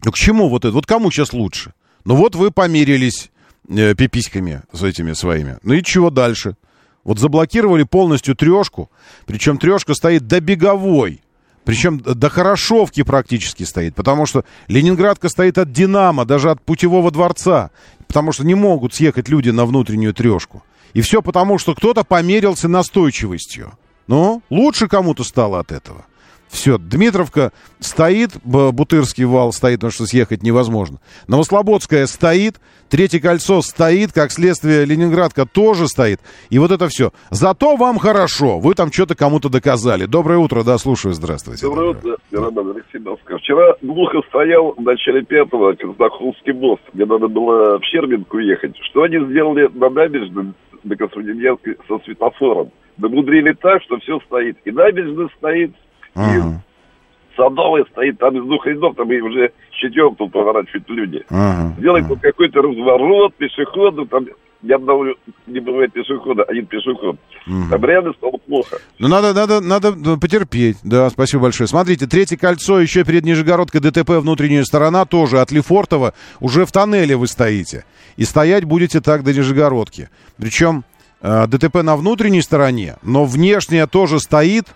[0.05, 0.73] Ну, к чему вот это?
[0.73, 1.75] Вот кому сейчас лучше?
[2.05, 3.31] Ну, вот вы помирились
[3.69, 5.59] э, пиписьками с этими своими.
[5.63, 6.57] Ну и чего дальше?
[7.05, 8.91] Вот заблокировали полностью трешку,
[9.27, 11.21] причем трешка стоит до беговой.
[11.65, 17.71] Причем до Хорошовки практически стоит, потому что Ленинградка стоит от Динамо, даже от Путевого дворца,
[18.07, 20.63] потому что не могут съехать люди на внутреннюю трешку.
[20.93, 23.73] И все потому, что кто-то померился настойчивостью.
[24.07, 26.05] Ну, лучше кому-то стало от этого.
[26.55, 27.51] Все, Дмитровка
[27.81, 31.01] стоит, Бутырский вал стоит, потому что съехать невозможно.
[31.27, 32.61] Новослободская стоит,
[32.95, 36.21] Третье кольцо стоит, как следствие Ленинградка тоже стоит.
[36.49, 37.11] И вот это все.
[37.31, 40.05] Зато вам хорошо, вы там что-то кому-то доказали.
[40.05, 41.67] Доброе утро, да, слушаю, здравствуйте.
[41.67, 43.39] Доброе утро, Роман Алексей Москва.
[43.39, 48.77] Вчера глухо стоял в начале пятого Казахулский мост, где надо было в Щербинку ехать.
[48.91, 50.53] Что они сделали на набережной
[50.85, 52.71] на Космодемьянской со светофором?
[52.99, 54.57] Намудрили так, что все стоит.
[54.65, 55.73] И набережная стоит,
[56.15, 56.63] Ага,
[57.37, 61.25] Садовая стоит, там из двух рядов, там и уже с четвертого поворачивают люди.
[61.29, 61.75] ага.
[61.81, 64.27] Делает вот какой-то разворот пешехода, там
[64.65, 65.07] ни одного
[65.47, 67.17] не бывает пешехода, один пешеход.
[67.45, 68.79] Там реально стало плохо.
[68.99, 70.79] Ну, надо, надо, надо ну, потерпеть.
[70.83, 71.69] Да, спасибо большое.
[71.69, 76.15] Смотрите, третье кольцо еще перед Нижегородкой ДТП внутренняя сторона тоже от Лефортова.
[76.41, 77.85] Уже в тоннеле вы стоите.
[78.17, 80.09] И стоять будете так до Нижегородки.
[80.39, 80.85] Причем
[81.21, 84.69] э, ДТП на внутренней стороне, но внешняя тоже стоит,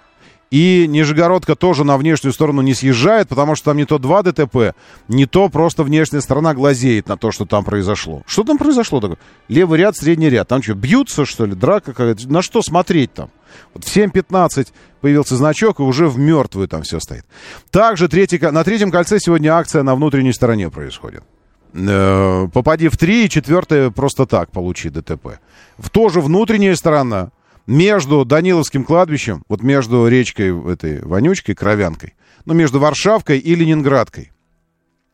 [0.51, 4.75] и Нижегородка тоже на внешнюю сторону не съезжает, потому что там не то два ДТП,
[5.09, 8.23] не то просто внешняя сторона глазеет на то, что там произошло.
[8.27, 9.19] Что там произошло такое?
[9.49, 10.49] Левый ряд, средний ряд.
[10.49, 11.55] Там что, бьются, что ли?
[11.55, 12.31] Драка какая-то?
[12.31, 13.31] На что смотреть там?
[13.75, 14.69] Вот в 7.15
[15.01, 17.25] появился значок, и уже в мертвую там все стоит.
[17.71, 21.23] Также третий, на третьем кольце сегодня акция на внутренней стороне происходит.
[21.75, 25.39] Э, попади в три, четвертое просто так получи ДТП.
[25.77, 27.31] В тоже внутренняя сторона
[27.69, 32.15] между Даниловским кладбищем, вот между речкой этой Вонючкой, Кровянкой,
[32.47, 34.33] ну, между Варшавкой и Ленинградкой.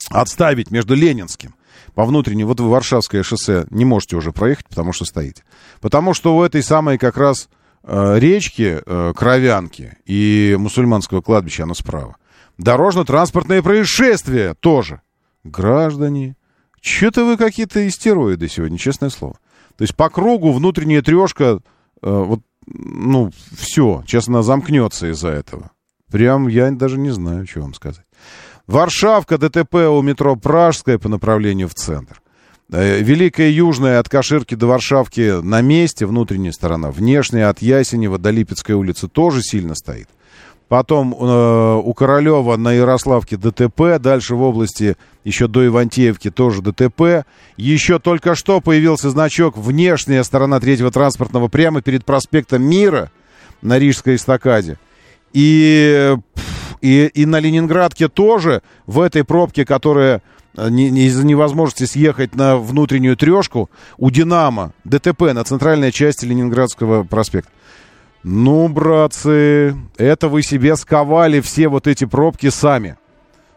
[0.09, 1.57] Отставить между Ленинским.
[1.95, 5.43] По внутренней, вот вы Варшавское шоссе не можете уже проехать, потому что стоите.
[5.81, 7.49] Потому что у этой самой как раз
[7.83, 12.17] э, речки, э, Кровянки и мусульманского кладбища, оно справа.
[12.59, 15.01] Дорожно-транспортное происшествие тоже.
[15.43, 16.37] Граждане,
[16.81, 19.39] что-то вы какие-то истероиды сегодня, честное слово.
[19.77, 21.59] То есть по кругу внутренняя трешка
[22.11, 25.71] вот, ну, все, честно, замкнется из-за этого.
[26.11, 28.05] Прям я даже не знаю, что вам сказать.
[28.67, 32.21] Варшавка, ДТП у метро Пражская по направлению в центр.
[32.73, 36.91] Э, Великая Южная от Каширки до Варшавки на месте, внутренняя сторона.
[36.91, 40.09] Внешняя от Ясенева до Липецкой улицы тоже сильно стоит.
[40.69, 43.99] Потом э, у Королева на Ярославке ДТП.
[44.01, 47.27] Дальше в области еще до Ивантеевки тоже ДТП.
[47.57, 53.11] Еще только что появился значок «Внешняя сторона третьего транспортного» прямо перед проспектом Мира
[53.61, 54.79] на Рижской эстакаде.
[55.35, 56.17] И,
[56.81, 60.23] и, и на Ленинградке тоже в этой пробке, которая
[60.57, 63.69] э, из-за невозможности съехать на внутреннюю трешку,
[63.99, 67.51] у «Динамо» ДТП на центральной части Ленинградского проспекта.
[68.25, 72.97] Ну, братцы, это вы себе сковали все вот эти пробки сами.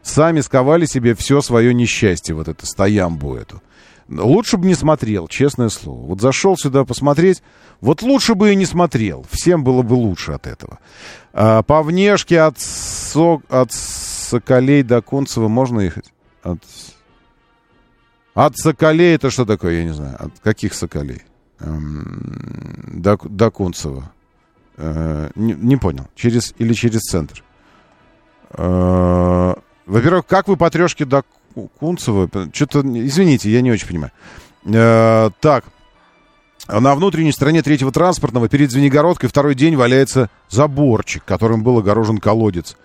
[0.04, 3.62] Сами сковали себе все свое несчастье, вот это стоямбу эту.
[4.10, 6.06] Лучше бы не смотрел, честное слово.
[6.06, 7.42] Вот зашел сюда посмотреть,
[7.80, 9.26] вот лучше бы и не смотрел.
[9.30, 10.80] Всем было бы лучше от этого.
[11.32, 16.14] А, по внешке от, со, от Соколей до Кунцева можно ехать?
[16.44, 16.60] От,
[18.34, 20.18] от Соколей это что такое, я не знаю.
[20.20, 21.24] От каких Соколей?
[21.60, 24.12] Эм, до, до Кунцева.
[24.78, 26.06] Э, не, понял.
[26.16, 27.44] Через или через центр.
[28.52, 29.56] Э,
[29.86, 31.24] во-первых, как вы по трешке до
[31.80, 32.30] Кунцева?
[32.54, 34.12] Что-то, извините, я не очень понимаю.
[34.66, 35.66] Э, так.
[36.68, 42.76] На внутренней стороне третьего транспортного перед Звенигородкой второй день валяется заборчик, которым был огорожен колодец.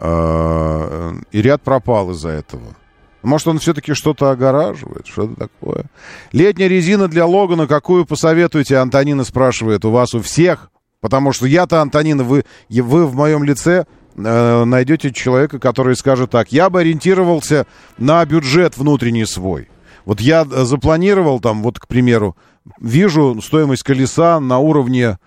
[0.00, 2.74] И ряд пропал из-за этого.
[3.22, 5.86] Может, он все-таки что-то огораживает, что-то такое.
[6.32, 8.76] Летняя резина для Логана, какую посоветуете?
[8.76, 9.86] Антонина спрашивает.
[9.86, 10.70] У вас у всех
[11.02, 16.52] Потому что я-то, Антонина, вы, вы в моем лице э, найдете человека, который скажет так,
[16.52, 17.66] я бы ориентировался
[17.98, 19.68] на бюджет внутренний свой.
[20.04, 22.36] Вот я э, запланировал там, вот, к примеру,
[22.80, 25.18] вижу стоимость колеса на уровне,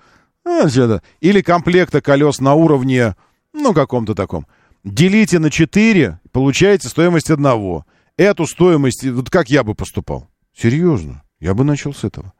[0.45, 3.18] э, или комплекта колес на уровне,
[3.52, 4.47] ну, каком-то таком.
[4.85, 7.85] Делите на 4, получаете стоимость одного.
[8.15, 10.30] Эту стоимость, вот как я бы поступал?
[10.56, 12.31] Серьезно, я бы начал с этого.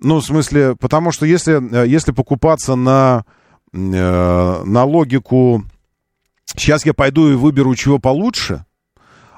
[0.00, 3.24] Ну, в смысле, потому что если, э, если покупаться на,
[3.72, 5.64] э, на логику
[6.56, 8.64] «сейчас я пойду и выберу чего получше»,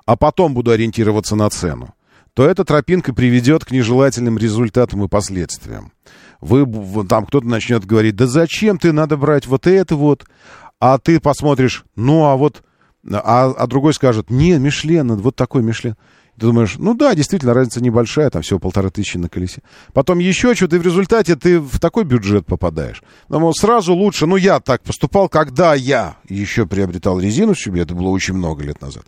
[0.06, 1.94] а потом буду ориентироваться на цену,
[2.34, 5.92] то эта тропинка приведет к нежелательным результатам и последствиям.
[6.40, 6.66] Вы,
[7.06, 10.24] там кто-то начнет говорить, да зачем ты, надо брать вот это вот,
[10.80, 12.62] а ты посмотришь, ну а вот,
[13.08, 15.96] а, а другой скажет, не, Мишлен, вот такой Мишлен.
[16.38, 19.62] Ты думаешь, ну да, действительно, разница небольшая, там всего полторы тысячи на колесе.
[19.92, 23.02] Потом еще что-то, и в результате ты в такой бюджет попадаешь.
[23.28, 28.08] Но сразу лучше, ну я так поступал, когда я еще приобретал резину себе, это было
[28.08, 29.04] очень много лет назад.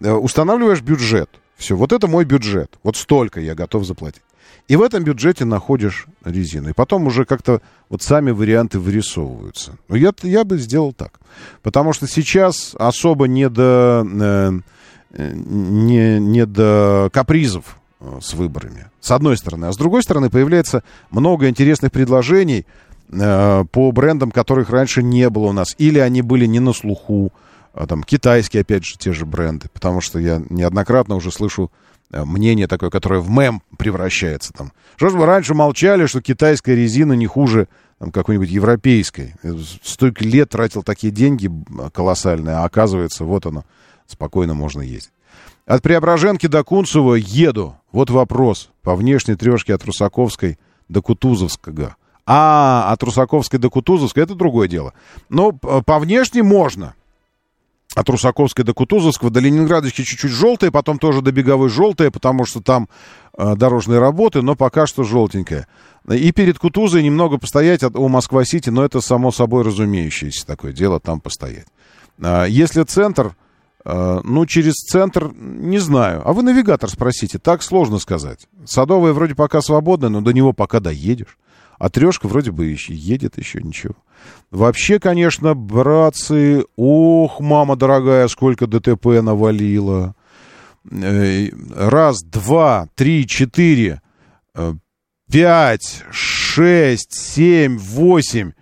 [0.00, 1.30] Э, устанавливаешь бюджет.
[1.56, 2.78] Все, вот это мой бюджет.
[2.82, 4.22] Вот столько я готов заплатить.
[4.66, 6.70] И в этом бюджете находишь резину.
[6.70, 7.60] И потом уже как-то
[7.90, 9.76] вот сами варианты вырисовываются.
[9.88, 11.20] Но я, я бы сделал так.
[11.62, 14.04] Потому что сейчас особо не до...
[14.04, 14.52] Э,
[15.16, 19.66] не, не до капризов э, с выборами, с одной стороны.
[19.66, 22.66] А с другой стороны, появляется много интересных предложений
[23.10, 25.74] э, по брендам, которых раньше не было у нас.
[25.78, 27.32] Или они были не на слуху.
[27.72, 29.68] А, там, китайские, опять же, те же бренды.
[29.72, 31.70] Потому что я неоднократно уже слышу
[32.10, 34.52] э, мнение такое, которое в мем превращается.
[34.52, 34.72] Там.
[34.96, 37.68] Что ж вы раньше молчали, что китайская резина не хуже
[38.12, 39.34] какой-нибудь европейской.
[39.82, 41.50] Столько лет тратил такие деньги
[41.92, 43.64] колоссальные, а оказывается, вот оно
[44.06, 45.12] спокойно можно ездить.
[45.66, 47.76] От Преображенки до Кунцева еду.
[47.90, 48.70] Вот вопрос.
[48.82, 50.58] По внешней трешке от Русаковской
[50.88, 51.96] до Кутузовского.
[52.26, 54.92] А, от Русаковской до Кутузовской это другое дело.
[55.28, 56.94] Но по внешней можно.
[57.94, 62.60] От Русаковской до Кутузовского, до Ленинградочки чуть-чуть желтая, потом тоже до Беговой желтая, потому что
[62.60, 62.88] там
[63.38, 65.68] э, дорожные работы, но пока что желтенькая.
[66.10, 70.98] И перед Кутузой немного постоять от, у Москва-Сити, но это само собой разумеющееся такое дело,
[70.98, 71.66] там постоять.
[72.20, 73.36] А, если центр,
[73.84, 76.22] ну, через центр, не знаю.
[76.24, 78.46] А вы навигатор спросите, так сложно сказать.
[78.64, 81.38] Садовая вроде пока свободная, но до него пока доедешь.
[81.78, 83.94] А трешка вроде бы еще едет, еще ничего.
[84.50, 90.14] Вообще, конечно, братцы, ох, мама дорогая, сколько ДТП навалило.
[90.90, 94.00] Э, раз, два, три, четыре,
[94.54, 94.74] э,
[95.30, 98.52] пять, шесть, семь, восемь,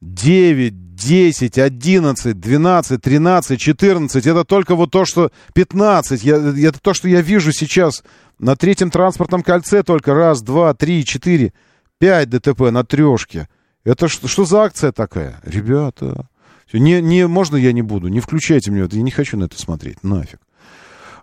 [0.00, 4.26] девять, десять, одиннадцать, двенадцать, тринадцать, четырнадцать.
[4.26, 5.30] Это только вот то, что...
[5.54, 6.24] Пятнадцать.
[6.24, 8.02] Я, это то, что я вижу сейчас
[8.38, 10.14] на третьем транспортном кольце только.
[10.14, 11.52] Раз, два, три, четыре,
[11.98, 13.48] пять ДТП на трешке.
[13.84, 15.40] Это что, что за акция такая?
[15.44, 16.26] Ребята,
[16.72, 18.08] не, не, можно я не буду?
[18.08, 20.40] Не включайте мне это, я не хочу на это смотреть, нафиг.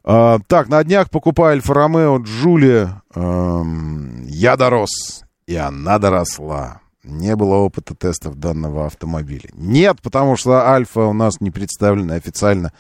[0.04, 3.02] А, так, на днях покупаю Альфа Ромео Джулия.
[3.16, 6.82] Эм, я дорос, и она доросла.
[7.10, 9.50] Не было опыта тестов данного автомобиля.
[9.54, 12.72] Нет, потому что Альфа у нас не представлена официально.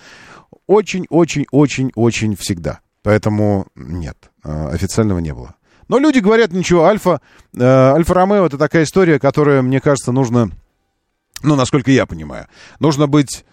[0.68, 2.80] Очень-очень-очень-очень всегда.
[3.03, 5.56] Поэтому нет, э, официального не было.
[5.88, 7.22] Но люди говорят, ничего, Альфа,
[7.56, 10.51] э, Альфа Ромео это такая история, которая, мне кажется, нужно,
[11.41, 12.47] ну, насколько я понимаю,
[12.80, 13.43] нужно быть,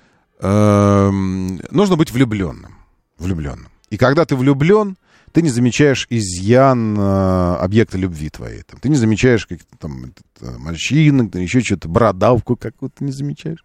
[0.40, 2.76] э, нужно быть влюбленным.
[3.18, 3.70] Влюбленным.
[3.88, 4.98] И когда ты влюблен,
[5.36, 8.62] ты не замечаешь изъян э, объекта любви твоей.
[8.62, 13.62] Там, ты не замечаешь каких-то там э, морщинок, там, еще что-то, бородавку какую-то не замечаешь.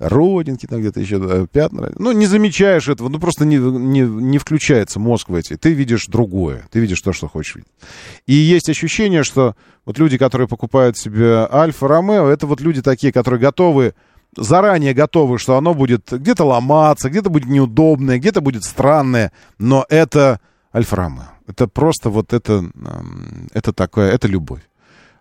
[0.00, 1.92] Родинки там где-то еще, э, пятна.
[1.96, 5.56] Ну, не замечаешь этого, ну, просто не, не, не включается мозг в эти.
[5.56, 7.70] Ты видишь другое, ты видишь то, что хочешь видеть.
[8.26, 9.54] И есть ощущение, что
[9.84, 13.94] вот люди, которые покупают себе Альфа-Ромео, это вот люди такие, которые готовы
[14.36, 20.40] заранее готовы, что оно будет где-то ломаться, где-то будет неудобное, где-то будет странное, но это
[20.74, 21.24] Альфа-Ромео.
[21.46, 22.64] Это просто вот это,
[23.52, 24.62] это такое, это любовь.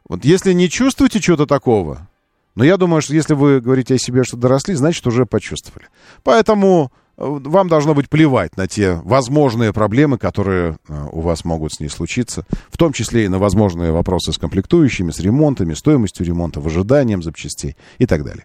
[0.08, 2.08] Вот если не чувствуете чего-то такого,
[2.56, 5.88] но я думаю, что если вы говорите о себе, что доросли, значит, уже почувствовали.
[6.24, 11.74] Поэтому э, вам должно быть плевать на те возможные проблемы, которые э, у вас могут
[11.74, 16.26] с ней случиться, в том числе и на возможные вопросы с комплектующими, с ремонтами, стоимостью
[16.26, 18.44] ремонта, в ожиданием запчастей и так далее.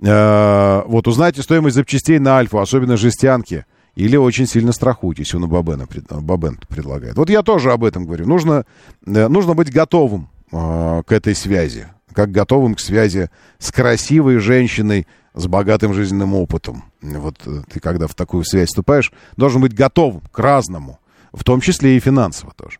[0.00, 3.66] Э, вот узнайте стоимость запчастей на Альфу, особенно жестянки–
[4.00, 7.16] или очень сильно страхуйтесь, он у Бабена, Бабен предлагает.
[7.16, 8.26] Вот я тоже об этом говорю.
[8.26, 8.64] Нужно,
[9.06, 11.86] э, нужно быть готовым э, к этой связи.
[12.14, 13.28] Как готовым к связи
[13.58, 16.84] с красивой женщиной, с богатым жизненным опытом.
[17.02, 20.98] Вот э, ты, когда в такую связь вступаешь, должен быть готов к разному.
[21.32, 22.78] В том числе и финансово тоже.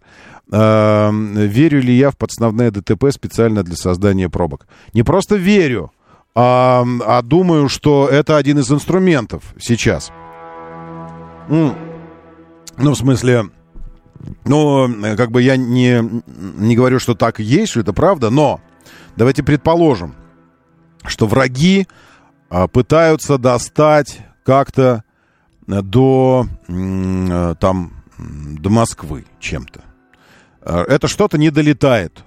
[0.50, 4.66] Э, верю ли я в подставное ДТП специально для создания пробок?
[4.94, 5.92] Не просто верю,
[6.34, 10.10] а, а думаю, что это один из инструментов сейчас.
[11.50, 11.74] Ну,
[12.76, 13.50] в смысле,
[14.44, 18.60] ну, как бы я не, не говорю, что так есть, что это правда, но
[19.16, 20.14] давайте предположим,
[21.04, 21.88] что враги
[22.48, 25.02] а, пытаются достать как-то
[25.66, 29.80] до, а, там, до Москвы чем-то.
[30.62, 32.24] А, это что-то не долетает.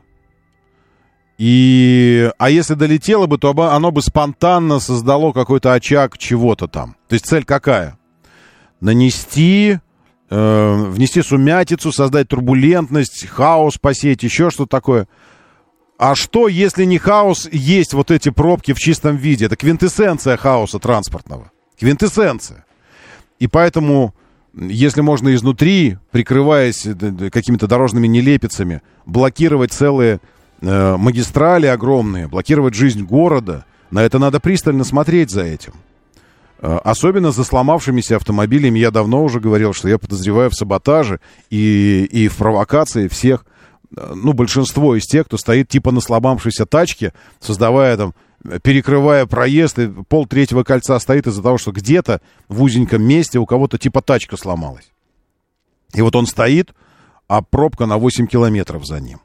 [1.38, 6.96] И, а если долетело бы, то оно бы спонтанно создало какой-то очаг чего-то там.
[7.08, 7.98] То есть цель какая?
[8.84, 9.80] Нанести,
[10.30, 15.08] э, внести сумятицу, создать турбулентность, хаос посеять, еще что-то такое.
[15.98, 19.46] А что, если не хаос, есть вот эти пробки в чистом виде?
[19.46, 21.50] Это квинтэссенция хаоса транспортного.
[21.80, 22.66] Квинтэссенция.
[23.40, 24.14] И поэтому,
[24.54, 30.20] если можно изнутри, прикрываясь э, какими-то дорожными нелепицами, блокировать целые
[30.60, 35.74] э, магистрали огромные, блокировать жизнь города, на это надо пристально смотреть за этим.
[36.64, 41.20] Э, особенно за сломавшимися автомобилями я давно уже говорил, что я подозреваю в саботаже
[41.50, 43.46] и, и в провокации всех,
[43.98, 47.12] э, ну, большинство из тех, кто стоит типа на сломавшейся тачке,
[47.42, 48.14] создавая там,
[48.62, 53.46] перекрывая проезд, и пол третьего кольца стоит из-за того, что где-то в узеньком месте у
[53.46, 54.90] кого-то типа тачка сломалась.
[55.94, 56.74] И вот он стоит,
[57.28, 59.20] а пробка на 8 километров за ним.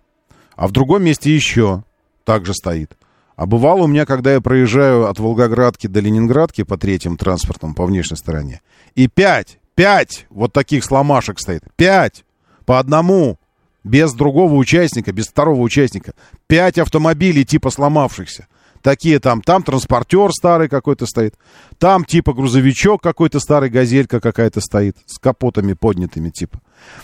[0.57, 1.85] А в другом месте еще
[2.25, 2.97] также стоит.
[3.39, 7.87] А бывало у меня, когда я проезжаю от Волгоградки до Ленинградки по третьим транспортам по
[7.87, 8.63] внешней стороне,
[8.97, 11.63] и пять, пять вот таких сломашек стоит.
[11.77, 12.25] Пять!
[12.67, 13.39] По одному!
[13.85, 16.15] Без другого участника, без второго участника.
[16.49, 18.49] Пять автомобилей типа сломавшихся.
[18.83, 21.37] Такие там, там транспортер старый какой-то стоит,
[21.79, 26.61] там типа грузовичок какой-то старый, газелька какая-то стоит, с капотами поднятыми типа.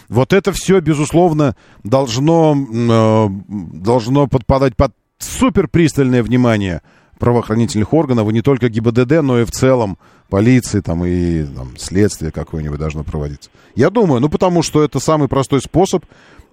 [0.08, 1.54] Вот это все, безусловно,
[1.84, 6.82] должно, э, должно подпадать под супер пристальное внимание
[7.18, 12.32] правоохранительных органов, и не только ГИБДД, но и в целом полиции там, и там, следствие
[12.32, 13.50] какое-нибудь должно проводиться.
[13.74, 16.04] Я думаю, ну потому что это самый простой способ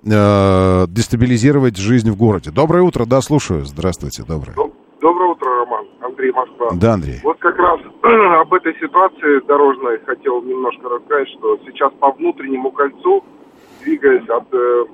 [0.06, 2.52] э, дестабилизировать жизнь в городе.
[2.52, 3.66] Доброе утро, да, слушаю.
[3.66, 4.56] Здравствуйте, доброе.
[5.02, 5.86] Доброе утро, Роман.
[6.02, 6.70] Андрей Москва.
[6.74, 7.20] Да, Андрей.
[7.24, 7.80] Вот как раз
[8.42, 13.24] об этой ситуации дорожной хотел немножко рассказать, что сейчас по внутреннему кольцу,
[13.84, 14.86] двигаясь от э,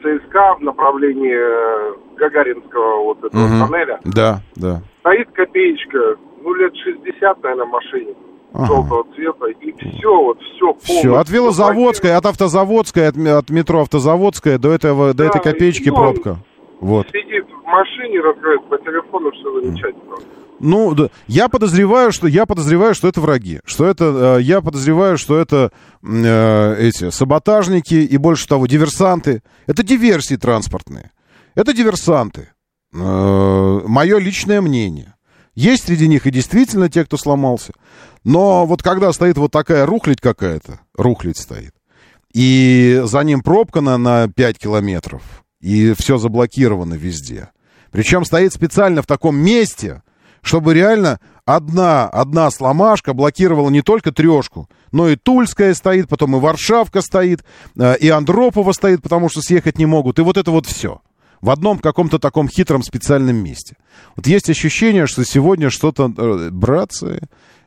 [0.00, 3.66] ЦСКА в направлении э, Гагаринского вот этого Мгм.
[3.68, 4.82] тоннеля, Да, да.
[5.00, 8.14] стоит копеечка, ну лет 60, наверное, машине
[8.54, 8.66] Ага.
[8.66, 14.58] желтого цвета, и все, вот все Все, от Велозаводской, от Автозаводской, от, от метро Автозаводская
[14.58, 16.36] до, этого, до этой Да, копеечки пробка.
[16.80, 17.06] Вот.
[17.08, 20.16] Сидит в машине, разговаривает по телефону, все замечательно.
[20.58, 25.18] Ну, да, я подозреваю, что я подозреваю, что это враги, что это, э, я подозреваю,
[25.18, 25.70] что это
[26.02, 29.42] э, эти саботажники и больше того диверсанты.
[29.66, 31.10] Это диверсии транспортные,
[31.54, 32.48] это диверсанты.
[32.92, 35.16] Мое личное мнение.
[35.54, 37.72] Есть среди них и действительно те, кто сломался.
[38.24, 41.74] Но вот когда стоит вот такая рухлядь какая-то, рухлядь стоит,
[42.32, 45.22] и за ним пробка на, на 5 километров,
[45.60, 47.48] и все заблокировано везде.
[47.90, 50.02] Причем стоит специально в таком месте,
[50.46, 56.40] чтобы реально одна, одна сломашка блокировала не только трешку, но и Тульская стоит, потом и
[56.40, 57.44] Варшавка стоит,
[57.76, 61.00] э, и Андропова стоит, потому что съехать не могут, и вот это вот все.
[61.40, 63.76] В одном каком-то таком хитром специальном месте.
[64.14, 66.12] Вот есть ощущение, что сегодня что-то...
[66.16, 67.20] э, Братцы,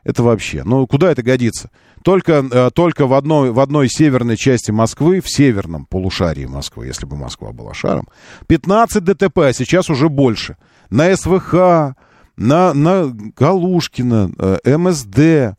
[0.06, 0.64] это вообще...
[0.64, 1.70] Ну, куда это годится?
[2.04, 7.06] Только, э, только в, одной, в одной северной части Москвы, в северном полушарии Москвы, если
[7.06, 8.08] бы Москва была шаром,
[8.48, 10.56] 15 ДТП, а сейчас уже больше.
[10.90, 11.96] На СВХ,
[12.40, 15.58] на, на Галушкина, э, МСД,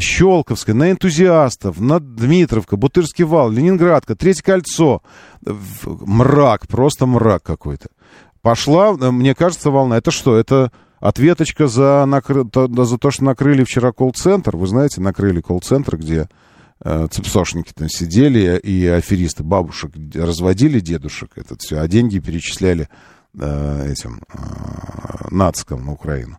[0.00, 5.02] Щелковская, на энтузиастов, на Дмитровка, Бутырский вал, Ленинградка, Третье кольцо.
[5.84, 7.88] Мрак, просто мрак какой-то.
[8.42, 9.98] Пошла, э, мне кажется, волна.
[9.98, 10.36] Это что?
[10.36, 14.56] Это ответочка за, накры- за то, что накрыли вчера колл-центр.
[14.56, 16.28] Вы знаете, накрыли колл-центр, где
[16.84, 22.88] э, цепсошники там сидели и аферисты бабушек разводили дедушек, это все, а деньги перечисляли
[23.40, 26.38] э, этим э, нацикам на Украину.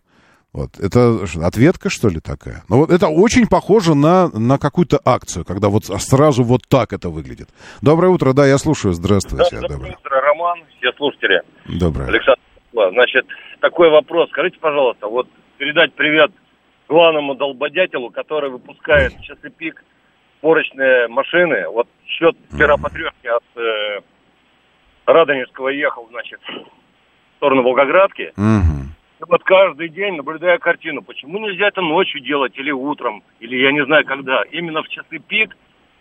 [0.52, 0.78] Вот.
[0.80, 2.62] Это ответка, что ли, такая?
[2.68, 7.10] Ну, вот это очень похоже на, на какую-то акцию, когда вот сразу вот так это
[7.10, 7.48] выглядит.
[7.82, 8.94] Доброе утро, да, я слушаю.
[8.94, 9.56] Здравствуйте.
[9.56, 9.96] Доброе Доброе.
[9.96, 11.42] утро, Роман, все слушатели.
[11.66, 12.08] Доброе.
[12.08, 12.40] Александр,
[12.72, 13.26] значит,
[13.60, 14.30] такой вопрос.
[14.30, 16.32] Скажите, пожалуйста, вот передать привет
[16.88, 19.84] главному долбодятелу, который выпускает в часы пик
[20.40, 21.68] порочные машины.
[21.68, 24.00] Вот счет вчера по трешке от э,
[25.04, 26.40] Радонежского ехал, значит,
[27.38, 28.32] в сторону Волгоградки.
[28.36, 28.94] Мгм.
[29.20, 33.72] И вот каждый день наблюдая картину, почему нельзя это ночью делать или утром, или я
[33.72, 34.42] не знаю когда.
[34.50, 35.56] Именно в часы пик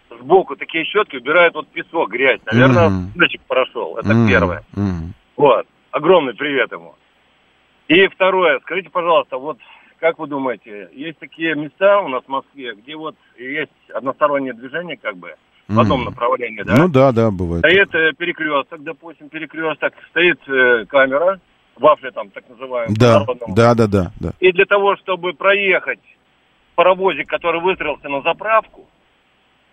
[0.09, 2.41] сбоку такие щетки убирают вот песок, грязь.
[2.45, 3.97] Наверное, дочек прошел.
[3.97, 4.27] Это Мгм.
[4.27, 4.63] первое.
[4.75, 5.13] Мгм.
[5.35, 5.67] Вот.
[5.91, 6.95] Огромный привет ему.
[7.87, 9.57] И второе, скажите, пожалуйста, вот
[9.99, 14.97] как вы думаете, есть такие места у нас в Москве, где вот есть одностороннее движение
[14.97, 15.35] как бы
[15.67, 16.75] в одном направлении, да?
[16.77, 17.61] Ну да, да, бывает.
[17.65, 21.39] Стоит э, перекресток, допустим, перекресток, стоит э, камера,
[21.77, 22.95] вафля там так называемая.
[22.97, 24.31] Да, да, да, да, да.
[24.39, 25.99] И для того, чтобы проехать
[26.75, 28.87] паровозик, который выстроился на заправку,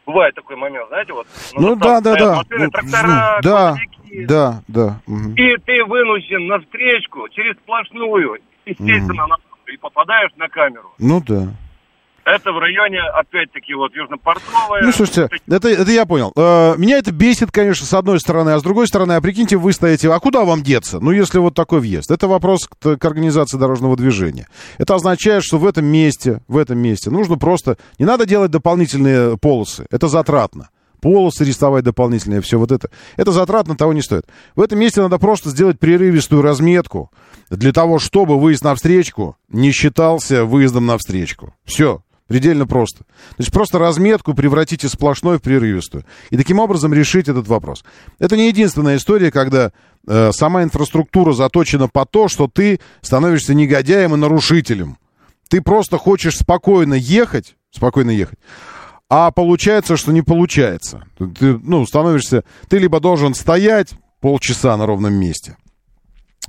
[0.06, 1.26] бывает такой момент, знаете, вот.
[1.54, 2.34] на Ну заправке да, да, да.
[2.36, 3.76] машины, Ну, трактора, да,
[4.26, 5.00] да, да.
[5.36, 9.36] и ты вынужден на встречку через сплошную, естественно, на-
[9.72, 10.92] и попадаешь на камеру.
[10.98, 11.48] Ну да.
[12.24, 14.82] Это в районе, опять-таки, вот Южно-Портовая.
[14.82, 16.32] Ну, слушайте, это, это я понял.
[16.36, 19.72] Э, меня это бесит, конечно, с одной стороны, а с другой стороны, а прикиньте, вы
[19.72, 21.00] стоите, а куда вам деться?
[21.00, 22.10] Ну, если вот такой въезд.
[22.10, 24.48] Это вопрос к, к организации дорожного движения.
[24.78, 27.76] Это означает, что в этом месте, в этом месте нужно просто...
[27.98, 29.86] Не надо делать дополнительные полосы.
[29.90, 30.70] Это затратно.
[31.02, 32.88] Полосы рисовать дополнительные, все вот это.
[33.16, 34.24] Это затратно, того не стоит.
[34.56, 37.12] В этом месте надо просто сделать прерывистую разметку
[37.50, 41.54] для того, чтобы выезд на встречку не считался выездом на встречку.
[41.66, 42.00] Все.
[42.26, 43.00] Предельно просто.
[43.00, 46.04] То есть просто разметку превратите сплошной в прерывистую.
[46.30, 47.84] И таким образом решить этот вопрос.
[48.18, 49.72] Это не единственная история, когда
[50.06, 54.96] э, сама инфраструктура заточена по то, что ты становишься негодяем и нарушителем.
[55.48, 58.38] Ты просто хочешь спокойно ехать, спокойно ехать,
[59.10, 61.04] а получается, что не получается.
[61.18, 62.44] Ты, ну, становишься...
[62.68, 65.58] Ты либо должен стоять полчаса на ровном месте,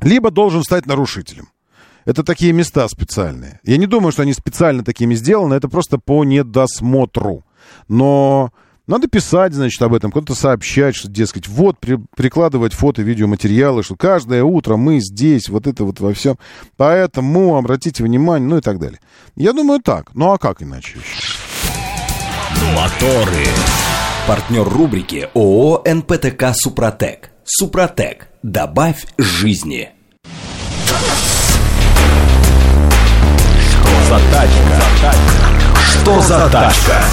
[0.02, 1.50] либо должен стать нарушителем.
[2.06, 3.60] Это такие места специальные.
[3.64, 7.44] Я не думаю, что они специально такими сделаны, это просто по недосмотру.
[7.88, 8.52] Но
[8.86, 13.96] надо писать, значит, об этом, куда-то сообщать, что, дескать, вот, при, прикладывать фото, видеоматериалы, что
[13.96, 16.38] каждое утро мы здесь, вот это вот во всем.
[16.78, 19.00] Поэтому обратите внимание, ну и так далее.
[19.36, 20.14] Я думаю, так.
[20.14, 21.00] Ну а как иначе?
[22.76, 23.46] Моторы.
[24.28, 27.32] Партнер рубрики ООО «НПТК Супротек».
[27.44, 28.28] Супротек.
[28.44, 29.90] Добавь жизни.
[34.08, 35.16] За тачка?
[35.84, 37.04] Что за тачка?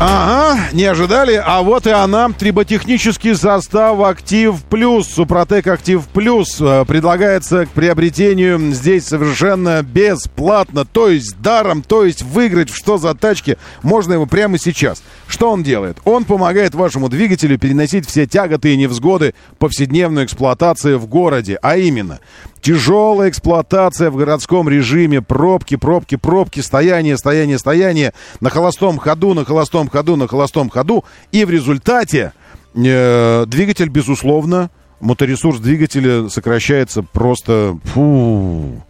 [0.00, 5.08] Ага, не ожидали, а вот и она, триботехнический состав «Актив Плюс».
[5.08, 12.22] «Супротек Актив Плюс» э, предлагается к приобретению здесь совершенно бесплатно, то есть даром, то есть
[12.22, 15.02] выиграть в «Что за тачки» можно его прямо сейчас.
[15.26, 15.98] Что он делает?
[16.04, 22.20] Он помогает вашему двигателю переносить все тяготы и невзгоды повседневной эксплуатации в городе, а именно
[22.60, 29.44] Тяжелая эксплуатация в городском режиме, пробки, пробки, пробки, стояние, стояние, стояние, на холостом ходу, на
[29.44, 31.04] холостом ходу, на холостом ходу.
[31.32, 32.32] И в результате
[32.74, 34.70] э, двигатель, безусловно,
[35.00, 37.78] моторесурс двигателя сокращается просто...
[37.84, 38.82] Фу.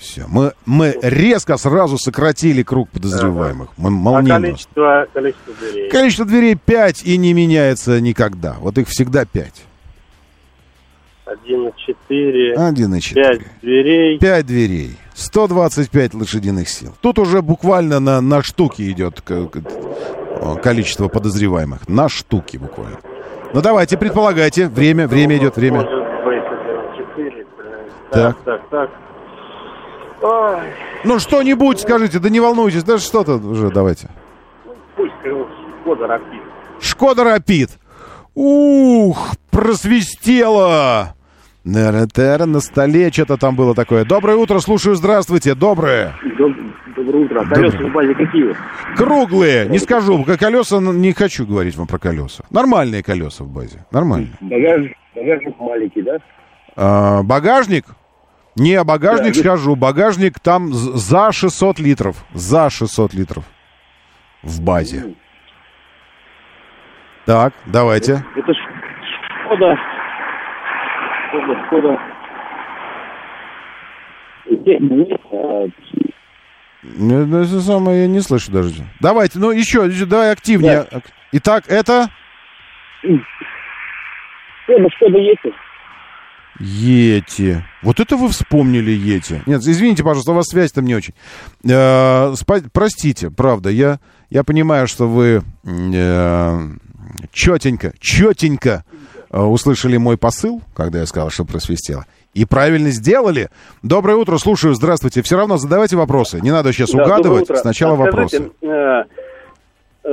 [0.00, 0.24] Все.
[0.28, 3.68] Мы, мы резко сразу сократили круг подозреваемых.
[3.76, 4.46] Мы А молниеносно.
[4.46, 5.90] количество, количество дверей?
[5.90, 8.56] Количество дверей 5 и не меняется никогда.
[8.60, 9.62] Вот их всегда 5.
[11.26, 12.54] 1,4.
[12.56, 13.14] 1,4.
[13.14, 14.18] 5 дверей.
[14.18, 14.96] 5 дверей.
[15.14, 16.94] 125 лошадиных сил.
[17.02, 19.20] Тут уже буквально на, на штуки идет
[20.62, 21.88] количество подозреваемых.
[21.88, 22.98] На штуки буквально.
[23.52, 24.68] Ну давайте, предполагайте.
[24.68, 25.82] Время, время идет, время.
[25.82, 25.92] Может
[26.24, 26.42] быть,
[27.16, 27.30] 1,4.
[27.30, 27.46] блин.
[28.10, 28.36] Так.
[28.38, 28.90] Так, так, так.
[30.22, 30.60] Ой,
[31.04, 34.08] Ну что-нибудь скажите, да не волнуйтесь, даже что-то уже давайте.
[34.96, 35.12] пусть
[35.82, 36.42] Шкода Рапид.
[36.80, 37.70] Шкода Рапид.
[38.34, 41.14] Ух, просвистело.
[41.64, 44.04] Нера-тера, на столе что-то там было такое.
[44.04, 46.14] Доброе утро, слушаю, здравствуйте, доброе.
[46.96, 47.40] Доброе утро.
[47.44, 47.70] Доброе.
[47.70, 48.56] Колеса в базе какие?
[48.96, 52.44] Круглые, не скажу, как колеса, не хочу говорить вам про колеса.
[52.50, 54.32] Нормальные колеса в базе, нормальные.
[54.40, 56.18] Багаж, багажник маленький, да?
[56.76, 57.84] А, багажник?
[58.60, 63.44] Не, багажник Да, скажу, багажник там за 600 литров, за 600 литров
[64.42, 65.14] в базе.
[67.24, 68.22] Так, давайте.
[68.36, 68.56] Это ж
[69.44, 69.76] Шкода.
[71.28, 71.98] Шкода, Шкода.
[75.32, 75.66] А,
[76.82, 78.74] Не, ну, это самое, я не слышу даже.
[79.00, 80.80] Давайте, ну еще, еще, давай активнее.
[80.92, 82.08] Ак- Итак, это
[84.64, 85.40] Шкода, Шкода есть?
[86.60, 87.64] Ети.
[87.82, 89.42] Вот это вы вспомнили Ети.
[89.46, 91.14] Нет, извините, пожалуйста, у вас связь там не очень.
[91.64, 96.68] Э, спа- простите, правда, я, я понимаю, что вы э,
[97.32, 98.84] четенько, четенько
[99.30, 102.06] э, услышали мой посыл, когда я сказал, что просвистело.
[102.34, 103.48] И правильно сделали.
[103.82, 105.22] Доброе утро, слушаю, здравствуйте.
[105.22, 106.40] Все равно задавайте вопросы.
[106.40, 107.48] Не надо сейчас Да, угадывать.
[107.58, 108.50] Сначала А скажите, вопросы.
[108.62, 109.02] э,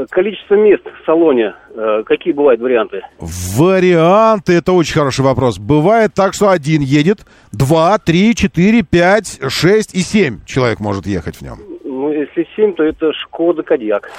[0.09, 3.01] количество мест в салоне, э, какие бывают варианты?
[3.19, 5.59] Варианты, это очень хороший вопрос.
[5.59, 7.19] Бывает так, что один едет,
[7.51, 11.57] два, три, четыре, пять, шесть и семь человек может ехать в нем.
[11.83, 14.09] Ну, если 7, то это Шкода Кодиак.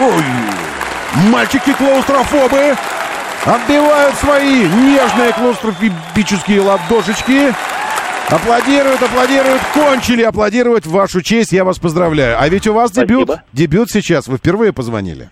[0.00, 0.24] Ой,
[1.30, 2.74] мальчики клаустрофобы
[3.44, 7.52] отбивают свои нежные клаустрофобические ладошечки.
[8.32, 12.40] Аплодируют, аплодируют, кончили аплодировать в вашу честь, я вас поздравляю.
[12.40, 13.44] А ведь у вас дебют, Спасибо.
[13.52, 15.28] дебют сейчас, вы впервые позвонили.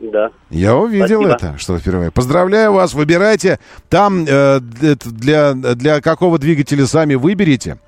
[0.00, 0.30] Да.
[0.50, 1.36] Я увидел Спасибо.
[1.36, 2.10] это, что вы впервые.
[2.10, 3.60] Поздравляю вас, выбирайте.
[3.88, 7.78] Там э, для, для какого двигателя сами выберите.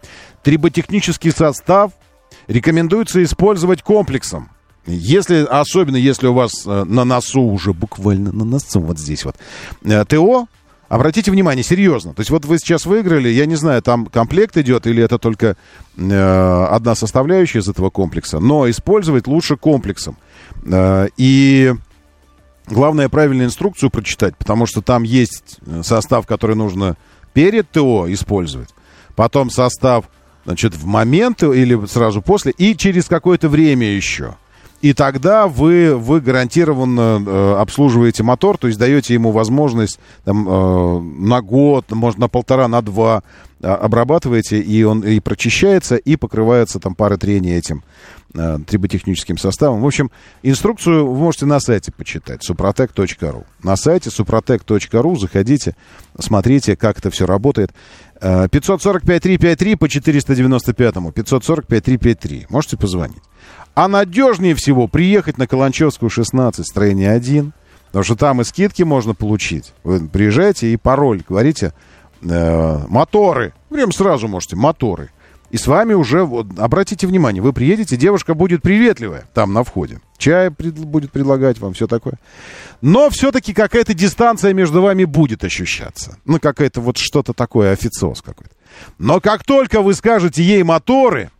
[0.44, 1.90] Триботехнический состав
[2.46, 4.50] рекомендуется использовать комплексом.
[4.86, 9.34] Если, особенно если у вас э, на носу уже, буквально на носу, вот здесь вот,
[9.82, 10.46] э, ТО,
[10.88, 12.14] обратите внимание, серьезно.
[12.14, 15.56] То есть вот вы сейчас выиграли, я не знаю, там комплект идет или это только
[15.96, 20.16] э, одна составляющая из этого комплекса, но использовать лучше комплексом.
[20.64, 21.74] Э, и
[22.66, 26.96] Главное правильную инструкцию прочитать, потому что там есть э, состав, который нужно
[27.34, 28.70] перед ТО использовать,
[29.16, 30.06] потом состав,
[30.46, 34.36] значит, в момент или сразу после, и через какое-то время еще.
[34.84, 41.00] И тогда вы, вы гарантированно э, обслуживаете мотор, то есть даете ему возможность там, э,
[41.00, 43.22] на год, может, на полтора, на два
[43.62, 47.82] э, обрабатываете, и он и прочищается, и покрывается там пары трения этим
[48.34, 49.80] э, триботехническим составом.
[49.80, 50.10] В общем,
[50.42, 53.46] инструкцию вы можете на сайте почитать, suprotec.ru.
[53.62, 55.76] На сайте suprotec.ru заходите,
[56.18, 57.72] смотрите, как это все работает.
[58.20, 62.44] Э, 545-353 по 495-му, 545-353.
[62.50, 63.22] Можете позвонить.
[63.74, 67.52] А надежнее всего приехать на Каланчевскую 16, строение 1,
[67.86, 69.72] потому что там и скидки можно получить.
[69.82, 71.72] Вы приезжаете и пароль говорите
[72.22, 73.52] э, моторы.
[73.70, 75.10] Прям сразу можете моторы.
[75.50, 80.00] И с вами уже, вот, обратите внимание, вы приедете, девушка будет приветливая там на входе.
[80.18, 82.14] Чай пред, будет предлагать вам, все такое.
[82.80, 86.18] Но все-таки какая-то дистанция между вами будет ощущаться.
[86.24, 88.52] Ну, какая-то вот что-то такое, официоз какой-то.
[88.98, 91.30] Но как только вы скажете ей моторы,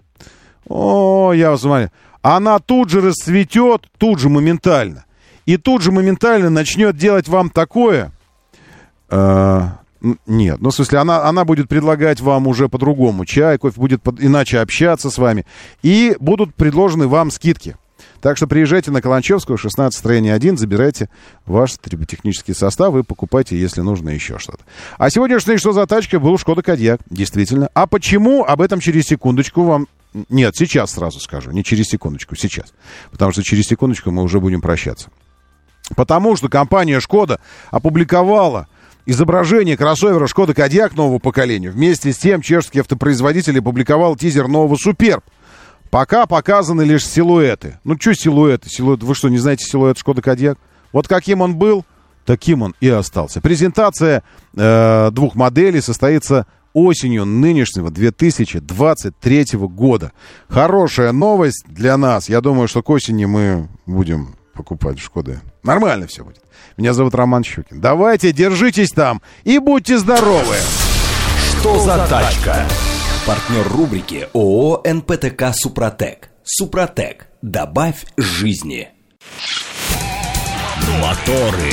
[0.69, 1.90] о, я вас знаю,
[2.25, 5.05] она тут же расцветет, тут же моментально.
[5.45, 8.13] И тут же моментально начнет делать вам такое.
[9.11, 9.69] Э,
[10.27, 14.23] нет, ну, в смысле, она, она будет предлагать вам уже по-другому чай, кофе, будет под,
[14.23, 15.45] иначе общаться с вами.
[15.83, 17.77] И будут предложены вам скидки.
[18.23, 21.11] Так что приезжайте на Каланчевскую, 16 строение 1, забирайте
[21.45, 24.65] ваш триботехнический состав и покупайте, если нужно, еще что-то.
[24.97, 27.69] А сегодняшний «Что за тачка» был Шкода Кодьяк, действительно.
[27.75, 28.45] А почему?
[28.45, 29.89] Об этом через секундочку вам...
[30.28, 32.73] Нет, сейчас сразу скажу, не через секундочку, сейчас.
[33.11, 35.11] Потому что через секундочку мы уже будем прощаться.
[35.97, 38.69] Потому что компания «Шкода» опубликовала
[39.07, 41.70] изображение кроссовера «Шкода Кодиак» нового поколения.
[41.70, 45.24] Вместе с тем чешский автопроизводитель опубликовал тизер нового «Суперб».
[45.91, 47.78] Пока показаны лишь силуэты.
[47.85, 48.69] Ну, что силуэты?
[48.69, 49.03] Силуэт?
[49.03, 50.59] Вы что, не знаете силуэт «Шкода Кодиак»?
[50.93, 51.85] Вот каким он был,
[52.24, 53.41] таким он и остался.
[53.41, 54.23] Презентация
[54.57, 60.13] э, двух моделей состоится осенью нынешнего 2023 года.
[60.49, 62.29] Хорошая новость для нас.
[62.29, 65.41] Я думаю, что к осени мы будем покупать Шкоды.
[65.63, 66.43] Нормально все будет.
[66.77, 67.81] Меня зовут Роман Щукин.
[67.81, 70.57] Давайте, держитесь там и будьте здоровы.
[71.61, 72.67] Что за тачка?
[73.27, 76.29] Партнер рубрики ООО «НПТК Супротек».
[76.45, 77.29] Супротек.
[77.41, 78.89] Добавь жизни.
[81.01, 81.73] Моторы.